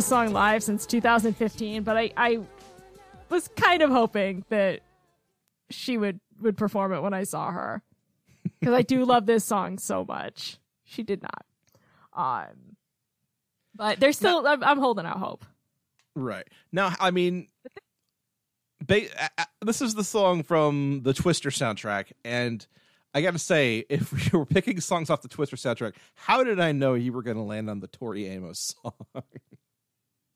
This 0.00 0.06
song 0.06 0.32
live 0.32 0.62
since 0.62 0.86
2015, 0.86 1.82
but 1.82 1.94
I, 1.94 2.10
I 2.16 2.38
was 3.28 3.48
kind 3.48 3.82
of 3.82 3.90
hoping 3.90 4.46
that 4.48 4.80
she 5.68 5.98
would, 5.98 6.20
would 6.40 6.56
perform 6.56 6.94
it 6.94 7.02
when 7.02 7.12
I 7.12 7.24
saw 7.24 7.50
her. 7.50 7.82
Because 8.58 8.74
I 8.74 8.80
do 8.80 9.04
love 9.04 9.26
this 9.26 9.44
song 9.44 9.76
so 9.76 10.02
much. 10.02 10.58
She 10.84 11.02
did 11.02 11.22
not. 11.22 11.44
Um, 12.14 12.76
but 13.74 14.00
there's 14.00 14.16
still, 14.16 14.46
I'm, 14.46 14.64
I'm 14.64 14.78
holding 14.78 15.04
out 15.04 15.18
hope. 15.18 15.44
Right. 16.14 16.48
Now, 16.72 16.94
I 16.98 17.10
mean, 17.10 17.48
ba- 18.82 19.08
this 19.60 19.82
is 19.82 19.94
the 19.94 20.04
song 20.04 20.42
from 20.42 21.02
the 21.02 21.12
Twister 21.12 21.50
soundtrack. 21.50 22.12
And 22.24 22.66
I 23.12 23.20
got 23.20 23.32
to 23.32 23.38
say, 23.38 23.84
if 23.90 24.10
we 24.10 24.38
were 24.38 24.46
picking 24.46 24.80
songs 24.80 25.10
off 25.10 25.20
the 25.20 25.28
Twister 25.28 25.56
soundtrack, 25.56 25.92
how 26.14 26.42
did 26.42 26.58
I 26.58 26.72
know 26.72 26.94
you 26.94 27.12
were 27.12 27.22
going 27.22 27.36
to 27.36 27.42
land 27.42 27.68
on 27.68 27.80
the 27.80 27.88
Tori 27.88 28.26
Amos 28.26 28.74
song? 28.82 29.22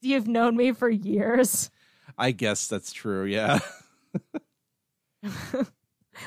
You've 0.05 0.29
known 0.29 0.57
me 0.57 0.73
for 0.73 0.89
years. 0.89 1.71
I 2.19 2.31
guess 2.33 2.69
that's 2.69 2.93
true. 2.93 3.25
Yeah. 3.25 3.59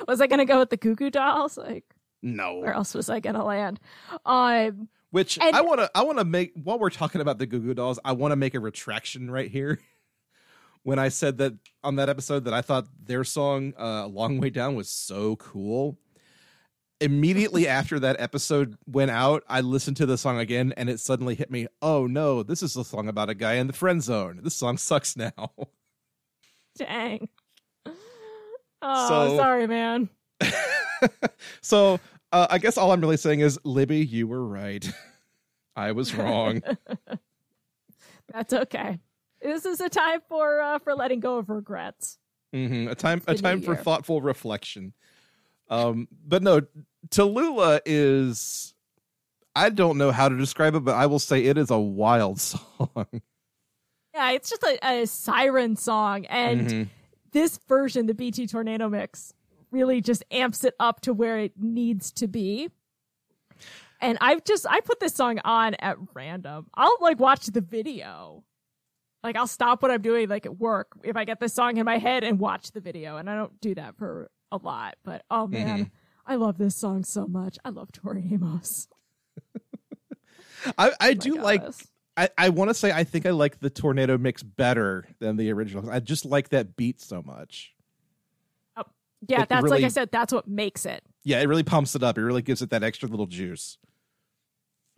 Was 0.08 0.20
I 0.22 0.28
going 0.28 0.40
to 0.40 0.46
go 0.46 0.60
with 0.60 0.70
the 0.70 0.78
Goo 0.78 0.96
Goo 0.96 1.10
Dolls? 1.10 1.58
Like, 1.58 1.86
No. 2.22 2.56
where 2.60 2.74
else 2.74 2.94
was 2.94 3.10
I 3.10 3.20
going 3.22 3.36
to 3.36 3.44
land? 3.44 3.80
Um, 4.26 4.90
Which 5.12 5.40
And- 5.40 5.56
I 5.56 5.62
want 5.62 5.80
to 5.80 5.90
I 5.96 6.04
want 6.04 6.18
to 6.18 6.26
make 6.26 6.52
while 6.62 6.78
we're 6.80 6.90
talking 6.90 7.22
about 7.22 7.38
the 7.38 7.46
Goo 7.46 7.60
Goo 7.60 7.74
Dolls, 7.74 8.00
I 8.04 8.12
want 8.12 8.32
to 8.34 8.36
make 8.36 8.54
a 8.54 8.60
retraction 8.60 9.32
right 9.32 9.50
here. 9.50 9.80
when 10.84 11.00
I 11.00 11.10
said 11.10 11.38
that 11.38 11.54
on 11.84 11.96
that 11.98 12.10
episode 12.10 12.46
that 12.46 12.54
I 12.54 12.62
thought 12.62 12.88
their 13.02 13.24
song 13.24 13.74
uh, 13.80 14.08
"Long 14.08 14.40
Way 14.40 14.50
Down" 14.50 14.76
was 14.76 14.90
so 14.90 15.36
cool. 15.38 15.98
Immediately 17.00 17.68
after 17.68 18.00
that 18.00 18.20
episode 18.20 18.76
went 18.88 19.12
out, 19.12 19.44
I 19.48 19.62
listened 19.62 19.98
to 19.98 20.06
the 20.08 20.18
song 20.18 20.40
again, 20.40 20.74
and 20.78 20.90
it 20.90 21.00
suddenly 21.00 21.36
hit 21.36 21.52
me. 21.52 21.68
Oh 21.82 22.08
no, 22.08 22.42
this 22.42 22.64
is 22.64 22.76
a 22.76 22.84
song 22.84 23.08
about 23.08 23.30
a 23.30 23.36
guy 23.36 23.54
in 23.56 23.68
the 23.68 23.74
friend 23.74 24.02
zone. 24.02 24.40
This 24.44 24.56
song 24.56 24.78
sucks 24.78 25.16
now. 25.16 25.52
dang. 26.78 27.30
Oh, 28.80 29.08
So- 29.30 29.38
sorry, 29.38 29.66
man. 29.68 30.08
so 31.62 32.00
uh, 32.32 32.46
I 32.50 32.60
guess 32.60 32.78
all 32.78 32.92
I'm 32.92 33.02
really 33.02 33.18
saying 33.18 33.40
is, 33.40 33.60
Libby, 33.64 34.06
you 34.06 34.28
were 34.28 34.46
right. 34.46 34.88
I 35.76 35.94
was 35.94 36.14
wrong. 36.14 36.62
That's 38.32 38.54
okay. 38.54 39.00
This 39.42 39.66
is 39.66 39.80
a 39.82 39.90
time 39.90 40.20
for 40.30 40.62
uh, 40.62 40.78
for 40.80 40.94
letting 40.96 41.20
go 41.22 41.38
of 41.38 41.50
regrets. 41.50 42.18
hmm 42.54 42.88
A 42.88 42.96
time, 42.96 43.22
a 43.28 43.34
time 43.36 43.62
for 43.62 43.74
year. 43.74 43.84
thoughtful 43.84 44.22
reflection. 44.22 44.94
Um, 45.70 46.08
but 46.26 46.44
no, 46.44 46.62
Talula 47.10 47.82
is. 47.86 48.74
I 49.56 49.70
don't 49.70 49.98
know 49.98 50.12
how 50.12 50.30
to 50.30 50.38
describe 50.38 50.76
it, 50.76 50.82
but 50.82 50.96
I 50.96 51.08
will 51.08 51.20
say 51.20 51.44
it 51.46 51.58
is 51.58 51.72
a 51.72 51.80
wild 51.80 52.40
song. 52.42 53.08
Yeah, 54.14 54.32
it's 54.32 54.50
just 54.50 54.64
a, 54.64 54.78
a 55.02 55.06
siren 55.08 55.76
song, 55.76 56.26
and 56.28 56.68
Mhm. 56.68 56.88
this 57.32 57.58
version, 57.68 58.06
the 58.06 58.14
BT 58.14 58.48
Tornado 58.48 58.88
mix, 58.90 59.34
really 59.72 60.00
just 60.02 60.24
amps 60.32 60.64
it 60.64 60.76
up 60.80 61.02
to 61.02 61.14
where 61.14 61.40
it 61.40 61.54
needs 61.58 62.12
to 62.14 62.28
be. 62.28 62.70
And 64.00 64.18
I've 64.22 64.44
just 64.44 64.66
I 64.70 64.80
put 64.82 65.00
this 65.00 65.16
song 65.16 65.40
on 65.44 65.74
at 65.76 65.98
random. 66.14 66.68
I'll 66.76 66.98
like 67.02 67.20
watch 67.20 67.48
the 67.48 67.62
video. 67.62 68.44
Like 69.24 69.36
I'll 69.36 69.48
stop 69.48 69.82
what 69.82 69.90
I'm 69.90 70.04
doing 70.04 70.30
like 70.30 70.46
at 70.46 70.58
work 70.60 70.90
if 71.04 71.16
I 71.18 71.26
get 71.26 71.40
this 71.40 71.54
song 71.56 71.78
in 71.78 71.86
my 71.86 71.98
head 71.98 72.24
and 72.24 72.40
watch 72.40 72.72
the 72.72 72.80
video. 72.80 73.18
And 73.18 73.28
I 73.28 73.36
don't 73.36 73.60
do 73.60 73.74
that 73.76 73.98
for 73.98 74.30
a 74.52 74.58
lot, 74.58 74.96
but 75.04 75.24
oh 75.30 75.48
man, 75.48 75.92
I 76.26 76.36
love 76.36 76.58
this 76.58 76.76
song 76.76 77.04
so 77.04 77.28
much. 77.28 77.58
I 77.66 77.70
love 77.70 77.92
Tori 77.92 78.24
Amos. 78.32 78.88
I, 80.78 80.92
I 81.00 81.10
Oh 81.12 81.14
do 81.14 81.36
like. 81.42 81.64
I, 82.16 82.30
I 82.36 82.50
want 82.50 82.70
to 82.72 82.74
say 82.74 82.92
I 82.92 83.04
think 83.04 83.28
I 83.28 83.30
like 83.30 83.60
the 83.60 83.70
tornado 83.70 84.18
mix 84.18 84.42
better 84.42 85.08
than 85.20 85.38
the 85.38 85.52
original. 85.52 85.90
I 85.90 86.00
just 86.00 86.26
like 86.26 86.50
that 86.50 86.76
beat 86.76 87.00
so 87.00 87.22
much. 87.22 87.74
Oh, 88.76 88.84
Yeah, 89.28 89.44
it 89.44 89.50
that's 89.50 89.68
like 89.68 89.84
I 89.84 89.90
said, 89.90 90.10
that's 90.12 90.34
what 90.34 90.48
makes 90.48 90.88
it. 90.88 91.04
Yeah, 91.24 91.40
it 91.42 91.46
really 91.48 91.64
pumps 91.64 91.94
it 91.96 92.02
up. 92.02 92.18
It 92.18 92.24
really 92.24 92.42
gives 92.42 92.64
it 92.64 92.72
that 92.72 92.82
extra 92.84 93.08
little 93.08 93.28
juice. 93.28 93.78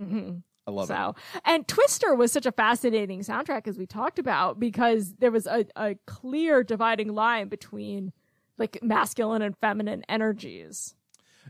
Mhm. 0.02 0.44
I 0.66 0.72
love 0.72 0.90
it. 0.90 0.94
So, 0.94 1.16
and 1.44 1.68
Twister 1.68 2.16
was 2.16 2.32
such 2.32 2.46
a 2.46 2.52
fascinating 2.54 3.20
soundtrack 3.22 3.68
as 3.68 3.78
we 3.78 3.86
talked 3.86 4.20
about 4.20 4.60
because 4.60 5.16
there 5.16 5.32
was 5.32 5.46
a, 5.46 5.66
a 5.76 5.96
clear 6.06 6.64
dividing 6.64 7.14
line 7.14 7.50
between 7.50 8.14
like 8.60 8.78
masculine 8.84 9.42
and 9.42 9.58
feminine 9.58 10.04
energies 10.10 10.94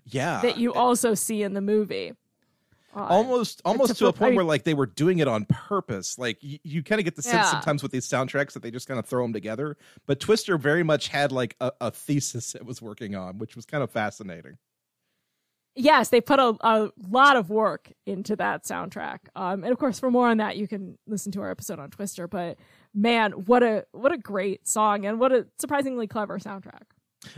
Yeah, 0.05 0.41
that 0.41 0.57
you 0.57 0.73
also 0.73 1.13
see 1.15 1.43
in 1.43 1.53
the 1.53 1.61
movie. 1.61 2.13
Uh, 2.95 3.01
almost 3.01 3.61
almost 3.65 3.97
to 3.97 4.07
a 4.07 4.13
point 4.13 4.31
mean- 4.31 4.35
where 4.37 4.45
like 4.45 4.63
they 4.63 4.73
were 4.73 4.87
doing 4.87 5.19
it 5.19 5.27
on 5.27 5.45
purpose 5.45 6.17
like 6.17 6.41
you, 6.41 6.57
you 6.63 6.81
kind 6.81 6.97
of 6.99 7.05
get 7.05 7.15
the 7.15 7.21
sense 7.21 7.35
Yeah. 7.45 7.51
sometimes 7.51 7.83
with 7.83 7.91
these 7.91 8.07
soundtracks 8.07 8.53
that 8.53 8.63
they 8.63 8.71
just 8.71 8.87
kind 8.87 8.99
of 8.99 9.05
throw 9.05 9.21
them 9.23 9.31
together 9.31 9.77
but 10.07 10.19
twister 10.19 10.57
very 10.57 10.81
much 10.81 11.09
had 11.09 11.31
like 11.31 11.55
a, 11.61 11.71
a 11.81 11.91
thesis 11.91 12.55
it 12.55 12.65
was 12.65 12.81
working 12.81 13.13
on 13.13 13.37
which 13.37 13.55
was 13.55 13.67
kind 13.67 13.83
of 13.83 13.91
fascinating 13.91 14.57
yes, 15.75 16.09
they 16.09 16.19
put 16.19 16.39
a, 16.39 16.55
a 16.61 16.89
lot 17.09 17.37
of 17.37 17.49
work 17.49 17.93
into 18.05 18.35
that 18.35 18.63
soundtrack. 18.65 19.19
Um, 19.35 19.63
and 19.63 19.71
of 19.71 19.77
course, 19.77 19.97
for 19.97 20.11
more 20.11 20.27
on 20.27 20.37
that, 20.37 20.57
you 20.57 20.67
can 20.67 20.97
listen 21.07 21.31
to 21.33 21.41
our 21.41 21.51
episode 21.51 21.79
on 21.79 21.89
Twister. 21.89 22.27
But 22.27 22.57
man, 22.93 23.31
what 23.31 23.63
a 23.63 23.85
what 23.93 24.11
a 24.11 24.17
great 24.17 24.67
song 24.67 25.05
and 25.05 25.19
what 25.19 25.31
a 25.31 25.47
surprisingly 25.57 26.05
clever 26.07 26.37
soundtrack. 26.37 26.83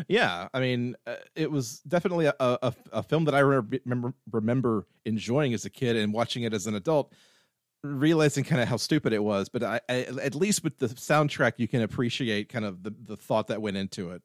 Yeah 0.07 0.47
i 0.53 0.59
mean 0.59 0.95
uh, 1.07 1.15
it 1.35 1.49
was 1.49 1.79
definitely 1.81 2.25
a, 2.25 2.35
a, 2.39 2.73
a 2.91 3.03
film 3.03 3.25
that 3.25 3.35
i 3.35 3.39
remember, 3.39 4.13
remember 4.31 4.85
enjoying 5.05 5.53
as 5.53 5.65
a 5.65 5.69
kid 5.69 5.95
and 5.95 6.13
watching 6.13 6.43
it 6.43 6.53
as 6.53 6.67
an 6.67 6.75
adult 6.75 7.13
realizing 7.83 8.43
kind 8.43 8.61
of 8.61 8.67
how 8.67 8.77
stupid 8.77 9.11
it 9.11 9.23
was 9.23 9.49
but 9.49 9.63
I, 9.63 9.81
I 9.89 10.01
at 10.21 10.35
least 10.35 10.63
with 10.63 10.77
the 10.77 10.87
soundtrack 10.87 11.53
you 11.57 11.67
can 11.67 11.81
appreciate 11.81 12.47
kind 12.47 12.63
of 12.63 12.83
the, 12.83 12.93
the 13.05 13.17
thought 13.17 13.47
that 13.47 13.61
went 13.61 13.75
into 13.75 14.11
it 14.11 14.21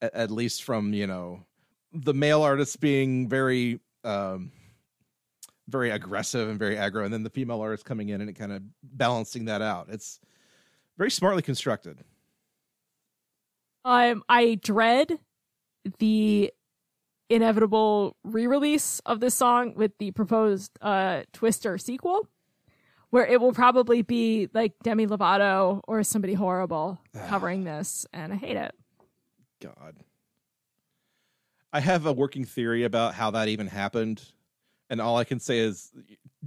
at, 0.00 0.14
at 0.14 0.30
least 0.30 0.62
from 0.62 0.94
you 0.94 1.06
know 1.06 1.44
the 1.92 2.14
male 2.14 2.42
artists 2.42 2.76
being 2.76 3.28
very 3.28 3.80
um 4.02 4.50
very 5.68 5.90
aggressive 5.90 6.48
and 6.48 6.58
very 6.58 6.76
aggro 6.76 7.04
and 7.04 7.12
then 7.12 7.22
the 7.22 7.30
female 7.30 7.60
artist 7.60 7.84
coming 7.84 8.08
in 8.08 8.20
and 8.20 8.34
kind 8.36 8.52
of 8.52 8.62
balancing 8.82 9.46
that 9.46 9.62
out. 9.62 9.88
It's 9.90 10.20
very 10.96 11.10
smartly 11.10 11.42
constructed 11.42 11.98
Um, 13.86 14.24
I 14.28 14.56
dread 14.56 15.16
the 16.00 16.52
inevitable 17.30 18.16
re-release 18.24 19.00
of 19.06 19.20
this 19.20 19.36
song 19.36 19.74
with 19.76 19.96
the 19.98 20.10
proposed 20.10 20.72
uh 20.82 21.22
Twister 21.32 21.78
sequel, 21.78 22.26
where 23.10 23.24
it 23.24 23.40
will 23.40 23.52
probably 23.52 24.02
be 24.02 24.48
like 24.52 24.72
Demi 24.82 25.06
Lovato 25.06 25.82
or 25.86 26.02
somebody 26.02 26.34
horrible 26.34 26.98
covering 27.28 27.62
this, 27.62 28.04
and 28.12 28.32
I 28.32 28.36
hate 28.36 28.56
it. 28.56 28.74
God. 29.62 29.94
I 31.72 31.78
have 31.78 32.06
a 32.06 32.12
working 32.12 32.44
theory 32.44 32.82
about 32.82 33.14
how 33.14 33.30
that 33.30 33.46
even 33.46 33.68
happened. 33.68 34.20
And 34.90 35.00
all 35.00 35.16
I 35.16 35.22
can 35.22 35.38
say 35.38 35.60
is 35.60 35.92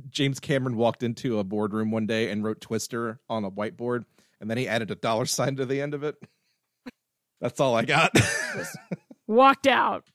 James 0.10 0.42
Cameron 0.42 0.76
walked 0.76 1.04
into 1.04 1.40
a 1.40 1.46
boardroom 1.46 1.90
one 1.90 2.06
day 2.06 2.32
and 2.32 2.44
wrote 2.44 2.60
Twister 2.60 3.22
on 3.30 3.46
a 3.46 3.52
whiteboard, 3.52 4.04
and 4.42 4.50
then 4.50 4.58
he 4.58 4.68
added 4.68 4.92
a 4.92 4.96
dollar 4.96 5.26
sign 5.26 5.56
to 5.56 5.66
the 5.66 5.82
end 5.82 5.94
of 5.94 6.04
it. 6.04 6.22
That's 7.42 7.60
all 7.60 7.76
I 7.76 7.86
got. 7.86 8.12
Walked 9.28 9.68
out. 9.68 10.06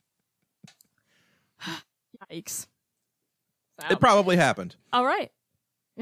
Yikes. 2.32 2.66
So, 3.80 3.86
it 3.90 4.00
probably 4.00 4.36
happened. 4.36 4.76
all 4.92 5.04
right. 5.04 5.30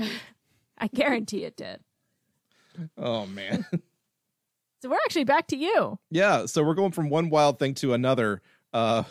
I 0.79 0.87
guarantee 0.89 1.45
it 1.45 1.57
did. 1.57 1.81
Oh, 2.97 3.27
man. 3.27 3.67
So 4.83 4.89
we're 4.89 4.97
actually 5.05 5.23
back 5.23 5.47
to 5.47 5.57
you. 5.57 5.97
yeah. 6.11 6.47
So 6.47 6.65
we're 6.65 6.75
going 6.75 6.91
from 6.91 7.09
one 7.09 7.31
wild 7.31 7.61
thing 7.61 7.75
to 7.75 7.95
another. 7.95 8.43
Uh, 8.73 9.05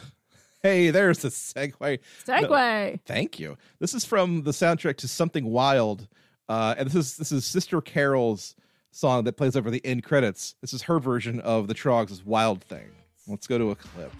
hey, 0.61 0.89
there's 0.89 1.19
the 1.19 1.29
segue. 1.29 1.99
Segway. 2.27 2.99
Thank 3.05 3.39
you. 3.39 3.57
This 3.79 3.93
is 3.93 4.03
from 4.03 4.43
the 4.43 4.51
soundtrack 4.51 4.97
to 4.97 5.07
Something 5.07 5.45
Wild, 5.45 6.09
uh, 6.49 6.75
and 6.77 6.87
this 6.89 6.95
is 6.95 7.15
this 7.15 7.31
is 7.31 7.45
Sister 7.45 7.79
Carol's 7.79 8.53
song 8.91 9.23
that 9.23 9.37
plays 9.37 9.55
over 9.55 9.71
the 9.71 9.83
end 9.85 10.03
credits. 10.03 10.55
This 10.61 10.73
is 10.73 10.83
her 10.83 10.99
version 10.99 11.39
of 11.39 11.67
the 11.67 11.73
Troggs' 11.73 12.25
Wild 12.25 12.63
Thing. 12.63 12.91
Let's 13.27 13.47
go 13.47 13.57
to 13.57 13.71
a 13.71 13.75
clip. 13.75 14.11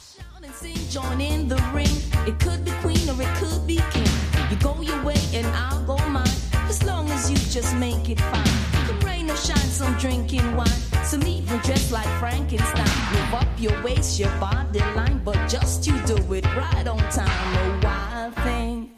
And 0.44 0.54
sing, 0.54 0.76
join 0.90 1.20
in 1.20 1.48
the 1.48 1.58
ring. 1.74 1.88
It 2.28 2.40
could 2.40 2.64
be 2.64 2.72
queen 2.82 3.10
or 3.10 3.22
it 3.22 3.34
could 3.36 3.68
be 3.68 3.82
king. 3.92 4.08
You 4.50 4.58
Go 4.58 4.80
your 4.82 5.04
way 5.04 5.18
and 5.34 5.48
I'll 5.48 5.84
go 5.86 5.98
mine. 6.10 6.28
As 6.54 6.84
long 6.84 7.10
as 7.10 7.30
you 7.30 7.36
just 7.36 7.76
make 7.76 8.10
it 8.10 8.20
fine. 8.20 8.44
The 8.88 9.06
rain 9.06 9.30
or 9.30 9.36
shine 9.36 9.58
some 9.58 9.98
drinking 9.98 10.56
wine. 10.56 10.68
Some 11.04 11.24
even 11.24 11.58
dressed 11.60 11.92
like 11.92 12.08
Frankenstein. 12.20 12.86
Move 13.14 13.34
up 13.34 13.48
your 13.58 13.82
waist, 13.84 14.20
your 14.20 14.30
body 14.40 14.80
line. 14.96 15.22
But 15.24 15.50
just 15.50 15.88
you 15.88 16.00
do 16.06 16.16
it 16.34 16.46
right 16.56 16.88
on 16.88 17.00
time. 17.10 17.58
A 17.58 17.80
wild 17.84 18.36
thing. 18.36 18.92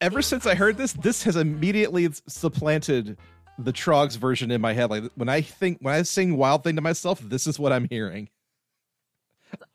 Ever 0.00 0.22
since 0.22 0.46
I 0.46 0.54
heard 0.54 0.76
this, 0.76 0.92
this 0.92 1.22
has 1.22 1.36
immediately 1.36 2.08
supplanted 2.26 3.16
the 3.58 3.72
Troggs 3.72 4.16
version 4.18 4.50
in 4.50 4.60
my 4.60 4.72
head. 4.72 4.90
Like 4.90 5.04
when 5.14 5.28
I 5.28 5.40
think 5.40 5.78
when 5.80 5.94
I 5.94 6.02
sing 6.02 6.36
Wild 6.36 6.64
Thing 6.64 6.76
to 6.76 6.82
myself, 6.82 7.20
this 7.20 7.46
is 7.46 7.58
what 7.58 7.72
I'm 7.72 7.86
hearing. 7.88 8.28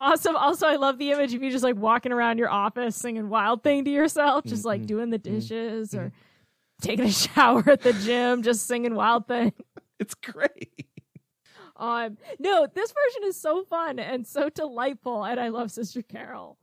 Awesome. 0.00 0.36
Also, 0.36 0.66
I 0.66 0.76
love 0.76 0.98
the 0.98 1.10
image 1.10 1.32
of 1.32 1.42
you 1.42 1.50
just 1.50 1.64
like 1.64 1.76
walking 1.76 2.12
around 2.12 2.38
your 2.38 2.50
office 2.50 2.96
singing 2.96 3.28
Wild 3.30 3.62
Thing 3.62 3.84
to 3.86 3.90
yourself, 3.90 4.44
just 4.44 4.60
Mm-hmm. 4.60 4.68
like 4.68 4.86
doing 4.86 5.08
the 5.10 5.16
dishes 5.18 5.94
or 5.94 6.12
taking 6.82 7.06
a 7.06 7.10
shower 7.12 7.62
at 7.70 7.80
the 7.82 7.94
gym, 7.94 8.42
just 8.42 8.66
singing 8.66 8.94
Wild 8.94 9.26
Thing. 9.26 9.52
It's 9.98 10.14
great. 10.14 10.86
Um, 11.76 12.16
no, 12.38 12.66
this 12.74 12.90
version 12.92 13.28
is 13.28 13.38
so 13.38 13.64
fun 13.64 13.98
and 13.98 14.26
so 14.26 14.48
delightful, 14.48 15.24
and 15.24 15.38
I 15.38 15.48
love 15.48 15.70
Sister 15.70 16.00
Carol. 16.00 16.56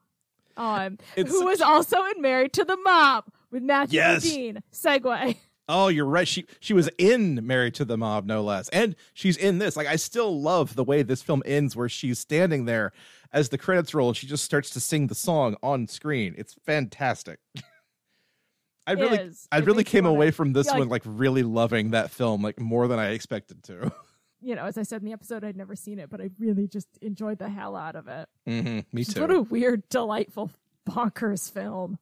Um, 0.58 0.97
It's 1.15 1.30
who 1.30 1.45
was 1.45 1.62
also 1.62 2.03
in 2.15 2.21
Married 2.21 2.53
to 2.53 2.63
the 2.65 2.77
Mob 2.77 3.25
with 3.51 3.62
Matthew 3.62 3.99
Yes. 3.99 4.25
Modine. 4.25 4.62
Segue. 4.73 5.38
Oh, 5.69 5.89
you're 5.89 6.06
right. 6.06 6.27
She 6.27 6.45
she 6.60 6.73
was 6.73 6.89
in 6.97 7.45
Married 7.45 7.73
to 7.75 7.86
the 7.86 7.97
Mob, 7.97 8.25
no 8.25 8.41
less, 8.41 8.69
and 8.69 8.95
she's 9.13 9.36
in 9.38 9.58
this. 9.58 9.75
Like 9.75 9.88
I 9.88 9.97
still 9.97 10.41
love 10.41 10.75
the 10.75 10.84
way 10.84 11.03
this 11.03 11.21
film 11.21 11.43
ends, 11.45 11.75
where 11.75 11.89
she's 11.89 12.19
standing 12.19 12.65
there 12.65 12.93
as 13.34 13.49
the 13.49 13.58
credits 13.58 13.93
roll, 13.93 14.10
and 14.10 14.17
she 14.17 14.27
just 14.27 14.45
starts 14.45 14.69
to 14.71 14.80
sing 14.80 15.08
the 15.08 15.15
song 15.15 15.58
on 15.62 15.88
screen. 15.88 16.36
It's 16.38 16.53
fantastic. 16.65 17.39
I 18.88 18.93
It 18.93 18.99
really, 18.99 19.17
is. 19.17 19.47
I 19.51 19.58
It 19.58 19.65
really 19.65 19.84
came 19.84 20.06
away 20.06 20.32
from 20.32 20.53
this 20.53 20.67
yeah, 20.67 20.77
one 20.77 20.88
like 20.88 21.03
really 21.06 21.43
loving 21.43 21.91
that 21.91 22.10
film, 22.12 22.41
like 22.41 22.60
more 22.60 22.88
than 22.88 22.99
I 22.99 23.10
expected 23.10 23.63
to. 23.65 23.91
You 24.39 24.56
know, 24.56 24.65
as 24.65 24.77
I 24.77 24.84
said 24.84 25.01
in 25.01 25.08
the 25.08 25.13
episode, 25.13 25.43
I'd 25.43 25.58
never 25.58 25.75
seen 25.75 25.97
it, 25.97 26.12
but 26.12 26.21
I 26.21 26.30
really 26.38 26.67
just 26.67 26.88
enjoyed 27.01 27.39
the 27.39 27.49
hell 27.49 27.75
out 27.75 27.95
of 27.95 28.08
it. 28.08 28.30
hmm 28.45 28.82
me 28.93 29.03
too. 29.03 29.19
What 29.21 29.32
a 29.32 29.41
weird, 29.41 29.89
delightful, 29.89 30.51
bonkers 30.88 31.51
film. 31.51 31.97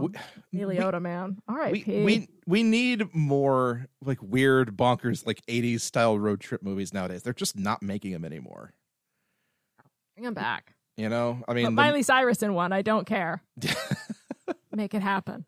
We- 0.00 0.58
Leota, 0.60 1.00
man. 1.00 1.38
All 1.48 1.56
right, 1.56 1.72
we, 1.72 1.84
we 2.04 2.28
we 2.46 2.62
need 2.62 3.14
more 3.14 3.86
like 4.04 4.18
weird 4.22 4.76
bonkers 4.76 5.26
like 5.26 5.44
80s 5.46 5.80
style 5.80 6.18
road 6.18 6.40
trip 6.40 6.62
movies 6.62 6.92
nowadays 6.92 7.22
they're 7.22 7.32
just 7.32 7.56
not 7.56 7.82
making 7.82 8.12
them 8.12 8.24
anymore 8.24 8.72
bring 10.16 10.24
them 10.24 10.34
back. 10.34 10.74
you 10.96 11.08
know 11.08 11.38
i 11.48 11.52
But 11.52 11.56
mean 11.56 11.64
the- 11.66 11.70
Miley 11.70 12.02
Cyrus 12.02 12.42
in 12.42 12.52
one, 12.54 12.72
I 12.72 12.82
don't 12.82 13.06
care. 13.06 13.42
Make 14.74 14.94
it 14.94 15.02
happen. 15.02 15.44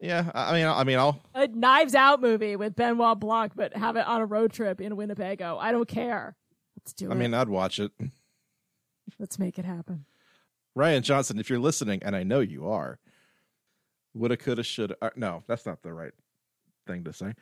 yeah 0.00 0.30
i 0.34 0.50
I 0.50 0.52
mean 0.54 0.66
i 0.66 0.84
mean 0.84 0.98
i'll 0.98 1.20
A 1.34 1.46
Knives 1.46 1.94
Out 1.94 2.20
movie 2.20 2.56
with 2.56 2.74
Benoit 2.74 3.18
Blanc, 3.20 3.52
but 3.54 3.76
have 3.76 3.96
it 3.96 4.06
on 4.06 4.20
a 4.20 4.26
road 4.26 4.52
trip 4.52 4.80
in 4.80 4.96
Winnebago. 4.96 5.56
I 5.58 5.70
don't 5.72 5.88
care. 5.88 6.36
Let's 6.78 6.92
do 6.92 7.06
i 7.08 7.12
it. 7.12 7.14
I 7.14 7.18
mean 7.18 7.34
i'd 7.34 7.48
watch 7.48 7.78
it 7.78 7.92
Let's 9.18 9.38
make 9.38 9.58
it 9.58 9.64
happen. 9.64 10.04
rian 10.76 11.02
johnson 11.02 11.38
if 11.38 11.48
you're 11.50 11.58
listening 11.60 12.02
and 12.02 12.16
i 12.16 12.22
know 12.22 12.40
you 12.40 12.66
are 12.68 12.98
woulda 14.14 14.36
coulda 14.36 14.62
shoulda 14.62 14.96
uh, 15.02 15.10
no 15.16 15.42
that's 15.46 15.64
not 15.66 15.82
the 15.82 15.92
right 15.92 16.12
thing 16.86 17.04
to 17.04 17.12
say 17.12 17.32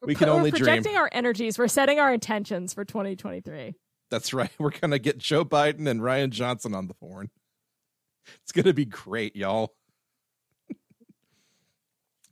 We're 0.00 0.06
We 0.08 0.14
can 0.14 0.26
pro- 0.26 0.36
only 0.36 0.50
we're 0.50 0.58
dream. 0.58 0.66
projecting 0.66 0.96
our 0.96 1.08
energies. 1.12 1.58
We're 1.58 1.68
setting 1.68 1.98
our 1.98 2.12
intentions 2.12 2.74
for 2.74 2.84
2023. 2.84 3.74
that's 4.10 4.32
right 4.34 4.50
we're 4.58 4.70
gonna 4.70 4.98
get 4.98 5.18
joe 5.18 5.44
biden 5.44 5.86
and 5.88 6.00
rian 6.00 6.30
johnson 6.30 6.74
on 6.74 6.86
the 6.88 6.94
horn 7.00 7.28
it's 8.42 8.52
gonna 8.52 8.72
be 8.74 8.84
great 8.84 9.36
y'all 9.36 9.74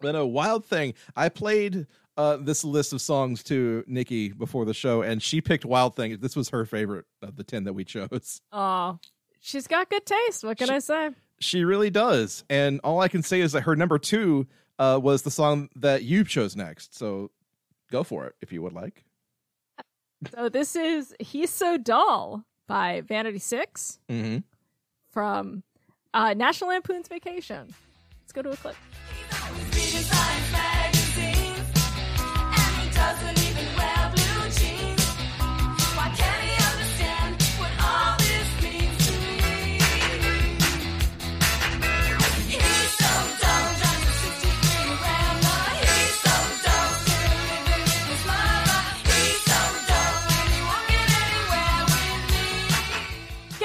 But 0.01 0.17
a 0.17 0.27
wild 0.27 0.67
thing, 0.67 0.95
I 1.17 1.29
played 1.31 1.87
uh, 2.19 2.37
this 2.37 2.63
list 2.63 2.93
of 2.93 3.01
songs 3.01 3.43
to 3.45 3.85
Nikki 3.87 4.31
before 4.33 4.67
the 4.67 4.75
show, 4.75 5.01
and 5.03 5.23
she 5.23 5.41
picked 5.41 5.65
Wild 5.65 5.97
Thing. 5.97 6.19
This 6.21 6.37
was 6.37 6.51
her 6.51 6.67
favorite 6.67 7.07
of 7.23 7.37
the 7.37 7.45
10 7.45 7.65
that 7.65 7.73
we 7.73 7.85
chose. 7.85 8.41
Oh, 8.53 8.99
she's 9.41 9.67
got 9.67 9.89
good 9.89 10.05
taste. 10.05 10.45
What 10.45 10.59
can 10.59 10.67
She- 10.69 10.75
I 10.75 10.79
say? 10.81 11.11
She 11.45 11.63
really 11.65 11.91
does. 11.91 12.43
And 12.49 12.81
all 12.83 13.01
I 13.01 13.09
can 13.09 13.23
say 13.23 13.43
is 13.43 13.53
that 13.53 13.61
her 13.63 13.77
number 13.77 13.99
two 13.99 14.47
uh, 14.79 14.99
was 15.03 15.21
the 15.23 15.31
song 15.31 15.69
that 15.77 16.03
you 16.03 16.25
chose 16.25 16.57
next. 16.57 16.97
So 16.97 17.31
go 17.91 18.03
for 18.03 18.27
it 18.27 18.35
if 18.41 18.51
you 18.51 18.63
would 18.63 18.73
like. 18.73 19.05
So 20.35 20.49
this 20.49 20.75
is 20.75 21.15
He's 21.21 21.51
So 21.51 21.77
Dull 21.77 22.45
by 22.67 23.03
Vanity 23.03 23.39
Six 23.39 23.99
Mm-hmm. 24.09 24.39
from 25.13 25.63
uh, 26.15 26.33
National 26.33 26.71
Lampoon's 26.71 27.09
Vacation. 27.09 27.75
Let's 28.23 28.33
go 28.33 28.41
to 28.41 28.51
a 28.53 28.57
clip. 28.57 28.77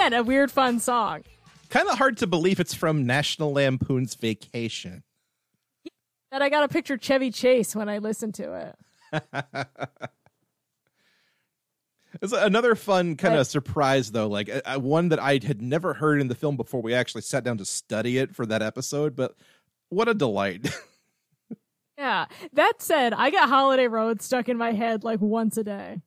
Again, 0.09 0.21
a 0.21 0.23
weird, 0.23 0.51
fun 0.51 0.79
song. 0.79 1.21
Kind 1.69 1.87
of 1.87 1.95
hard 1.99 2.17
to 2.17 2.25
believe 2.25 2.59
it's 2.59 2.73
from 2.73 3.05
National 3.05 3.53
Lampoon's 3.53 4.15
Vacation. 4.15 5.03
That 6.31 6.41
I 6.41 6.49
got 6.49 6.63
a 6.63 6.67
picture 6.67 6.97
Chevy 6.97 7.29
Chase 7.29 7.75
when 7.75 7.87
I 7.87 7.99
listen 7.99 8.31
to 8.33 8.73
it. 9.13 9.67
It's 12.23 12.33
another 12.33 12.73
fun 12.73 13.17
kind 13.17 13.35
of 13.35 13.45
surprise, 13.45 14.11
though, 14.11 14.27
like 14.27 14.49
uh, 14.49 14.79
one 14.79 15.09
that 15.09 15.19
I 15.19 15.33
had 15.33 15.61
never 15.61 15.93
heard 15.93 16.19
in 16.19 16.27
the 16.27 16.33
film 16.33 16.57
before 16.57 16.81
we 16.81 16.95
actually 16.95 17.21
sat 17.21 17.43
down 17.43 17.59
to 17.59 17.65
study 17.65 18.17
it 18.17 18.35
for 18.35 18.47
that 18.47 18.63
episode. 18.63 19.15
But 19.15 19.35
what 19.89 20.09
a 20.09 20.15
delight! 20.15 20.75
Yeah. 21.99 22.27
That 22.53 22.81
said, 22.81 23.13
I 23.13 23.29
got 23.29 23.49
Holiday 23.49 23.87
Road 23.87 24.21
stuck 24.21 24.47
in 24.47 24.57
my 24.57 24.71
head 24.71 25.03
like 25.03 25.19
once 25.19 25.57
a 25.57 25.65
day, 25.65 26.01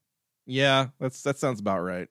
yeah, 0.46 0.88
that's 0.98 1.22
that 1.22 1.38
sounds 1.38 1.60
about 1.60 1.80
right. 1.80 2.08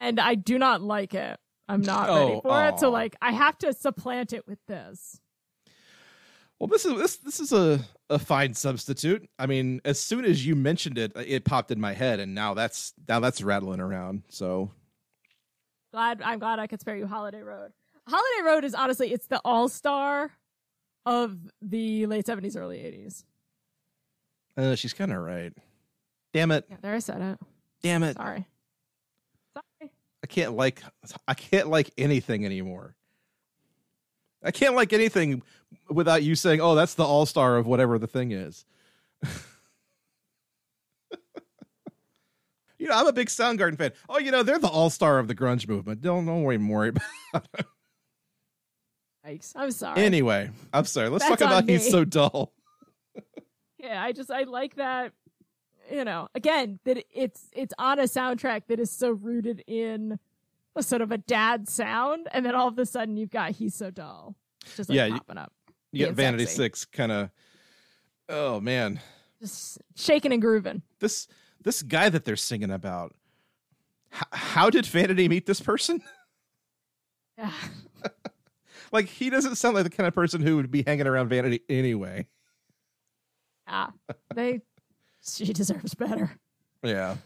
And 0.00 0.18
I 0.20 0.34
do 0.34 0.58
not 0.58 0.82
like 0.82 1.14
it. 1.14 1.38
I'm 1.68 1.80
not 1.82 2.08
Oh, 2.08 2.26
ready 2.28 2.40
for 2.42 2.68
it. 2.68 2.78
So 2.78 2.90
like, 2.90 3.16
I 3.20 3.32
have 3.32 3.58
to 3.58 3.72
supplant 3.72 4.32
it 4.32 4.46
with 4.46 4.58
this. 4.66 5.20
Well, 6.58 6.68
this 6.68 6.86
is 6.86 6.96
this 6.96 7.16
this 7.18 7.40
is 7.40 7.52
a 7.52 7.80
a 8.08 8.18
fine 8.18 8.54
substitute. 8.54 9.28
I 9.38 9.46
mean, 9.46 9.80
as 9.84 10.00
soon 10.00 10.24
as 10.24 10.46
you 10.46 10.54
mentioned 10.54 10.96
it, 10.96 11.12
it 11.16 11.44
popped 11.44 11.70
in 11.70 11.78
my 11.80 11.92
head, 11.92 12.18
and 12.20 12.34
now 12.34 12.54
that's 12.54 12.94
now 13.08 13.20
that's 13.20 13.42
rattling 13.42 13.80
around. 13.80 14.22
So 14.28 14.70
Glad 15.92 16.22
I'm 16.22 16.38
glad 16.38 16.58
I 16.58 16.66
could 16.66 16.80
spare 16.80 16.96
you 16.96 17.06
Holiday 17.06 17.42
Road. 17.42 17.72
Holiday 18.08 18.42
Road 18.44 18.64
is 18.64 18.74
honestly 18.74 19.12
it's 19.12 19.26
the 19.26 19.40
all 19.44 19.68
star 19.68 20.30
of 21.04 21.36
the 21.60 22.06
late 22.06 22.24
seventies, 22.26 22.56
early 22.56 22.80
eighties. 22.80 23.24
uh, 24.56 24.74
she's 24.76 24.92
kind 24.94 25.12
of 25.12 25.18
right. 25.18 25.52
Damn 26.32 26.50
it! 26.52 26.64
Yeah, 26.70 26.76
there 26.80 26.94
I 26.94 26.98
said 27.00 27.20
it. 27.20 27.38
Damn 27.82 28.02
it! 28.02 28.16
Sorry. 28.16 28.46
I 30.26 30.28
can't 30.28 30.56
like 30.56 30.82
I 31.28 31.34
can't 31.34 31.68
like 31.68 31.92
anything 31.96 32.44
anymore. 32.44 32.96
I 34.42 34.50
can't 34.50 34.74
like 34.74 34.92
anything 34.92 35.44
without 35.88 36.24
you 36.24 36.34
saying, 36.34 36.60
"Oh, 36.60 36.74
that's 36.74 36.94
the 36.94 37.04
all 37.04 37.26
star 37.26 37.56
of 37.58 37.68
whatever 37.68 37.96
the 37.96 38.08
thing 38.08 38.32
is." 38.32 38.64
you 42.76 42.88
know, 42.88 42.94
I'm 42.96 43.06
a 43.06 43.12
big 43.12 43.28
Soundgarden 43.28 43.78
fan. 43.78 43.92
Oh, 44.08 44.18
you 44.18 44.32
know, 44.32 44.42
they're 44.42 44.58
the 44.58 44.66
all 44.66 44.90
star 44.90 45.20
of 45.20 45.28
the 45.28 45.34
grunge 45.36 45.68
movement. 45.68 46.00
Don't 46.00 46.26
don't 46.26 46.42
worry 46.42 46.58
more 46.58 46.86
about. 46.86 47.46
Yikes. 49.24 49.52
I'm 49.54 49.70
sorry. 49.70 50.02
Anyway, 50.02 50.50
I'm 50.72 50.86
sorry. 50.86 51.08
Let's 51.08 51.28
That's 51.28 51.40
talk 51.40 51.48
about 51.48 51.68
he's 51.68 51.88
so 51.88 52.04
dull. 52.04 52.52
yeah, 53.78 54.02
I 54.02 54.10
just 54.10 54.32
I 54.32 54.42
like 54.42 54.74
that. 54.74 55.12
You 55.90 56.04
know, 56.04 56.28
again, 56.34 56.78
that 56.84 57.04
it's 57.12 57.48
it's 57.52 57.74
on 57.78 57.98
a 57.98 58.04
soundtrack 58.04 58.62
that 58.68 58.80
is 58.80 58.90
so 58.90 59.10
rooted 59.10 59.62
in 59.66 60.18
a 60.74 60.82
sort 60.82 61.00
of 61.02 61.12
a 61.12 61.18
dad 61.18 61.68
sound, 61.68 62.28
and 62.32 62.44
then 62.44 62.54
all 62.54 62.68
of 62.68 62.78
a 62.78 62.86
sudden 62.86 63.16
you've 63.16 63.30
got 63.30 63.52
he's 63.52 63.74
so 63.74 63.90
dull, 63.90 64.34
just 64.76 64.88
like 64.90 64.96
Yeah, 64.96 65.08
popping 65.10 65.38
up, 65.38 65.52
You 65.92 66.06
get 66.06 66.14
Vanity 66.14 66.44
sexy. 66.44 66.56
Six 66.56 66.84
kind 66.84 67.12
of. 67.12 67.30
Oh 68.28 68.60
man, 68.60 69.00
just 69.40 69.78
shaking 69.94 70.32
and 70.32 70.42
grooving. 70.42 70.82
this 70.98 71.28
this 71.62 71.82
guy 71.82 72.08
that 72.08 72.24
they're 72.24 72.36
singing 72.36 72.70
about. 72.72 73.14
H- 74.14 74.22
how 74.32 74.70
did 74.70 74.86
Vanity 74.86 75.28
meet 75.28 75.46
this 75.46 75.60
person? 75.60 76.02
Yeah. 77.38 77.52
Like 78.92 79.06
he 79.08 79.30
doesn't 79.30 79.56
sound 79.56 79.74
like 79.74 79.82
the 79.84 79.90
kind 79.90 80.06
of 80.06 80.14
person 80.14 80.40
who 80.40 80.56
would 80.56 80.70
be 80.70 80.82
hanging 80.86 81.06
around 81.08 81.28
Vanity 81.28 81.60
anyway. 81.68 82.28
Yeah, 83.66 83.88
they. 84.34 84.62
She 85.36 85.52
deserves 85.52 85.94
better. 85.94 86.30
Yeah. 86.82 87.16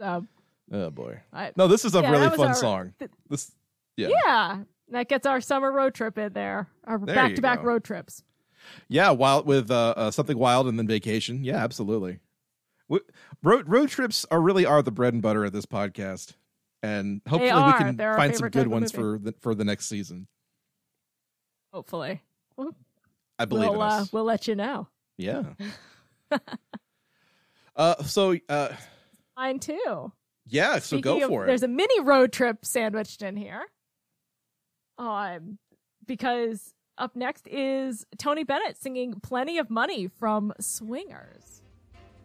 So 0.00 0.26
Oh 0.72 0.90
boy. 0.90 1.20
I- 1.32 1.52
No, 1.56 1.68
this 1.68 1.84
is 1.84 1.94
a 1.94 2.00
Yeah, 2.00 2.10
really 2.10 2.30
fun 2.36 2.48
our- 2.48 2.54
song. 2.54 2.94
th- 2.98 3.10
This 3.28 3.52
yeah. 3.96 4.08
yeah, 4.24 4.62
that 4.88 5.08
gets 5.08 5.26
our 5.26 5.40
summer 5.40 5.70
road 5.70 5.94
trip 5.94 6.16
in 6.18 6.32
there. 6.32 6.68
Our 6.84 6.98
back 6.98 7.34
to 7.34 7.42
back 7.42 7.62
road 7.62 7.84
trips. 7.84 8.22
Yeah, 8.88 9.10
wild 9.10 9.46
with 9.46 9.70
uh, 9.70 9.94
uh, 9.96 10.10
something 10.10 10.38
wild 10.38 10.66
and 10.68 10.78
then 10.78 10.86
vacation. 10.86 11.44
Yeah, 11.44 11.56
absolutely. 11.56 12.20
W- 12.88 13.04
road 13.42 13.68
road 13.68 13.88
trips 13.90 14.24
are 14.30 14.40
really 14.40 14.64
are 14.64 14.82
the 14.82 14.90
bread 14.92 15.12
and 15.12 15.22
butter 15.22 15.44
of 15.44 15.52
this 15.52 15.66
podcast, 15.66 16.32
and 16.82 17.20
hopefully 17.28 17.52
we 17.52 17.72
can 17.74 17.96
find 17.98 18.34
some 18.34 18.48
good 18.48 18.68
ones 18.68 18.90
for 18.92 19.18
the, 19.18 19.34
for 19.40 19.54
the 19.54 19.64
next 19.64 19.86
season. 19.88 20.26
Hopefully, 21.72 22.22
I 23.38 23.44
believe 23.44 23.70
we'll, 23.70 23.82
uh, 23.82 24.00
us. 24.02 24.12
we'll 24.12 24.24
let 24.24 24.46
you 24.48 24.54
know. 24.54 24.88
yeah. 25.18 25.42
uh, 27.76 28.02
so 28.04 28.36
uh, 28.48 28.68
Mine 29.36 29.58
too. 29.58 30.12
yeah, 30.46 30.74
so 30.74 30.96
Speaking 30.98 31.02
go 31.02 31.22
of- 31.24 31.28
for 31.30 31.44
it. 31.44 31.46
There's 31.46 31.62
a 31.62 31.68
mini 31.68 32.00
road 32.00 32.32
trip 32.32 32.64
sandwiched 32.64 33.22
in 33.22 33.36
here. 33.36 33.62
Um, 34.98 35.58
because 36.06 36.74
up 36.98 37.16
next 37.16 37.48
is 37.48 38.04
Tony 38.18 38.44
Bennett 38.44 38.76
singing 38.80 39.14
"Plenty 39.22 39.58
of 39.58 39.70
Money" 39.70 40.06
from 40.08 40.52
Swingers. 40.60 41.62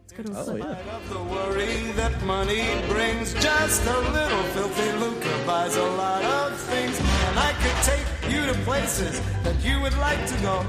Let's 0.02 0.14
go 0.14 0.24
to 0.24 0.32
a 0.34 0.44
Oh 0.54 0.56
yeah. 0.56 0.96
of 0.96 1.10
the 1.10 1.24
worry 1.24 1.92
that 1.94 2.24
money 2.24 2.64
brings. 2.88 3.34
Just 3.36 3.84
a 3.86 4.00
little 4.00 4.44
filthy 4.54 4.92
lucre 5.00 5.46
buys 5.46 5.76
a 5.76 5.84
lot 5.84 6.24
of 6.24 6.60
things. 6.62 7.00
And 7.00 7.40
I 7.40 7.54
could 7.54 7.84
take 7.84 8.32
you 8.34 8.46
to 8.46 8.54
places 8.64 9.20
that 9.44 9.56
you 9.66 9.82
would 9.82 9.98
like 9.98 10.26
to 10.28 10.36
go. 10.42 10.66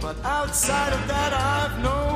But 0.00 0.16
outside 0.24 0.92
of 0.92 1.08
that, 1.08 1.32
I've 1.32 1.82
no 1.82 2.07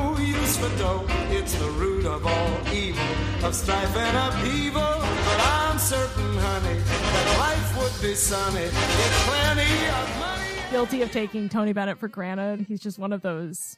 use 0.53 0.71
for 0.71 0.79
dough. 0.79 1.05
It's 1.31 1.55
the 1.55 1.69
root 1.71 2.07
of 2.07 2.27
all 2.27 2.69
evil, 2.73 3.03
of 3.45 3.55
strife 3.55 3.97
and 3.97 4.17
upheaval. 4.17 4.83
But 4.83 5.41
I'm 5.41 5.79
certain, 5.79 6.37
honey, 6.39 6.79
that 6.79 7.37
life 7.39 7.79
would 7.79 8.03
be 8.09 8.15
sunny 8.15 8.65
with 8.65 9.25
plenty 9.27 9.89
of 9.89 10.19
money. 10.19 10.71
Guilty 10.71 11.03
of 11.03 11.13
taking 11.13 11.49
Tony 11.49 11.73
Bennett 11.73 11.99
for 11.99 12.09
granted. 12.09 12.67
He's 12.67 12.81
just 12.81 12.99
one 12.99 13.13
of 13.13 13.23
those 13.23 13.77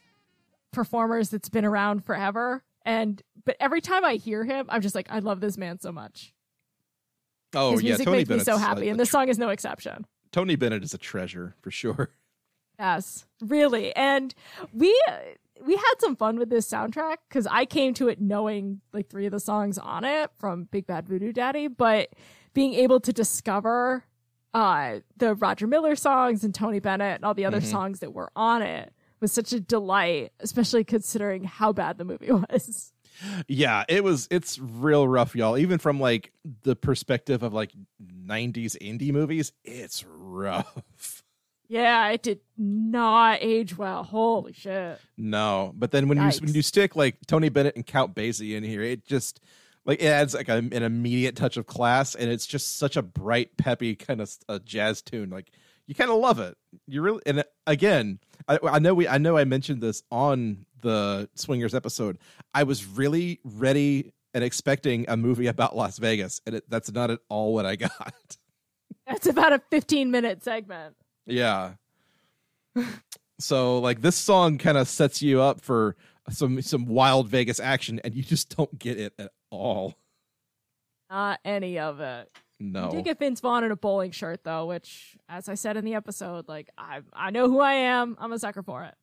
performers 0.71 1.29
that's 1.29 1.49
been 1.49 1.65
around 1.65 2.05
forever. 2.05 2.63
And 2.85 3.21
but 3.45 3.57
every 3.59 3.81
time 3.81 4.05
I 4.05 4.15
hear 4.15 4.43
him, 4.43 4.65
I'm 4.69 4.81
just 4.81 4.95
like, 4.95 5.07
I 5.09 5.19
love 5.19 5.39
this 5.39 5.57
man 5.57 5.79
so 5.79 5.91
much. 5.91 6.33
Oh 7.53 7.71
His 7.71 7.83
yeah, 7.83 7.89
music 7.89 8.05
Tony 8.05 8.17
makes 8.17 8.29
Bennett's 8.29 8.47
me 8.47 8.53
so 8.53 8.57
happy, 8.57 8.87
a 8.87 8.91
and 8.91 8.99
this 8.99 9.09
tr- 9.09 9.13
song 9.13 9.29
is 9.29 9.37
no 9.37 9.49
exception. 9.49 10.05
Tony 10.31 10.55
Bennett 10.55 10.83
is 10.83 10.93
a 10.93 10.97
treasure 10.97 11.55
for 11.61 11.71
sure. 11.71 12.09
Yes, 12.77 13.25
really. 13.39 13.95
And 13.95 14.35
we 14.73 14.93
we 15.63 15.75
had 15.75 15.93
some 15.99 16.15
fun 16.15 16.37
with 16.37 16.49
this 16.49 16.69
soundtrack 16.69 17.17
because 17.29 17.47
I 17.47 17.65
came 17.65 17.93
to 17.95 18.07
it 18.07 18.19
knowing 18.19 18.81
like 18.93 19.09
three 19.09 19.25
of 19.25 19.31
the 19.31 19.39
songs 19.39 19.77
on 19.77 20.03
it 20.03 20.31
from 20.37 20.65
Big 20.65 20.87
Bad 20.87 21.07
Voodoo 21.07 21.31
Daddy, 21.31 21.67
but 21.67 22.09
being 22.53 22.73
able 22.73 22.99
to 23.01 23.13
discover 23.13 24.03
uh 24.53 24.99
the 25.17 25.35
Roger 25.35 25.67
Miller 25.67 25.95
songs 25.95 26.43
and 26.43 26.55
Tony 26.55 26.79
Bennett 26.79 27.15
and 27.15 27.25
all 27.25 27.33
the 27.33 27.45
other 27.45 27.61
songs 27.61 27.99
that 27.99 28.13
were 28.13 28.31
on 28.35 28.61
it 28.61 28.93
was 29.19 29.31
such 29.31 29.53
a 29.53 29.59
delight, 29.59 30.31
especially 30.39 30.83
considering 30.83 31.43
how 31.43 31.73
bad 31.73 31.97
the 31.97 32.05
movie 32.05 32.31
was. 32.31 32.93
Yeah, 33.47 33.85
it 33.87 34.03
was. 34.03 34.27
It's 34.29 34.59
real 34.59 35.07
rough, 35.07 35.35
y'all. 35.35 35.57
Even 35.57 35.77
from 35.77 35.99
like 35.99 36.31
the 36.63 36.75
perspective 36.75 37.43
of 37.43 37.53
like 37.53 37.71
'90s 38.03 38.77
indie 38.77 39.11
movies, 39.11 39.53
it's 39.63 40.03
rough. 40.07 41.23
Yeah, 41.67 42.09
it 42.09 42.23
did 42.23 42.39
not 42.57 43.39
age 43.41 43.77
well. 43.77 44.03
Holy 44.03 44.53
shit. 44.53 44.99
No, 45.17 45.73
but 45.75 45.91
then 45.91 46.07
when 46.07 46.17
you 46.17 46.29
when 46.39 46.53
you 46.53 46.61
stick 46.61 46.95
like 46.95 47.17
Tony 47.27 47.49
Bennett 47.49 47.75
and 47.75 47.85
Count 47.85 48.15
Basie 48.15 48.55
in 48.55 48.63
here, 48.63 48.81
it 48.81 49.05
just 49.05 49.39
like 49.85 50.01
it 50.01 50.07
adds 50.07 50.33
like 50.33 50.49
a, 50.49 50.57
an 50.57 50.73
immediate 50.73 51.35
touch 51.35 51.57
of 51.57 51.65
class, 51.65 52.15
and 52.15 52.29
it's 52.29 52.45
just 52.45 52.77
such 52.77 52.97
a 52.97 53.01
bright, 53.01 53.57
peppy 53.57 53.95
kind 53.95 54.21
of 54.21 54.31
a 54.47 54.59
jazz 54.59 55.01
tune. 55.01 55.29
Like 55.29 55.51
you 55.87 55.95
kind 55.95 56.11
of 56.11 56.17
love 56.17 56.39
it. 56.39 56.55
You 56.87 57.01
really 57.01 57.21
and 57.25 57.39
uh, 57.39 57.43
again, 57.65 58.19
I, 58.47 58.59
I 58.63 58.79
know 58.79 58.93
we 58.93 59.07
I 59.07 59.17
know 59.17 59.37
I 59.37 59.45
mentioned 59.45 59.81
this 59.81 60.03
on 60.11 60.65
the 60.81 61.29
Swingers 61.35 61.73
episode. 61.73 62.17
I 62.53 62.63
was 62.63 62.85
really 62.85 63.39
ready 63.43 64.11
and 64.33 64.43
expecting 64.43 65.05
a 65.07 65.17
movie 65.17 65.47
about 65.47 65.75
Las 65.75 65.97
Vegas, 65.97 66.41
and 66.45 66.55
it, 66.55 66.69
that's 66.69 66.91
not 66.91 67.09
at 67.09 67.19
all 67.29 67.53
what 67.53 67.65
I 67.65 67.75
got. 67.75 68.13
That's 69.07 69.27
about 69.27 69.53
a 69.53 69.61
15 69.69 70.11
minute 70.11 70.43
segment. 70.43 70.95
Yeah. 71.25 71.73
so 73.39 73.79
like 73.79 74.01
this 74.01 74.15
song 74.15 74.57
kind 74.57 74.77
of 74.77 74.87
sets 74.87 75.21
you 75.21 75.41
up 75.41 75.61
for 75.61 75.95
some 76.29 76.61
some 76.61 76.85
wild 76.85 77.29
Vegas 77.29 77.59
action 77.59 77.99
and 78.03 78.15
you 78.15 78.23
just 78.23 78.55
don't 78.55 78.77
get 78.77 78.99
it 78.99 79.13
at 79.17 79.31
all. 79.49 79.95
Not 81.09 81.39
any 81.45 81.79
of 81.79 81.99
it. 81.99 82.29
No. 82.59 82.85
You 82.85 82.91
did 82.97 83.05
get 83.05 83.19
Vince 83.19 83.41
Vaughn 83.41 83.63
in 83.63 83.71
a 83.71 83.75
bowling 83.75 84.11
shirt 84.11 84.43
though, 84.43 84.65
which, 84.65 85.17
as 85.27 85.49
I 85.49 85.55
said 85.55 85.77
in 85.77 85.85
the 85.85 85.95
episode, 85.95 86.47
like 86.47 86.69
I 86.77 87.01
I 87.13 87.29
know 87.31 87.49
who 87.49 87.59
I 87.59 87.73
am. 87.73 88.17
I'm 88.19 88.31
a 88.31 88.39
sucker 88.39 88.63
for 88.63 88.83
it. 88.83 88.95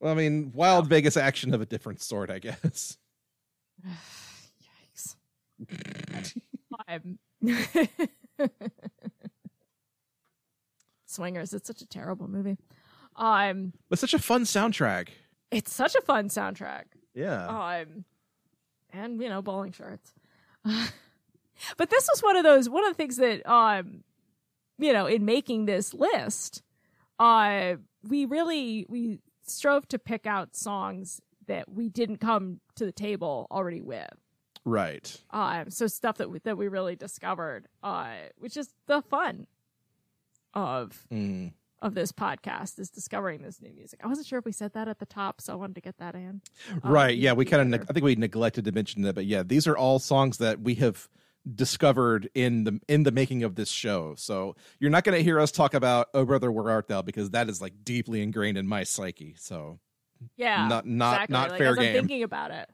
Well, 0.00 0.12
I 0.12 0.14
mean, 0.16 0.52
wild 0.54 0.88
Vegas 0.88 1.16
action 1.16 1.54
of 1.54 1.60
a 1.60 1.66
different 1.66 2.00
sort, 2.00 2.30
I 2.30 2.38
guess. 2.38 2.96
Yikes. 4.96 5.16
I'm 6.88 7.18
Swingers. 11.12 11.52
It's 11.54 11.66
such 11.66 11.82
a 11.82 11.86
terrible 11.86 12.28
movie. 12.28 12.56
Um, 13.16 13.72
But 13.88 13.98
such 13.98 14.14
a 14.14 14.18
fun 14.18 14.44
soundtrack. 14.44 15.08
it's 15.50 15.72
such 15.72 15.94
a 15.94 16.00
fun 16.00 16.28
soundtrack. 16.28 16.84
Yeah. 17.14 17.46
Um, 17.46 18.04
and 18.92 19.20
you 19.20 19.28
know, 19.28 19.42
bowling 19.42 19.72
shirts. 19.72 20.14
but 20.64 21.90
this 21.90 22.08
was 22.12 22.22
one 22.22 22.36
of 22.36 22.44
those 22.44 22.68
one 22.68 22.84
of 22.84 22.90
the 22.90 22.96
things 22.96 23.16
that 23.18 23.46
um, 23.50 24.02
you 24.78 24.92
know, 24.92 25.06
in 25.06 25.24
making 25.24 25.66
this 25.66 25.92
list, 25.94 26.62
uh, 27.18 27.74
we 28.08 28.24
really 28.24 28.86
we 28.88 29.18
strove 29.46 29.86
to 29.88 29.98
pick 29.98 30.26
out 30.26 30.56
songs 30.56 31.20
that 31.46 31.70
we 31.70 31.88
didn't 31.88 32.18
come 32.18 32.60
to 32.76 32.84
the 32.84 32.92
table 32.92 33.46
already 33.50 33.82
with. 33.82 34.08
Right. 34.64 35.20
Um, 35.30 35.70
so 35.70 35.86
stuff 35.88 36.18
that 36.18 36.30
we, 36.30 36.38
that 36.40 36.56
we 36.56 36.68
really 36.68 36.94
discovered, 36.96 37.66
uh, 37.82 38.12
which 38.38 38.56
is 38.56 38.72
the 38.86 39.02
fun 39.02 39.46
of 40.54 41.06
Mm. 41.10 41.52
of 41.80 41.94
this 41.94 42.12
podcast 42.12 42.78
is 42.78 42.90
discovering 42.90 43.42
this 43.42 43.60
new 43.60 43.72
music. 43.72 44.00
I 44.04 44.06
wasn't 44.06 44.26
sure 44.28 44.38
if 44.38 44.44
we 44.44 44.52
said 44.52 44.72
that 44.74 44.86
at 44.88 44.98
the 45.00 45.06
top, 45.06 45.40
so 45.40 45.52
I 45.52 45.56
wanted 45.56 45.74
to 45.74 45.80
get 45.80 45.98
that 45.98 46.14
in. 46.14 46.40
Um, 46.70 46.92
Right. 46.92 47.16
Yeah, 47.16 47.32
we 47.32 47.44
kind 47.44 47.62
of 47.62 47.80
either. 47.80 47.86
I 47.90 47.92
think 47.92 48.04
we 48.04 48.14
neglected 48.14 48.64
to 48.66 48.72
mention 48.72 49.02
that, 49.02 49.14
but 49.14 49.26
yeah, 49.26 49.42
these 49.42 49.66
are 49.66 49.76
all 49.76 49.98
songs 49.98 50.38
that 50.38 50.60
we 50.60 50.76
have 50.76 51.08
discovered 51.56 52.30
in 52.34 52.62
the 52.64 52.80
in 52.88 53.02
the 53.02 53.10
making 53.10 53.42
of 53.42 53.56
this 53.56 53.68
show. 53.68 54.14
So 54.16 54.54
you're 54.78 54.90
not 54.92 55.02
going 55.04 55.18
to 55.18 55.24
hear 55.24 55.40
us 55.40 55.50
talk 55.50 55.74
about 55.74 56.08
"Oh 56.14 56.24
Brother, 56.24 56.52
Where 56.52 56.70
Art 56.70 56.86
Thou" 56.88 57.02
because 57.02 57.30
that 57.30 57.48
is 57.48 57.60
like 57.60 57.82
deeply 57.84 58.22
ingrained 58.22 58.56
in 58.58 58.66
my 58.66 58.84
psyche. 58.84 59.34
So 59.36 59.80
Yeah, 60.36 60.68
Not- 60.68 60.86
not- 60.86 61.14
exactly. 61.14 61.32
not 61.32 61.50
like, 61.50 61.58
fair 61.58 61.70
as 61.72 61.78
I'm 61.78 61.82
game. 61.84 61.94
thinking 61.94 62.22
about 62.22 62.52
it, 62.52 62.70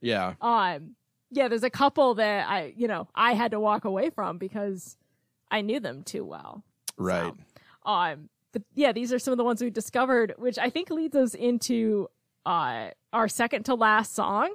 yeah, 0.00 0.34
um, 0.40 0.96
yeah, 1.30 1.46
there's 1.46 1.62
a 1.62 1.70
couple 1.70 2.14
that 2.14 2.48
I, 2.48 2.72
you 2.76 2.88
know, 2.88 3.06
I 3.14 3.34
had 3.34 3.52
to 3.52 3.60
walk 3.60 3.84
away 3.84 4.10
from 4.10 4.36
because 4.38 4.96
I 5.48 5.60
knew 5.60 5.78
them 5.78 6.02
too 6.02 6.24
well. 6.24 6.64
Right. 6.98 7.32
So, 7.86 7.90
um, 7.90 8.28
but 8.52 8.62
yeah, 8.74 8.92
these 8.92 9.12
are 9.12 9.18
some 9.18 9.32
of 9.32 9.38
the 9.38 9.44
ones 9.44 9.62
we 9.62 9.70
discovered, 9.70 10.34
which 10.38 10.58
I 10.58 10.68
think 10.70 10.90
leads 10.90 11.16
us 11.16 11.34
into 11.34 12.08
uh 12.46 12.90
our 13.12 13.28
second 13.28 13.64
to 13.64 13.74
last 13.74 14.14
song, 14.14 14.54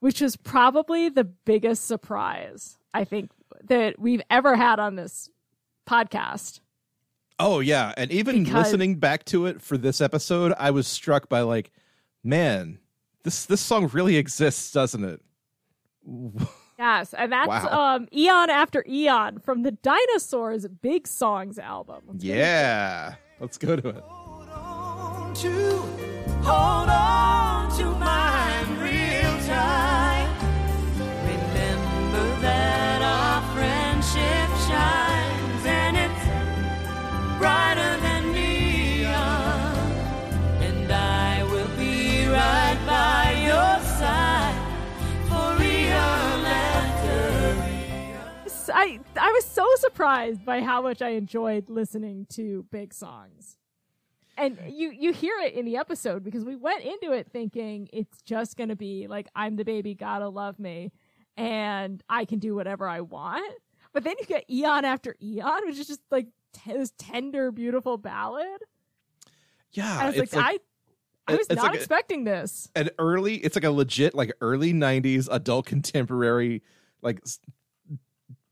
which 0.00 0.20
was 0.20 0.36
probably 0.36 1.08
the 1.08 1.24
biggest 1.24 1.86
surprise 1.86 2.78
I 2.92 3.04
think 3.04 3.30
that 3.64 3.98
we've 3.98 4.22
ever 4.30 4.56
had 4.56 4.78
on 4.78 4.94
this 4.96 5.30
podcast. 5.88 6.60
Oh 7.38 7.60
yeah, 7.60 7.92
and 7.96 8.12
even 8.12 8.44
Because- 8.44 8.66
listening 8.66 8.96
back 8.96 9.24
to 9.26 9.46
it 9.46 9.60
for 9.60 9.76
this 9.76 10.00
episode, 10.00 10.52
I 10.58 10.70
was 10.70 10.86
struck 10.86 11.28
by 11.28 11.40
like, 11.40 11.72
man, 12.22 12.78
this 13.24 13.46
this 13.46 13.60
song 13.60 13.88
really 13.92 14.16
exists, 14.16 14.70
doesn't 14.70 15.04
it? 15.04 15.20
Yes, 16.78 17.14
and 17.14 17.30
that's 17.32 17.48
Wow. 17.48 17.94
um 17.96 18.08
Eon 18.12 18.50
After 18.50 18.84
Eon 18.88 19.38
from 19.38 19.62
the 19.62 19.70
Dinosaurs 19.70 20.66
Big 20.66 21.06
Songs 21.06 21.58
album. 21.58 22.02
Let's 22.08 22.22
get 22.24 22.30
into. 22.32 22.40
Yeah, 22.40 23.14
let's 23.40 23.58
go 23.58 23.76
to 23.76 23.88
it. 23.90 24.04
Hold 24.06 24.48
on 24.48 25.34
to, 25.34 25.50
hold 26.42 26.88
on 26.88 27.76
to 27.78 27.84
mine 27.84 28.78
real 28.80 29.34
tight. 29.46 30.30
Remember 31.26 32.40
that 32.40 33.00
our 33.02 33.40
friendship 33.54 34.48
shines 34.68 35.64
and 35.66 35.96
it's 35.96 36.24
brighter 37.38 37.92
than 38.00 38.13
I 48.74 49.00
I 49.16 49.32
was 49.32 49.44
so 49.44 49.66
surprised 49.76 50.44
by 50.44 50.60
how 50.60 50.82
much 50.82 51.00
I 51.00 51.10
enjoyed 51.10 51.70
listening 51.70 52.26
to 52.30 52.66
big 52.70 52.92
songs. 52.92 53.56
And 54.36 54.58
you 54.68 54.90
you 54.90 55.12
hear 55.12 55.34
it 55.40 55.54
in 55.54 55.64
the 55.64 55.76
episode 55.76 56.24
because 56.24 56.44
we 56.44 56.56
went 56.56 56.82
into 56.82 57.12
it 57.12 57.28
thinking 57.32 57.88
it's 57.92 58.20
just 58.22 58.56
going 58.56 58.68
to 58.70 58.76
be 58.76 59.06
like 59.06 59.28
I'm 59.34 59.56
the 59.56 59.64
baby 59.64 59.94
gotta 59.94 60.28
love 60.28 60.58
me 60.58 60.92
and 61.36 62.02
I 62.08 62.24
can 62.24 62.40
do 62.40 62.54
whatever 62.54 62.88
I 62.88 63.00
want. 63.00 63.54
But 63.92 64.02
then 64.02 64.16
you 64.18 64.26
get 64.26 64.44
Eon 64.50 64.84
after 64.84 65.14
Eon, 65.22 65.66
which 65.66 65.78
is 65.78 65.86
just 65.86 66.00
like 66.10 66.26
t- 66.52 66.72
this 66.72 66.92
tender, 66.98 67.52
beautiful 67.52 67.96
ballad. 67.96 68.60
Yeah, 69.70 69.98
I 70.00 70.06
was 70.06 70.16
it's 70.16 70.34
like, 70.34 70.44
like, 70.44 70.60
I, 71.28 71.32
I 71.32 71.36
was 71.36 71.48
not 71.48 71.58
like 71.58 71.74
a- 71.74 71.76
expecting 71.76 72.24
this. 72.24 72.68
an 72.74 72.90
early. 72.98 73.36
It's 73.36 73.54
like 73.54 73.64
a 73.64 73.70
legit 73.70 74.14
like 74.16 74.32
early 74.40 74.72
'90s 74.72 75.28
adult 75.30 75.66
contemporary 75.66 76.62
like 77.02 77.20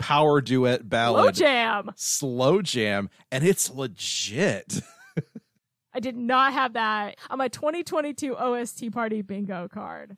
power 0.03 0.41
duet 0.41 0.89
ballad. 0.89 1.37
Slow 1.37 1.47
jam. 1.47 1.91
slow 1.95 2.63
jam, 2.63 3.09
and 3.31 3.45
it's 3.45 3.71
legit. 3.71 4.81
I 5.95 6.01
did 6.01 6.17
not 6.17 6.53
have 6.53 6.73
that 6.73 7.17
on 7.31 7.39
my 7.39 7.49
2022 7.49 8.37
OST 8.37 8.91
party 8.93 9.23
bingo 9.23 9.69
card. 9.69 10.17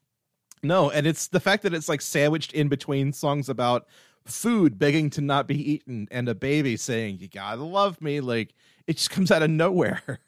No, 0.63 0.89
and 0.91 1.07
it's 1.07 1.29
the 1.29 1.41
fact 1.41 1.63
that 1.65 1.75
it's 1.75 1.89
like 1.89 2.01
sandwiched 2.01 2.53
in 2.55 2.69
between 2.69 3.13
songs 3.13 3.49
about 3.51 3.87
food 4.25 4.79
begging 4.79 5.11
to 5.11 5.21
not 5.21 5.47
be 5.47 5.73
eaten 5.73 6.09
and 6.11 6.29
a 6.29 6.35
baby 6.35 6.79
saying 6.79 7.19
you 7.21 7.29
gotta 7.29 7.63
love 7.63 8.01
me. 8.01 8.21
Like 8.21 8.55
it 8.87 8.97
just 8.97 9.11
comes 9.11 9.31
out 9.31 9.43
of 9.43 9.51
nowhere. 9.51 10.03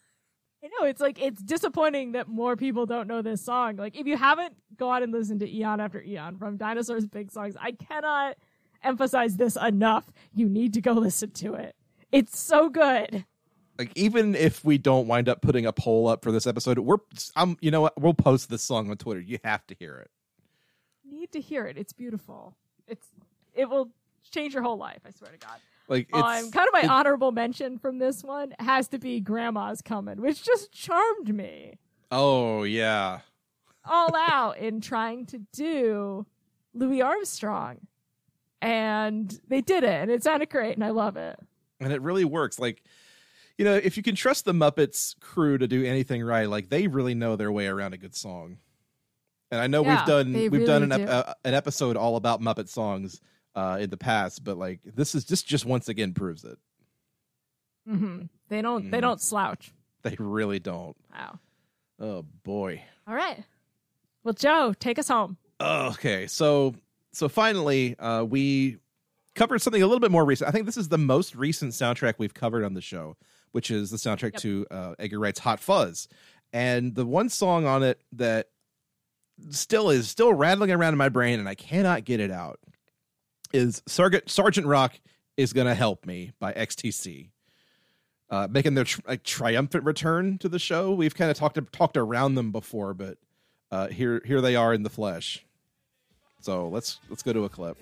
I 0.63 0.69
know 0.81 0.89
it's 0.89 1.01
like 1.01 1.23
it's 1.23 1.41
disappointing 1.41 2.13
that 2.13 2.29
more 2.29 2.57
people 2.57 2.85
don't 2.85 3.09
know 3.09 3.23
this 3.23 3.43
song. 3.43 3.77
Like 3.77 3.99
if 3.99 4.07
you 4.07 4.19
haven't 4.19 4.55
gone 4.77 5.03
and 5.03 5.13
listened 5.13 5.41
to 5.41 5.51
Eon 5.51 5.81
after 5.81 6.03
Eon 6.03 6.37
from 6.37 6.59
Dinosaurs 6.59 7.07
Big 7.07 7.31
Songs, 7.31 7.57
I 7.59 7.73
cannot 7.73 8.37
emphasize 8.83 9.37
this 9.37 9.57
enough. 9.57 10.13
You 10.35 10.49
need 10.49 10.75
to 10.75 10.81
go 10.81 10.93
listen 10.93 11.31
to 11.33 11.55
it. 11.55 11.75
It's 12.13 12.39
so 12.39 12.69
good. 12.69 13.25
like 13.79 13.91
even 13.95 14.35
if 14.35 14.65
we 14.65 14.79
don't 14.79 15.07
wind 15.07 15.29
up 15.29 15.43
putting 15.43 15.67
a 15.67 15.73
poll 15.73 16.09
up 16.09 16.23
for 16.23 16.33
this 16.33 16.47
episode, 16.47 16.79
we're 16.79 16.97
um 17.37 17.57
you 17.61 17.71
know 17.71 17.81
what 17.83 18.01
we'll 18.01 18.15
post 18.15 18.49
this 18.51 18.63
song 18.63 18.91
on 18.91 18.97
Twitter. 18.97 19.21
You 19.21 19.39
have 19.45 19.67
to 19.67 19.75
hear 19.79 19.97
it. 19.99 20.11
Need 21.09 21.33
to 21.33 21.41
hear 21.41 21.67
it. 21.67 21.77
It's 21.77 21.93
beautiful. 21.93 22.57
It's 22.87 23.07
it 23.55 23.69
will 23.69 23.91
change 24.31 24.55
your 24.55 24.63
whole 24.63 24.77
life. 24.79 25.01
I 25.07 25.11
swear 25.11 25.31
to 25.33 25.39
God. 25.39 25.57
Like 25.89 26.09
it's 26.09 26.17
Um, 26.19 26.51
kind 26.51 26.67
of 26.67 26.73
my 26.73 26.81
it- 26.83 26.91
honorable 26.91 27.33
mention 27.33 27.79
from 27.79 27.99
this 27.99 28.25
one 28.25 28.55
has 28.59 28.89
to 28.89 28.99
be 28.99 29.21
Grandma's 29.21 29.83
Coming, 29.83 30.21
which 30.21 30.43
just 30.43 30.73
charmed 30.73 31.35
me. 31.35 31.75
oh 32.11 32.63
yeah. 32.65 33.21
all 33.85 34.15
out 34.17 34.59
in 34.59 34.81
trying 34.81 35.27
to 35.27 35.39
do 35.53 36.27
Louis 36.75 37.03
Armstrong. 37.03 37.79
And 38.63 39.39
they 39.49 39.61
did 39.61 39.85
it, 39.85 40.03
and 40.03 40.11
it 40.11 40.23
sounded 40.23 40.49
great, 40.51 40.75
and 40.75 40.85
I 40.85 40.91
love 40.91 41.17
it. 41.17 41.39
and 41.81 41.93
it 41.93 42.01
really 42.03 42.25
works 42.25 42.59
like 42.59 42.83
you 43.59 43.65
know 43.65 43.75
if 43.75 43.97
you 43.97 44.03
can 44.03 44.15
trust 44.15 44.45
the 44.47 44.53
muppets 44.53 45.19
crew 45.21 45.59
to 45.59 45.67
do 45.69 45.85
anything 45.85 46.23
right 46.25 46.49
like 46.49 46.69
they 46.71 46.87
really 46.89 47.15
know 47.15 47.37
their 47.37 47.53
way 47.53 47.67
around 47.67 47.93
a 47.95 47.99
good 47.99 48.15
song 48.15 48.57
and 49.51 49.61
i 49.61 49.67
know 49.67 49.83
Yeah, 49.83 49.97
we've 49.99 50.07
done 50.07 50.33
we've 50.51 50.67
done 50.67 50.83
an, 50.85 50.93
ep- 50.93 51.09
uh, 51.09 51.35
an 51.45 51.53
episode 51.55 51.97
all 51.99 52.17
about 52.17 52.41
muppet 52.41 52.69
songs 52.71 53.21
uh 53.55 53.77
in 53.81 53.91
the 53.91 53.97
past 53.99 54.43
but 54.45 54.57
like 54.59 54.81
this 54.85 55.15
is 55.15 55.25
just 55.27 55.47
just 55.47 55.65
once 55.67 55.89
again 55.91 56.13
proves 56.15 56.45
it 56.45 56.59
mm-hmm. 57.89 58.23
They 58.49 58.63
don't. 58.63 58.91
They 58.91 58.99
Mhm. 58.99 59.03
don't 59.03 59.21
slouch. 59.21 59.73
they 60.03 60.17
really 60.19 60.59
don't 60.59 60.97
Wow. 61.13 61.39
oh 62.01 62.23
boy 62.43 62.83
All 63.07 63.15
right. 63.15 63.43
Well, 64.25 64.35
Joe, 64.35 64.73
take 64.79 64.99
us 64.99 65.09
home. 65.09 65.37
okay 65.61 66.27
so 66.27 66.75
so 67.17 67.29
finally 67.29 67.99
uh 67.99 68.23
we 68.23 68.77
covered 69.35 69.61
something 69.61 69.83
a 69.83 69.87
little 69.87 70.01
bit 70.01 70.11
more 70.11 70.25
recent 70.25 70.49
i 70.49 70.53
think 70.53 70.67
this 70.67 70.77
is 70.77 70.89
the 70.89 70.99
most 70.99 71.35
recent 71.35 71.73
soundtrack 71.73 72.15
we've 72.19 72.35
covered 72.35 72.65
on 72.65 72.75
the 72.75 72.81
show 72.81 73.17
which 73.53 73.71
is 73.71 73.91
the 73.91 73.97
soundtrack 73.97 74.35
Yep. 74.35 74.43
to 74.43 74.67
uh 74.71 74.95
edgar 74.99 75.19
wright's 75.19 75.41
hot 75.41 75.61
fuzz 75.61 76.09
and 76.53 76.95
the 76.95 77.07
one 77.07 77.29
song 77.29 77.67
on 77.67 77.83
it 77.83 78.01
that 78.13 78.49
still 79.51 79.91
is 79.91 80.09
still 80.09 80.33
rattling 80.33 80.71
around 80.71 80.93
in 80.95 80.99
my 80.99 81.09
brain 81.09 81.39
and 81.41 81.49
i 81.49 81.55
cannot 81.55 82.05
get 82.05 82.21
it 82.21 82.31
out 82.31 82.61
is 83.53 83.83
sergeant 83.87 84.29
sergeant 84.31 84.67
rock 84.67 85.01
is 85.37 85.53
gonna 85.53 85.75
help 85.75 86.05
me 86.07 86.33
by 86.39 86.53
xtc 86.53 87.31
uh, 88.29 88.49
making 88.51 88.75
their 88.75 88.85
triumphant 89.23 89.85
return 89.85 90.39
to 90.39 90.49
the 90.49 90.59
show. 90.59 90.93
We've 90.93 91.15
kind 91.15 91.31
of 91.31 91.37
talked 91.37 91.61
talked 91.73 91.97
around 91.97 92.35
them 92.35 92.51
before, 92.51 92.93
but 92.93 93.19
uh, 93.71 93.87
here 93.87 94.21
here 94.25 94.41
they 94.41 94.57
are 94.57 94.75
in 94.75 94.83
the 94.83 94.91
flesh. 94.91 95.47
So 96.47 96.69
let's 96.69 97.01
let's 97.09 97.25
go 97.25 97.33
to 97.33 97.43
a 97.43 97.49
clip. 97.49 97.77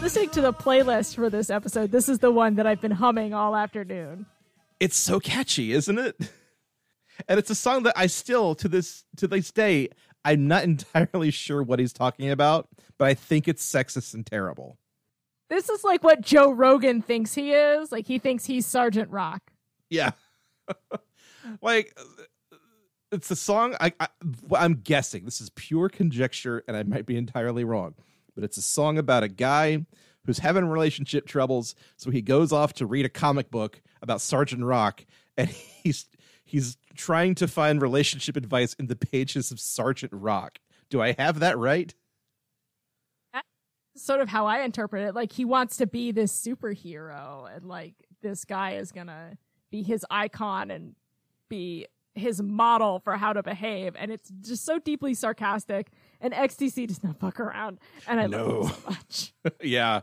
Listening 0.00 0.30
to 0.30 0.40
the 0.40 0.52
playlist 0.52 1.16
for 1.16 1.28
this 1.28 1.50
episode, 1.50 1.90
this 1.90 2.08
is 2.08 2.20
the 2.20 2.30
one 2.30 2.54
that 2.54 2.64
I've 2.64 2.80
been 2.80 2.92
humming 2.92 3.34
all 3.34 3.56
afternoon. 3.56 4.26
It's 4.80 4.96
so 4.96 5.20
catchy, 5.20 5.72
isn't 5.72 5.98
it? 5.98 6.16
And 7.28 7.38
it's 7.38 7.48
a 7.48 7.54
song 7.54 7.84
that 7.84 7.94
I 7.96 8.08
still 8.08 8.54
to 8.56 8.68
this 8.68 9.04
to 9.16 9.26
this 9.26 9.50
day 9.50 9.88
I'm 10.26 10.48
not 10.48 10.64
entirely 10.94 11.30
sure 11.30 11.62
what 11.62 11.78
he's 11.78 11.92
talking 11.92 12.30
about, 12.30 12.68
but 12.98 13.06
I 13.06 13.14
think 13.14 13.48
it's 13.48 13.64
sexist 13.64 14.12
and 14.12 14.26
terrible. 14.26 14.76
This 15.48 15.68
is 15.68 15.84
like 15.84 16.02
what 16.02 16.20
Joe 16.20 16.50
Rogan 16.50 17.00
thinks 17.00 17.32
he 17.32 17.52
is. 17.52 17.92
Like 17.92 18.06
he 18.06 18.18
thinks 18.18 18.44
he's 18.44 18.66
Sergeant 18.66 19.10
Rock. 19.10 19.52
Yeah. 19.88 20.10
like 21.62 21.96
it's 23.12 23.30
a 23.30 23.36
song 23.36 23.76
I, 23.80 23.92
I 24.00 24.08
I'm 24.56 24.74
guessing 24.74 25.24
this 25.24 25.40
is 25.40 25.50
pure 25.50 25.88
conjecture 25.88 26.64
and 26.66 26.76
I 26.76 26.82
might 26.82 27.06
be 27.06 27.16
entirely 27.16 27.62
wrong, 27.62 27.94
but 28.34 28.42
it's 28.42 28.56
a 28.56 28.62
song 28.62 28.98
about 28.98 29.22
a 29.22 29.28
guy 29.28 29.86
who's 30.26 30.38
having 30.38 30.66
relationship 30.66 31.26
troubles, 31.26 31.74
so 31.96 32.10
he 32.10 32.22
goes 32.22 32.52
off 32.52 32.74
to 32.74 32.86
read 32.86 33.06
a 33.06 33.10
comic 33.10 33.50
book 33.50 33.80
about 34.02 34.20
Sergeant 34.20 34.64
Rock 34.64 35.04
and 35.36 35.48
he's 35.82 36.06
he's 36.44 36.76
trying 36.94 37.34
to 37.36 37.48
find 37.48 37.82
relationship 37.82 38.36
advice 38.36 38.74
in 38.74 38.86
the 38.86 38.96
pages 38.96 39.50
of 39.50 39.60
Sergeant 39.60 40.12
Rock. 40.12 40.58
Do 40.88 41.02
I 41.02 41.12
have 41.18 41.40
that 41.40 41.58
right? 41.58 41.94
That's 43.32 43.46
sort 43.96 44.20
of 44.20 44.28
how 44.28 44.46
I 44.46 44.60
interpret 44.60 45.08
it. 45.08 45.14
Like 45.14 45.32
he 45.32 45.44
wants 45.44 45.76
to 45.78 45.86
be 45.86 46.12
this 46.12 46.32
superhero, 46.32 47.54
and 47.54 47.64
like 47.66 47.94
this 48.22 48.44
guy 48.44 48.72
is 48.72 48.92
gonna 48.92 49.38
be 49.70 49.82
his 49.82 50.04
icon 50.10 50.70
and 50.70 50.94
be 51.48 51.86
his 52.14 52.40
model 52.42 52.98
for 53.00 53.16
how 53.16 53.32
to 53.32 53.42
behave. 53.42 53.94
And 53.98 54.10
it's 54.10 54.30
just 54.40 54.64
so 54.64 54.78
deeply 54.78 55.12
sarcastic. 55.14 55.90
And 56.20 56.32
XTC 56.32 56.86
does 56.88 57.02
not 57.04 57.18
fuck 57.18 57.38
around, 57.40 57.78
and 58.08 58.18
I 58.20 58.26
love 58.26 58.30
No. 58.30 58.60
it 58.68 58.74
so 58.74 58.90
much. 58.90 59.34
yeah. 59.62 60.00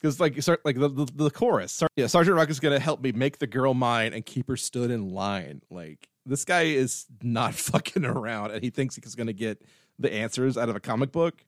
Because 0.00 0.20
like 0.20 0.40
Sar- 0.42 0.60
like 0.64 0.78
the, 0.78 0.88
the, 0.88 1.06
the 1.14 1.30
chorus, 1.30 1.82
yeah, 1.96 2.06
Sergeant 2.06 2.36
Rock 2.36 2.50
is 2.50 2.60
gonna 2.60 2.78
help 2.78 3.00
me 3.00 3.12
make 3.12 3.38
the 3.38 3.46
girl 3.46 3.72
mine 3.74 4.12
and 4.12 4.24
keep 4.26 4.48
her 4.48 4.56
stood 4.56 4.90
in 4.90 5.08
line. 5.10 5.62
Like 5.70 6.08
this 6.26 6.44
guy 6.44 6.62
is 6.64 7.06
not 7.22 7.54
fucking 7.56 8.04
around, 8.04 8.50
and 8.52 8.62
he 8.62 8.70
thinks 8.70 8.96
he's 8.96 9.14
gonna 9.14 9.32
get 9.32 9.62
the 9.98 10.12
answers 10.12 10.58
out 10.58 10.68
of 10.68 10.76
a 10.76 10.80
comic 10.80 11.12
book. 11.12 11.42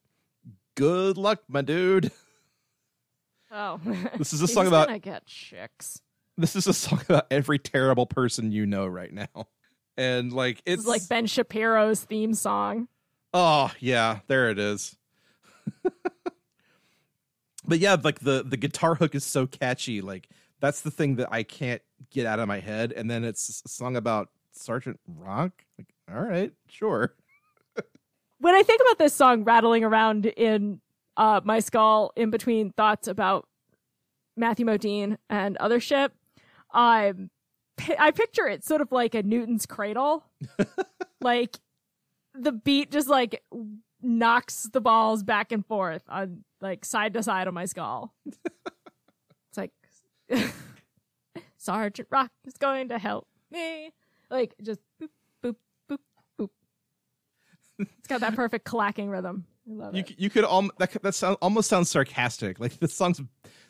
Good 0.75 1.17
luck, 1.17 1.43
my 1.47 1.61
dude. 1.61 2.11
Oh, 3.51 3.79
This 4.17 4.31
is 4.33 4.41
a 4.41 4.47
song 4.47 4.67
about- 4.67 4.87
gonna 4.87 4.99
get 4.99 5.25
chicks. 5.25 5.99
This 6.37 6.55
is 6.55 6.67
a 6.67 6.73
song 6.73 7.01
about 7.09 7.25
every 7.31 7.59
terrible 7.59 8.05
person 8.05 8.51
you 8.51 8.65
know 8.65 8.85
right 8.87 9.11
now, 9.11 9.47
and 9.97 10.31
like 10.31 10.63
This 10.65 10.79
it's 10.79 10.87
like 10.87 11.07
Ben 11.09 11.25
Shapiro's 11.25 12.01
theme 12.01 12.33
song. 12.33 12.87
Oh 13.33 13.71
yeah, 13.79 14.19
there 14.27 14.49
it 14.49 14.59
is. 14.59 14.95
but 17.65 17.79
yeah, 17.79 17.95
like 18.03 18.19
the 18.19 18.43
the 18.43 18.57
guitar 18.57 18.95
hook 18.95 19.15
is 19.15 19.23
so 19.23 19.45
catchy. 19.45 20.01
Like 20.01 20.29
that's 20.59 20.81
the 20.81 20.91
thing 20.91 21.15
that 21.17 21.29
I 21.31 21.43
can't 21.43 21.81
get 22.11 22.25
out 22.25 22.39
of 22.39 22.47
my 22.47 22.59
head. 22.59 22.91
And 22.91 23.09
then 23.09 23.23
it's 23.23 23.61
a 23.65 23.69
song 23.69 23.95
about 23.95 24.29
Sergeant 24.51 24.99
Rock. 25.07 25.51
Like, 25.77 25.93
all 26.11 26.21
right, 26.21 26.51
sure. 26.67 27.13
when 28.39 28.55
I 28.55 28.63
think 28.63 28.81
about 28.81 28.97
this 28.97 29.13
song 29.13 29.43
rattling 29.43 29.83
around 29.83 30.25
in 30.25 30.81
uh, 31.17 31.41
my 31.43 31.59
skull 31.59 32.11
in 32.15 32.29
between 32.29 32.71
thoughts 32.71 33.07
about 33.07 33.47
Matthew 34.35 34.65
Modine 34.65 35.17
and 35.29 35.57
other 35.57 35.79
shit, 35.79 36.11
I'm 36.71 37.29
I 37.97 38.11
picture 38.11 38.47
it 38.47 38.65
sort 38.65 38.81
of 38.81 38.91
like 38.91 39.15
a 39.15 39.23
Newton's 39.23 39.65
cradle, 39.65 40.25
like 41.21 41.57
the 42.39 42.51
beat 42.51 42.91
just 42.91 43.07
like 43.07 43.43
knocks 44.01 44.63
the 44.71 44.81
balls 44.81 45.23
back 45.23 45.51
and 45.51 45.65
forth 45.65 46.03
on 46.07 46.43
like 46.61 46.85
side 46.85 47.13
to 47.13 47.23
side 47.23 47.47
on 47.47 47.53
my 47.53 47.65
skull. 47.65 48.13
it's 48.25 49.57
like 49.57 49.71
Sergeant 51.57 52.07
Rock 52.11 52.31
is 52.45 52.53
going 52.57 52.89
to 52.89 52.97
help 52.97 53.27
me, 53.51 53.91
like 54.29 54.55
just 54.61 54.79
boop 55.01 55.09
boop 55.43 55.55
boop 55.89 55.97
boop. 56.39 56.49
It's 57.79 58.07
got 58.07 58.21
that 58.21 58.35
perfect 58.35 58.65
clacking 58.65 59.09
rhythm. 59.09 59.45
I 59.69 59.73
love 59.73 59.95
You 59.95 60.01
it. 60.01 60.15
you 60.19 60.29
could 60.29 60.45
al- 60.45 60.69
that 60.79 60.91
that 61.03 61.13
sound 61.15 61.37
almost 61.41 61.69
sounds 61.69 61.89
sarcastic. 61.89 62.59
Like 62.59 62.79
the 62.79 62.87
song's 62.87 63.21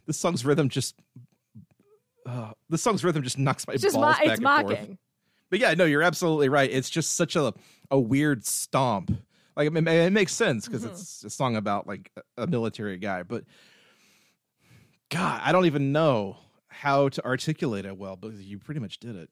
the 0.06 0.14
song's 0.14 0.46
rhythm 0.46 0.70
just 0.70 0.96
uh, 2.26 2.52
the 2.70 2.78
song's 2.78 3.04
rhythm 3.04 3.24
just 3.24 3.38
knocks 3.40 3.66
my 3.68 3.74
It's 3.74 3.84
just 3.84 3.96
balls 3.96 4.06
mo- 4.06 4.12
back 4.12 4.22
it's 4.26 4.40
and 4.40 4.44
forth. 4.44 4.98
But 5.50 5.60
yeah, 5.60 5.74
no, 5.74 5.86
you're 5.86 6.04
absolutely 6.04 6.50
right. 6.50 6.70
It's 6.72 6.90
just 6.90 7.16
such 7.16 7.36
a 7.36 7.54
a 7.92 8.00
weird 8.00 8.46
stomp. 8.46 9.12
Like 9.56 9.72
it, 9.74 9.88
it 9.88 10.14
makes 10.14 10.34
sense 10.34 10.68
because 10.68 10.86
it's 10.86 11.24
a 11.24 11.30
song 11.30 11.56
about 11.56 11.88
like 11.88 12.12
a 12.38 12.44
a 12.44 12.48
military 12.48 12.98
guy, 12.98 13.24
but 13.24 13.44
God, 15.10 15.42
I 15.44 15.52
don't 15.52 15.66
even 15.66 15.92
know 15.92 16.38
how 16.68 17.10
to 17.10 17.26
articulate 17.26 17.86
it 17.86 17.98
well, 17.98 18.16
but 18.16 18.34
you 18.34 18.60
pretty 18.60 18.80
much 18.80 19.00
did 19.00 19.16
it. 19.16 19.30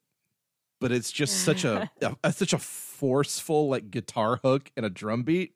But 0.80 0.92
it's 0.92 1.12
just 1.12 1.44
such 1.44 1.64
a, 1.66 1.90
a, 2.02 2.16
a- 2.24 2.34
such 2.34 2.54
a 2.54 2.58
forceful 2.58 3.70
like 3.70 3.90
guitar 3.92 4.40
hook 4.44 4.72
and 4.76 4.86
a 4.86 4.90
drum 4.90 5.24
beat, 5.24 5.54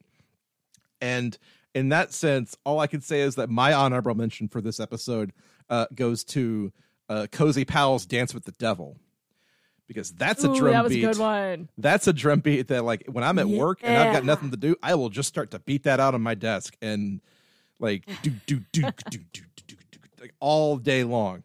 and 1.00 1.38
in 1.74 1.90
that 1.90 2.12
sense, 2.14 2.56
all 2.66 2.80
I 2.80 2.88
can 2.88 3.02
say 3.02 3.22
is 3.22 3.36
that 3.36 3.50
my 3.50 3.74
honorable 3.74 4.14
mention 4.14 4.48
for 4.48 4.62
this 4.62 4.80
episode 4.80 5.32
uh, 5.70 5.86
goes 5.96 6.24
to 6.26 6.72
uh, 7.10 7.28
Cozy 7.32 7.66
Powell's 7.66 8.06
"Dance 8.06 8.34
with 8.34 8.46
the 8.46 8.52
Devil." 8.54 8.98
because 9.94 10.12
that's 10.12 10.46
a 10.46 10.50
Ooh, 10.50 10.56
drum 10.56 10.72
that 10.72 10.84
was 10.86 10.94
beat. 10.94 11.04
A 11.04 11.08
good 11.08 11.18
one. 11.18 11.70
That's 11.78 12.08
a 12.08 12.14
drum 12.14 12.40
beat 12.40 12.70
that 12.70 12.86
like 12.86 13.06
when 13.08 13.26
I'm 13.26 13.38
at 13.40 13.50
yeah. 13.50 13.60
work 13.60 13.80
and 13.84 13.98
I've 13.98 14.14
got 14.14 14.24
nothing 14.24 14.52
to 14.52 14.58
do, 14.58 14.78
I 14.82 14.96
will 14.96 15.10
just 15.10 15.28
start 15.28 15.52
to 15.52 15.60
beat 15.60 15.84
that 15.84 16.00
out 16.00 16.14
on 16.14 16.22
my 16.22 16.34
desk 16.34 16.78
and 16.82 17.20
like 17.78 18.06
do 18.22 18.32
do 18.46 18.62
do 18.72 18.84
do 18.84 18.90
do 19.10 19.20
do 19.34 19.44
do 19.66 19.76
like 20.22 20.34
all 20.40 20.78
day 20.78 21.04
long. 21.04 21.44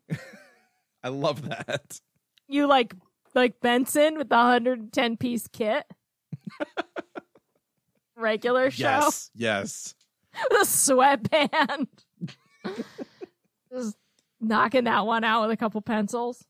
I 1.03 1.09
love 1.09 1.49
that. 1.49 2.01
You 2.47 2.68
like 2.68 2.94
like 3.34 3.61
Benson 3.61 4.16
with 4.16 4.28
the 4.28 4.36
110 4.36 5.16
piece 5.16 5.49
kit. 5.49 5.84
Regular 8.16 8.70
show. 8.70 8.84
Yes. 8.84 9.30
Yes. 9.34 9.94
The 10.51 10.64
sweatband. 10.64 11.88
Just 13.72 13.97
knocking 14.38 14.84
that 14.84 15.07
one 15.07 15.24
out 15.24 15.40
with 15.40 15.51
a 15.51 15.57
couple 15.57 15.80
pencils. 15.80 16.44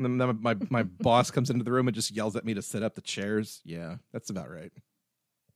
And 0.00 0.20
then 0.20 0.38
my 0.40 0.56
my 0.70 0.82
boss 0.82 1.30
comes 1.30 1.50
into 1.50 1.62
the 1.64 1.72
room 1.72 1.86
and 1.88 1.94
just 1.94 2.10
yells 2.10 2.34
at 2.36 2.44
me 2.44 2.54
to 2.54 2.62
set 2.62 2.82
up 2.82 2.94
the 2.94 3.00
chairs. 3.02 3.60
Yeah, 3.64 3.96
that's 4.12 4.30
about 4.30 4.50
right. 4.50 4.72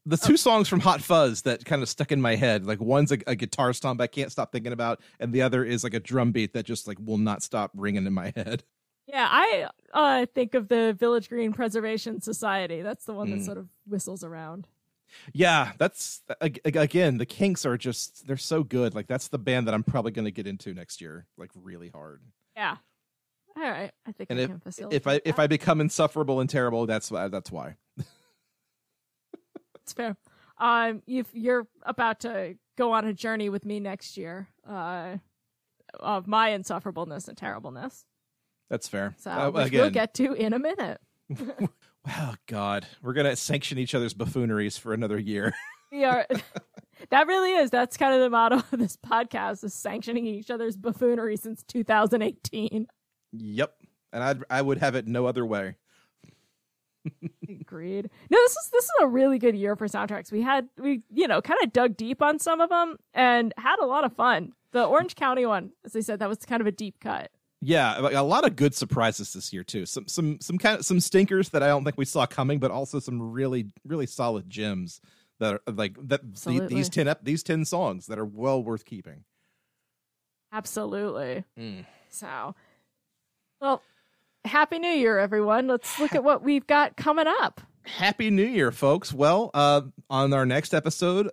The 0.07 0.19
two 0.19 0.37
songs 0.37 0.69
from 0.69 0.81
Hot 0.81 1.01
Fuzz 1.01 1.43
that 1.43 1.65
kind 1.65 1.83
of 1.83 1.89
stuck 1.89 2.13
in 2.13 2.21
my 2.21 2.37
head, 2.37 2.67
like 2.67 2.79
one's 2.79 3.11
a, 3.11 3.19
a 3.27 3.35
guitar 3.35 3.73
stomp 3.73 4.03
I 4.03 4.07
can't 4.07 4.31
stop 4.31 4.53
thinking 4.53 4.73
about, 4.73 5.01
and 5.19 5.33
the 5.33 5.41
other 5.43 5.65
is 5.65 5.83
like 5.83 5.95
a 5.95 6.01
drum 6.01 6.31
beat 6.31 6.53
that 6.53 6.67
just 6.67 6.87
like 6.87 6.99
will 7.03 7.17
not 7.17 7.43
stop 7.43 7.71
ringing 7.75 8.07
in 8.07 8.13
my 8.13 8.33
head. 8.37 8.65
Yeah, 9.07 9.27
I 9.31 9.69
uh, 9.93 10.27
think 10.35 10.55
of 10.55 10.69
the 10.69 10.93
Village 10.99 11.29
Green 11.29 11.53
Preservation 11.53 12.21
Society. 12.21 12.83
That's 12.83 13.05
the 13.07 13.13
one 13.15 13.31
that 13.31 13.41
Mm. 13.41 13.45
sort 13.47 13.59
of 13.59 13.69
whistles 13.87 14.23
around. 14.25 14.67
Yeah, 15.33 15.73
that's 15.79 16.23
ag- 16.41 16.61
ag- 16.65 16.77
again 16.77 17.19
the 17.19 17.27
Kinks 17.27 17.65
are 17.65 17.77
just 17.79 18.27
they're 18.27 18.37
so 18.37 18.63
good. 18.63 18.95
Like 18.95 19.07
that's 19.07 19.29
the 19.29 19.39
band 19.39 19.69
that 19.69 19.75
I'm 19.75 19.85
probably 19.85 20.11
going 20.13 20.25
to 20.25 20.31
get 20.31 20.47
into 20.47 20.75
next 20.75 21.01
year, 21.01 21.27
like 21.39 21.51
really 21.55 21.89
hard. 21.89 22.23
Yeah. 22.57 22.77
All 23.57 23.63
right. 23.63 23.93
I 24.07 24.13
think 24.13 24.31
And 24.31 24.39
I 24.39 24.43
if 24.43 24.49
can 24.51 24.61
facilitate 24.61 24.97
if 24.97 25.07
I 25.07 25.21
if. 25.25 25.39
I 25.39 25.47
become 25.47 25.81
insufferable 25.81 26.41
and 26.41 26.51
terrible, 26.51 26.87
that's 26.87 27.11
why 27.11 27.29
that's 27.29 27.53
why. 27.53 27.77
It's 29.83 29.93
fair. 29.93 30.17
Um, 30.59 31.03
if 31.07 31.27
you're 31.33 31.67
about 31.83 32.21
to 32.21 32.57
go 32.77 32.93
on 32.93 33.05
a 33.07 33.13
journey 33.13 33.49
with 33.51 33.65
me 33.65 33.81
next 33.81 34.17
year, 34.17 34.49
uh, 34.69 35.17
of 36.01 36.27
my 36.27 36.51
insufferableness 36.51 37.29
and 37.29 37.37
terribleness, 37.37 38.05
That's 38.71 38.89
fair. 38.89 39.15
so 39.19 39.31
Uh, 39.31 39.51
again, 39.55 39.81
we'll 39.83 39.91
get 39.91 40.15
to 40.15 40.33
in 40.33 40.53
a 40.53 40.59
minute. 40.59 41.01
oh 42.09 42.35
God, 42.47 42.87
we're 43.03 43.13
gonna 43.13 43.37
sanction 43.37 43.79
each 43.79 43.95
other's 43.95 44.15
buffooneries 44.15 44.79
for 44.79 44.93
another 44.93 45.19
year. 45.19 45.55
We 45.93 46.03
are. 46.03 46.27
that 47.11 47.29
really 47.29 47.53
is. 47.53 47.71
That's 47.71 47.97
kind 47.97 48.13
of 48.17 48.21
the 48.21 48.29
motto 48.29 48.57
of 48.57 48.81
this 48.81 48.97
podcast: 48.97 49.63
is 49.63 49.75
sanctioning 49.75 50.27
each 50.27 50.51
other's 50.51 50.77
buffoonery 50.77 51.37
since 51.37 51.63
2018. 51.63 52.89
Yep, 53.39 53.75
and 54.13 54.23
I 54.23 54.59
I 54.59 54.63
would 54.63 54.79
have 54.79 54.95
it 54.95 55.07
no 55.07 55.27
other 55.27 55.45
way. 55.45 55.77
Agreed. 57.49 58.11
No, 58.31 58.39
this 58.39 58.53
is 58.53 58.71
this 58.73 58.85
is 58.85 58.93
a 59.01 59.07
really 59.07 59.39
good 59.39 59.57
year 59.57 59.77
for 59.77 59.87
soundtracks. 59.87 60.33
We 60.33 60.43
had 60.43 60.69
we 60.79 61.03
you 61.13 61.29
know 61.29 61.41
kind 61.43 61.59
of 61.63 61.73
dug 61.73 61.97
deep 61.97 62.23
on 62.23 62.39
some 62.39 62.61
of 62.61 62.71
them 62.71 62.97
and 63.13 63.53
had 63.57 63.77
a 63.81 63.87
lot 63.87 64.05
of 64.05 64.15
fun. 64.15 64.53
The 64.73 64.85
Orange 64.85 65.15
County 65.15 65.47
one, 65.47 65.71
as 65.85 65.95
I 65.95 66.01
said, 66.01 66.19
that 66.19 66.29
was 66.29 66.39
kind 66.39 66.61
of 66.61 66.67
a 66.67 66.73
deep 66.73 67.01
cut. 67.01 67.31
Yeah, 67.61 67.99
a 67.99 68.23
lot 68.23 68.45
of 68.45 68.57
good 68.57 68.75
surprises 68.75 69.33
this 69.33 69.53
year 69.53 69.65
too. 69.65 69.87
Some 69.87 70.07
some 70.07 70.39
some 70.41 70.59
kind 70.59 70.79
of 70.79 70.85
some 70.85 71.01
stinkers 71.01 71.51
that 71.51 71.63
I 71.63 71.69
don't 71.69 71.85
think 71.85 71.97
we 71.97 72.05
saw 72.05 72.27
coming, 72.27 72.59
but 72.59 72.71
also 72.71 72.99
some 72.99 73.33
really 73.33 73.67
really 73.87 74.07
solid 74.07 74.51
gems 74.51 75.01
that 75.41 75.55
are 75.55 75.73
like 75.73 75.97
that 76.09 76.35
the, 76.35 76.67
these 76.69 76.89
ten 76.89 77.09
ep- 77.09 77.25
these 77.25 77.43
ten 77.43 77.65
songs 77.65 78.07
that 78.07 78.19
are 78.19 78.25
well 78.25 78.63
worth 78.63 78.85
keeping. 78.85 79.25
Absolutely. 80.53 81.45
Mm. 81.59 81.85
So, 82.11 82.55
well, 83.65 83.83
happy 84.45 84.79
New 84.79 84.91
Year, 84.91 85.19
everyone. 85.19 85.69
Let's 85.69 85.99
look 85.99 86.15
at 86.15 86.23
what 86.23 86.43
we've 86.43 86.67
got 86.67 86.99
coming 86.99 87.25
up. 87.27 87.63
Happy 87.85 88.29
New 88.29 88.45
Year, 88.45 88.71
folks. 88.71 89.11
Well, 89.11 89.51
uh, 89.55 89.81
on 90.11 90.35
our 90.35 90.45
next 90.45 90.75
episode, 90.75 91.31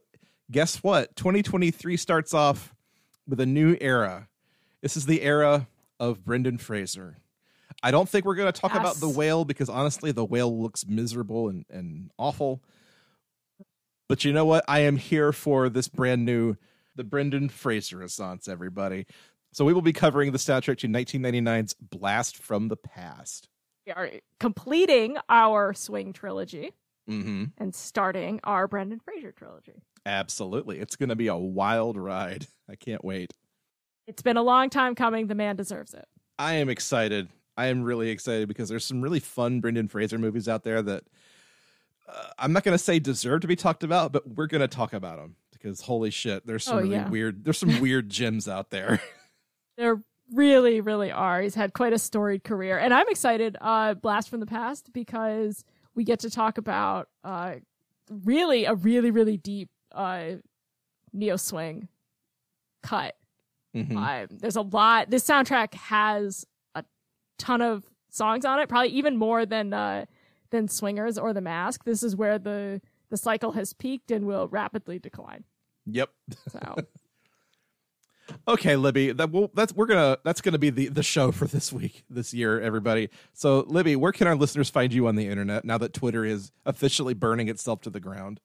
guess 0.49 0.77
what? 0.81 1.13
2023 1.17 1.97
starts 1.97 2.33
off 2.33 2.73
with 3.27 3.41
a 3.41 3.45
new 3.45 3.75
era. 3.81 4.29
This 4.81 4.95
is 4.95 5.07
the 5.07 5.21
era 5.21 5.67
of 5.99 6.23
Brendan 6.23 6.57
Fraser. 6.57 7.17
I 7.83 7.91
don't 7.91 8.07
think 8.07 8.25
we're 8.25 8.35
going 8.35 8.51
to 8.51 8.57
talk 8.57 8.75
about 8.75 8.95
the 8.95 9.09
whale 9.09 9.43
because 9.43 9.67
honestly, 9.67 10.13
the 10.13 10.23
whale 10.23 10.57
looks 10.57 10.87
miserable 10.87 11.49
and, 11.49 11.65
and 11.69 12.11
awful. 12.17 12.63
But 14.07 14.23
you 14.23 14.31
know 14.31 14.45
what? 14.45 14.63
I 14.69 14.79
am 14.79 14.95
here 14.95 15.33
for 15.33 15.67
this 15.67 15.89
brand 15.89 16.23
new, 16.23 16.55
the 16.95 17.03
Brendan 17.03 17.49
Fraser 17.49 17.97
Renaissance, 17.97 18.47
everybody. 18.47 19.05
So 19.53 19.65
we 19.65 19.73
will 19.73 19.81
be 19.81 19.93
covering 19.93 20.31
the 20.31 20.37
soundtrack 20.37 20.77
to 20.79 20.87
1999's 20.87 21.73
Blast 21.73 22.37
from 22.37 22.69
the 22.69 22.77
Past. 22.77 23.49
We 23.85 23.91
are 23.93 24.09
completing 24.39 25.17
our 25.29 25.73
Swing 25.73 26.13
trilogy 26.13 26.71
Mm-hmm. 27.09 27.45
and 27.57 27.73
starting 27.75 28.39
our 28.43 28.67
Brendan 28.67 28.99
Fraser 28.99 29.31
trilogy. 29.33 29.81
Absolutely. 30.05 30.79
It's 30.79 30.95
going 30.95 31.09
to 31.09 31.15
be 31.15 31.27
a 31.27 31.35
wild 31.35 31.97
ride. 31.97 32.45
I 32.69 32.75
can't 32.75 33.03
wait. 33.03 33.33
It's 34.07 34.21
been 34.21 34.37
a 34.37 34.43
long 34.43 34.69
time 34.69 34.93
coming. 34.95 35.27
The 35.27 35.35
man 35.35 35.55
deserves 35.55 35.93
it. 35.95 36.05
I 36.39 36.53
am 36.53 36.69
excited. 36.69 37.27
I 37.57 37.65
am 37.67 37.81
really 37.83 38.09
excited 38.11 38.47
because 38.47 38.69
there's 38.69 38.85
some 38.85 39.01
really 39.01 39.19
fun 39.19 39.59
Brendan 39.61 39.87
Fraser 39.89 40.19
movies 40.19 40.47
out 40.47 40.63
there 40.63 40.81
that 40.83 41.03
uh, 42.07 42.27
I'm 42.37 42.53
not 42.53 42.63
going 42.63 42.77
to 42.77 42.83
say 42.83 42.99
deserve 42.99 43.41
to 43.41 43.47
be 43.47 43.55
talked 43.57 43.83
about, 43.83 44.11
but 44.13 44.25
we're 44.29 44.47
going 44.47 44.61
to 44.61 44.67
talk 44.67 44.93
about 44.93 45.17
them 45.17 45.35
because 45.51 45.81
holy 45.81 46.11
shit, 46.11 46.45
there's 46.45 46.63
some 46.63 46.77
Oh, 46.77 46.81
really 46.81 46.91
yeah. 46.95 47.09
weird, 47.09 47.43
there's 47.43 47.57
some 47.57 47.81
weird 47.81 48.09
gems 48.09 48.47
out 48.47 48.69
there. 48.69 49.01
There 49.77 50.01
really, 50.33 50.81
really 50.81 51.11
are. 51.11 51.41
He's 51.41 51.55
had 51.55 51.73
quite 51.73 51.93
a 51.93 51.99
storied 51.99 52.43
career. 52.43 52.77
And 52.77 52.93
I'm 52.93 53.07
excited, 53.09 53.57
uh, 53.61 53.93
Blast 53.95 54.29
from 54.29 54.39
the 54.39 54.45
Past, 54.45 54.91
because 54.93 55.63
we 55.95 56.03
get 56.03 56.19
to 56.21 56.29
talk 56.29 56.57
about 56.57 57.09
uh, 57.23 57.55
really 58.09 58.65
a 58.65 58.73
really, 58.75 59.11
really 59.11 59.37
deep 59.37 59.69
uh, 59.91 60.35
neo 61.13 61.35
swing 61.35 61.87
cut. 62.81 63.15
Mhm. 63.75 63.95
Um, 63.95 64.37
there's 64.39 64.55
a 64.55 64.61
lot. 64.61 65.09
This 65.09 65.25
soundtrack 65.25 65.73
has 65.75 66.45
a 66.75 66.83
ton 67.37 67.61
of 67.61 67.85
songs 68.09 68.43
on 68.45 68.59
it, 68.59 68.67
probably 68.69 68.89
even 68.89 69.17
more 69.17 69.45
than 69.45 69.73
uh, 69.73 70.05
than 70.49 70.67
Swingers 70.67 71.17
or 71.17 71.33
The 71.33 71.41
Mask. 71.41 71.85
This 71.85 72.03
is 72.03 72.15
where 72.15 72.37
the 72.37 72.81
the 73.09 73.17
cycle 73.17 73.51
has 73.53 73.73
peaked 73.73 74.11
and 74.11 74.25
will 74.25 74.47
rapidly 74.47 74.99
decline. 74.99 75.43
Yep. 75.85 76.09
So 76.49 76.75
Okay, 78.47 78.75
Libby, 78.75 79.11
that 79.11 79.31
will 79.31 79.51
that's 79.53 79.73
we're 79.73 79.85
gonna 79.85 80.17
that's 80.23 80.41
gonna 80.41 80.57
be 80.57 80.69
the 80.69 80.87
the 80.87 81.03
show 81.03 81.31
for 81.31 81.45
this 81.45 81.71
week, 81.71 82.03
this 82.09 82.33
year, 82.33 82.59
everybody. 82.59 83.09
So, 83.33 83.65
Libby, 83.67 83.95
where 83.95 84.11
can 84.11 84.27
our 84.27 84.35
listeners 84.35 84.69
find 84.69 84.93
you 84.93 85.07
on 85.07 85.15
the 85.15 85.27
internet 85.27 85.65
now 85.65 85.77
that 85.77 85.93
Twitter 85.93 86.25
is 86.25 86.51
officially 86.65 87.13
burning 87.13 87.47
itself 87.47 87.81
to 87.81 87.89
the 87.89 87.99
ground? 87.99 88.39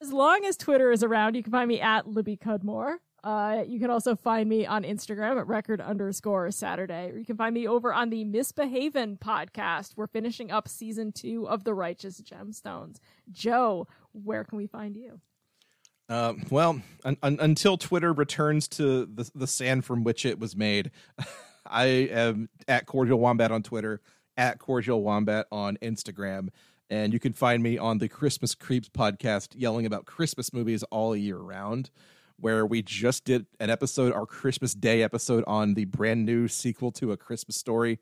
as 0.00 0.12
long 0.12 0.44
as 0.44 0.56
Twitter 0.56 0.92
is 0.92 1.02
around, 1.02 1.34
you 1.34 1.42
can 1.42 1.52
find 1.52 1.68
me 1.68 1.80
at 1.80 2.06
Libby 2.06 2.36
Cudmore. 2.36 2.98
Uh, 3.24 3.64
you 3.66 3.80
can 3.80 3.90
also 3.90 4.14
find 4.14 4.48
me 4.48 4.64
on 4.64 4.84
Instagram 4.84 5.38
at 5.38 5.46
record 5.48 5.80
underscore 5.80 6.50
Saturday, 6.52 7.10
or 7.10 7.18
you 7.18 7.24
can 7.24 7.36
find 7.36 7.52
me 7.52 7.66
over 7.66 7.92
on 7.92 8.10
the 8.10 8.24
Misbehaven 8.24 9.18
podcast. 9.18 9.96
We're 9.96 10.06
finishing 10.06 10.52
up 10.52 10.68
season 10.68 11.10
two 11.10 11.48
of 11.48 11.64
The 11.64 11.74
Righteous 11.74 12.20
Gemstones. 12.20 13.00
Joe, 13.32 13.88
where 14.12 14.44
can 14.44 14.56
we 14.56 14.68
find 14.68 14.96
you? 14.96 15.20
Uh, 16.08 16.34
well, 16.50 16.80
un- 17.04 17.18
un- 17.22 17.38
until 17.40 17.76
Twitter 17.76 18.12
returns 18.12 18.66
to 18.66 19.06
the 19.06 19.30
the 19.34 19.46
sand 19.46 19.84
from 19.84 20.04
which 20.04 20.24
it 20.24 20.38
was 20.38 20.56
made, 20.56 20.90
I 21.66 21.84
am 21.84 22.48
at 22.66 22.86
Cordial 22.86 23.18
Wombat 23.18 23.52
on 23.52 23.62
Twitter, 23.62 24.00
at 24.36 24.58
Cordial 24.58 25.02
Wombat 25.02 25.46
on 25.52 25.76
Instagram, 25.82 26.48
and 26.88 27.12
you 27.12 27.18
can 27.20 27.34
find 27.34 27.62
me 27.62 27.76
on 27.76 27.98
the 27.98 28.08
Christmas 28.08 28.54
Creeps 28.54 28.88
podcast, 28.88 29.48
yelling 29.54 29.84
about 29.84 30.06
Christmas 30.06 30.52
movies 30.52 30.82
all 30.84 31.14
year 31.14 31.38
round. 31.38 31.90
Where 32.40 32.64
we 32.64 32.82
just 32.82 33.24
did 33.24 33.46
an 33.58 33.68
episode, 33.68 34.12
our 34.12 34.24
Christmas 34.24 34.72
Day 34.72 35.02
episode, 35.02 35.42
on 35.48 35.74
the 35.74 35.86
brand 35.86 36.24
new 36.24 36.46
sequel 36.46 36.92
to 36.92 37.10
A 37.10 37.16
Christmas 37.16 37.56
Story. 37.56 37.98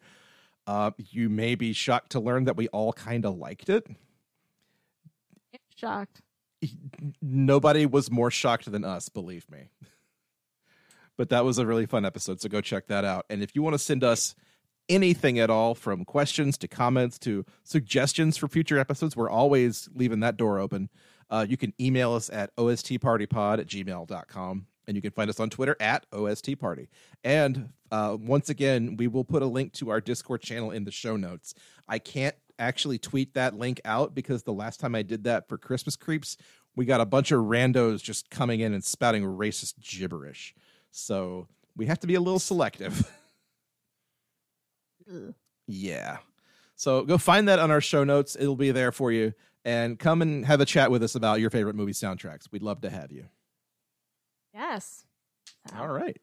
Uh, 0.67 0.91
you 0.99 1.31
may 1.31 1.55
be 1.55 1.73
shocked 1.73 2.11
to 2.13 2.21
learn 2.21 2.45
that 2.45 2.55
we 2.57 2.69
all 2.69 2.93
kind 2.93 3.25
of 3.25 3.39
liked 3.39 3.71
it. 3.71 3.87
Shocked. 5.75 6.21
Nobody 7.23 7.87
was 7.87 8.11
more 8.11 8.31
shocked 8.31 8.71
than 8.71 8.85
us, 8.85 9.09
believe 9.09 9.51
me. 9.51 9.71
But 11.19 11.31
that 11.31 11.47
was 11.47 11.57
a 11.57 11.65
really 11.65 11.87
fun 11.87 12.05
episode, 12.05 12.43
so 12.43 12.49
go 12.51 12.61
check 12.61 12.89
that 12.89 13.03
out. 13.03 13.25
And 13.31 13.43
if 13.43 13.55
you 13.55 13.63
want 13.63 13.73
to 13.73 13.79
send 13.79 14.05
us 14.05 14.35
anything 14.87 15.39
at 15.39 15.49
all, 15.49 15.75
from 15.75 16.05
questions 16.05 16.59
to 16.59 16.69
comments 16.69 17.19
to 17.21 17.47
suggestions 17.65 18.37
for 18.37 18.49
future 18.49 18.79
episodes, 18.79 19.17
we're 19.17 19.31
always 19.31 19.89
leaving 19.95 20.21
that 20.21 20.37
door 20.37 20.59
open. 20.59 20.91
Uh, 21.31 21.47
you 21.49 21.57
can 21.57 21.73
email 21.81 22.13
us 22.13 22.31
at 22.31 22.55
ostpartypod 22.57 23.59
at 23.59 23.67
gmail.com. 23.67 24.67
And 24.89 24.95
you 24.95 25.03
can 25.03 25.11
find 25.11 25.29
us 25.29 25.41
on 25.41 25.51
Twitter 25.51 25.77
at 25.81 26.07
OST 26.13 26.61
Party. 26.61 26.89
And 27.25 27.71
uh, 27.91 28.17
once 28.21 28.49
again, 28.49 28.97
we 28.97 29.09
will 29.09 29.25
put 29.25 29.43
a 29.43 29.47
link 29.47 29.73
to 29.75 29.91
our 29.91 30.01
Discord 30.01 30.43
channel 30.43 30.71
in 30.71 30.85
the 30.85 30.93
show 30.93 31.17
notes. 31.17 31.55
I 31.89 31.99
can't 31.99 32.37
actually 32.59 32.99
tweet 32.99 33.35
that 33.35 33.59
link 33.59 33.81
out 33.85 34.15
because 34.15 34.43
the 34.43 34.53
last 34.53 34.81
time 34.81 34.95
I 34.95 35.03
did 35.03 35.25
that 35.25 35.49
for 35.49 35.59
Christmas 35.59 35.97
Creeps, 35.97 36.37
we 36.75 36.85
got 36.85 37.01
a 37.01 37.07
bunch 37.07 37.33
of 37.33 37.41
randos 37.45 38.03
just 38.03 38.31
coming 38.31 38.61
in 38.61 38.75
and 38.75 38.85
spouting 38.85 39.23
racist 39.23 39.75
gibberish. 39.81 40.55
So 40.91 41.49
we 41.77 41.87
have 41.87 42.01
to 42.01 42.07
be 42.07 42.15
a 42.15 42.21
little 42.21 42.39
selective. 42.39 43.11
yeah. 45.67 46.19
So 46.75 47.05
go 47.05 47.19
find 47.19 47.49
that 47.49 47.59
on 47.59 47.71
our 47.71 47.81
show 47.81 48.05
notes. 48.05 48.37
It'll 48.39 48.57
be 48.57 48.71
there 48.71 48.93
for 48.93 49.11
you. 49.11 49.33
And 49.65 49.99
come 49.99 50.23
and 50.23 50.47
have 50.47 50.61
a 50.61 50.65
chat 50.65 50.91
with 50.91 51.03
us 51.03 51.17
about 51.17 51.41
your 51.41 51.51
favorite 51.51 51.75
movie 51.75 51.93
soundtracks. 51.93 52.51
We'd 52.53 52.63
love 52.63 52.83
to 52.83 52.91
have 52.91 53.11
you. 53.11 53.27
Yes. 54.55 55.05
All 55.77 55.89
right. 55.89 56.19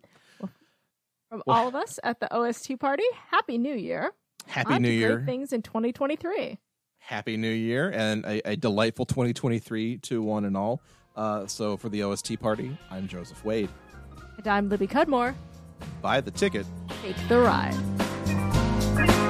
From 1.30 1.44
all 1.48 1.68
of 1.68 1.76
us 1.76 2.00
at 2.04 2.20
the 2.20 2.32
OST 2.34 2.80
party, 2.80 3.04
Happy 3.32 3.58
New 3.58 3.74
Year. 3.74 4.14
Happy 4.48 4.80
New 4.80 4.90
Year. 4.90 5.24
Things 5.26 5.54
in 5.54 5.62
2023. 5.62 6.58
Happy 7.00 7.38
New 7.38 7.50
Year 7.50 7.92
and 7.92 8.24
a, 8.26 8.52
a 8.52 8.56
delightful 8.56 9.06
2023 9.06 9.98
to 9.98 10.22
one 10.22 10.46
and 10.46 10.56
all. 10.56 10.82
Uh, 11.16 11.46
so 11.48 11.78
for 11.78 11.90
the 11.90 12.04
OST 12.04 12.40
party, 12.40 12.78
I'm 12.90 13.08
Joseph 13.08 13.44
Wade. 13.44 13.70
And 14.38 14.48
I'm 14.48 14.70
Libby 14.70 14.88
Cudmore. 14.88 15.36
Buy 16.02 16.22
the 16.22 16.32
ticket. 16.32 16.66
Take 17.02 17.18
the 17.28 17.40
ride. 17.40 19.23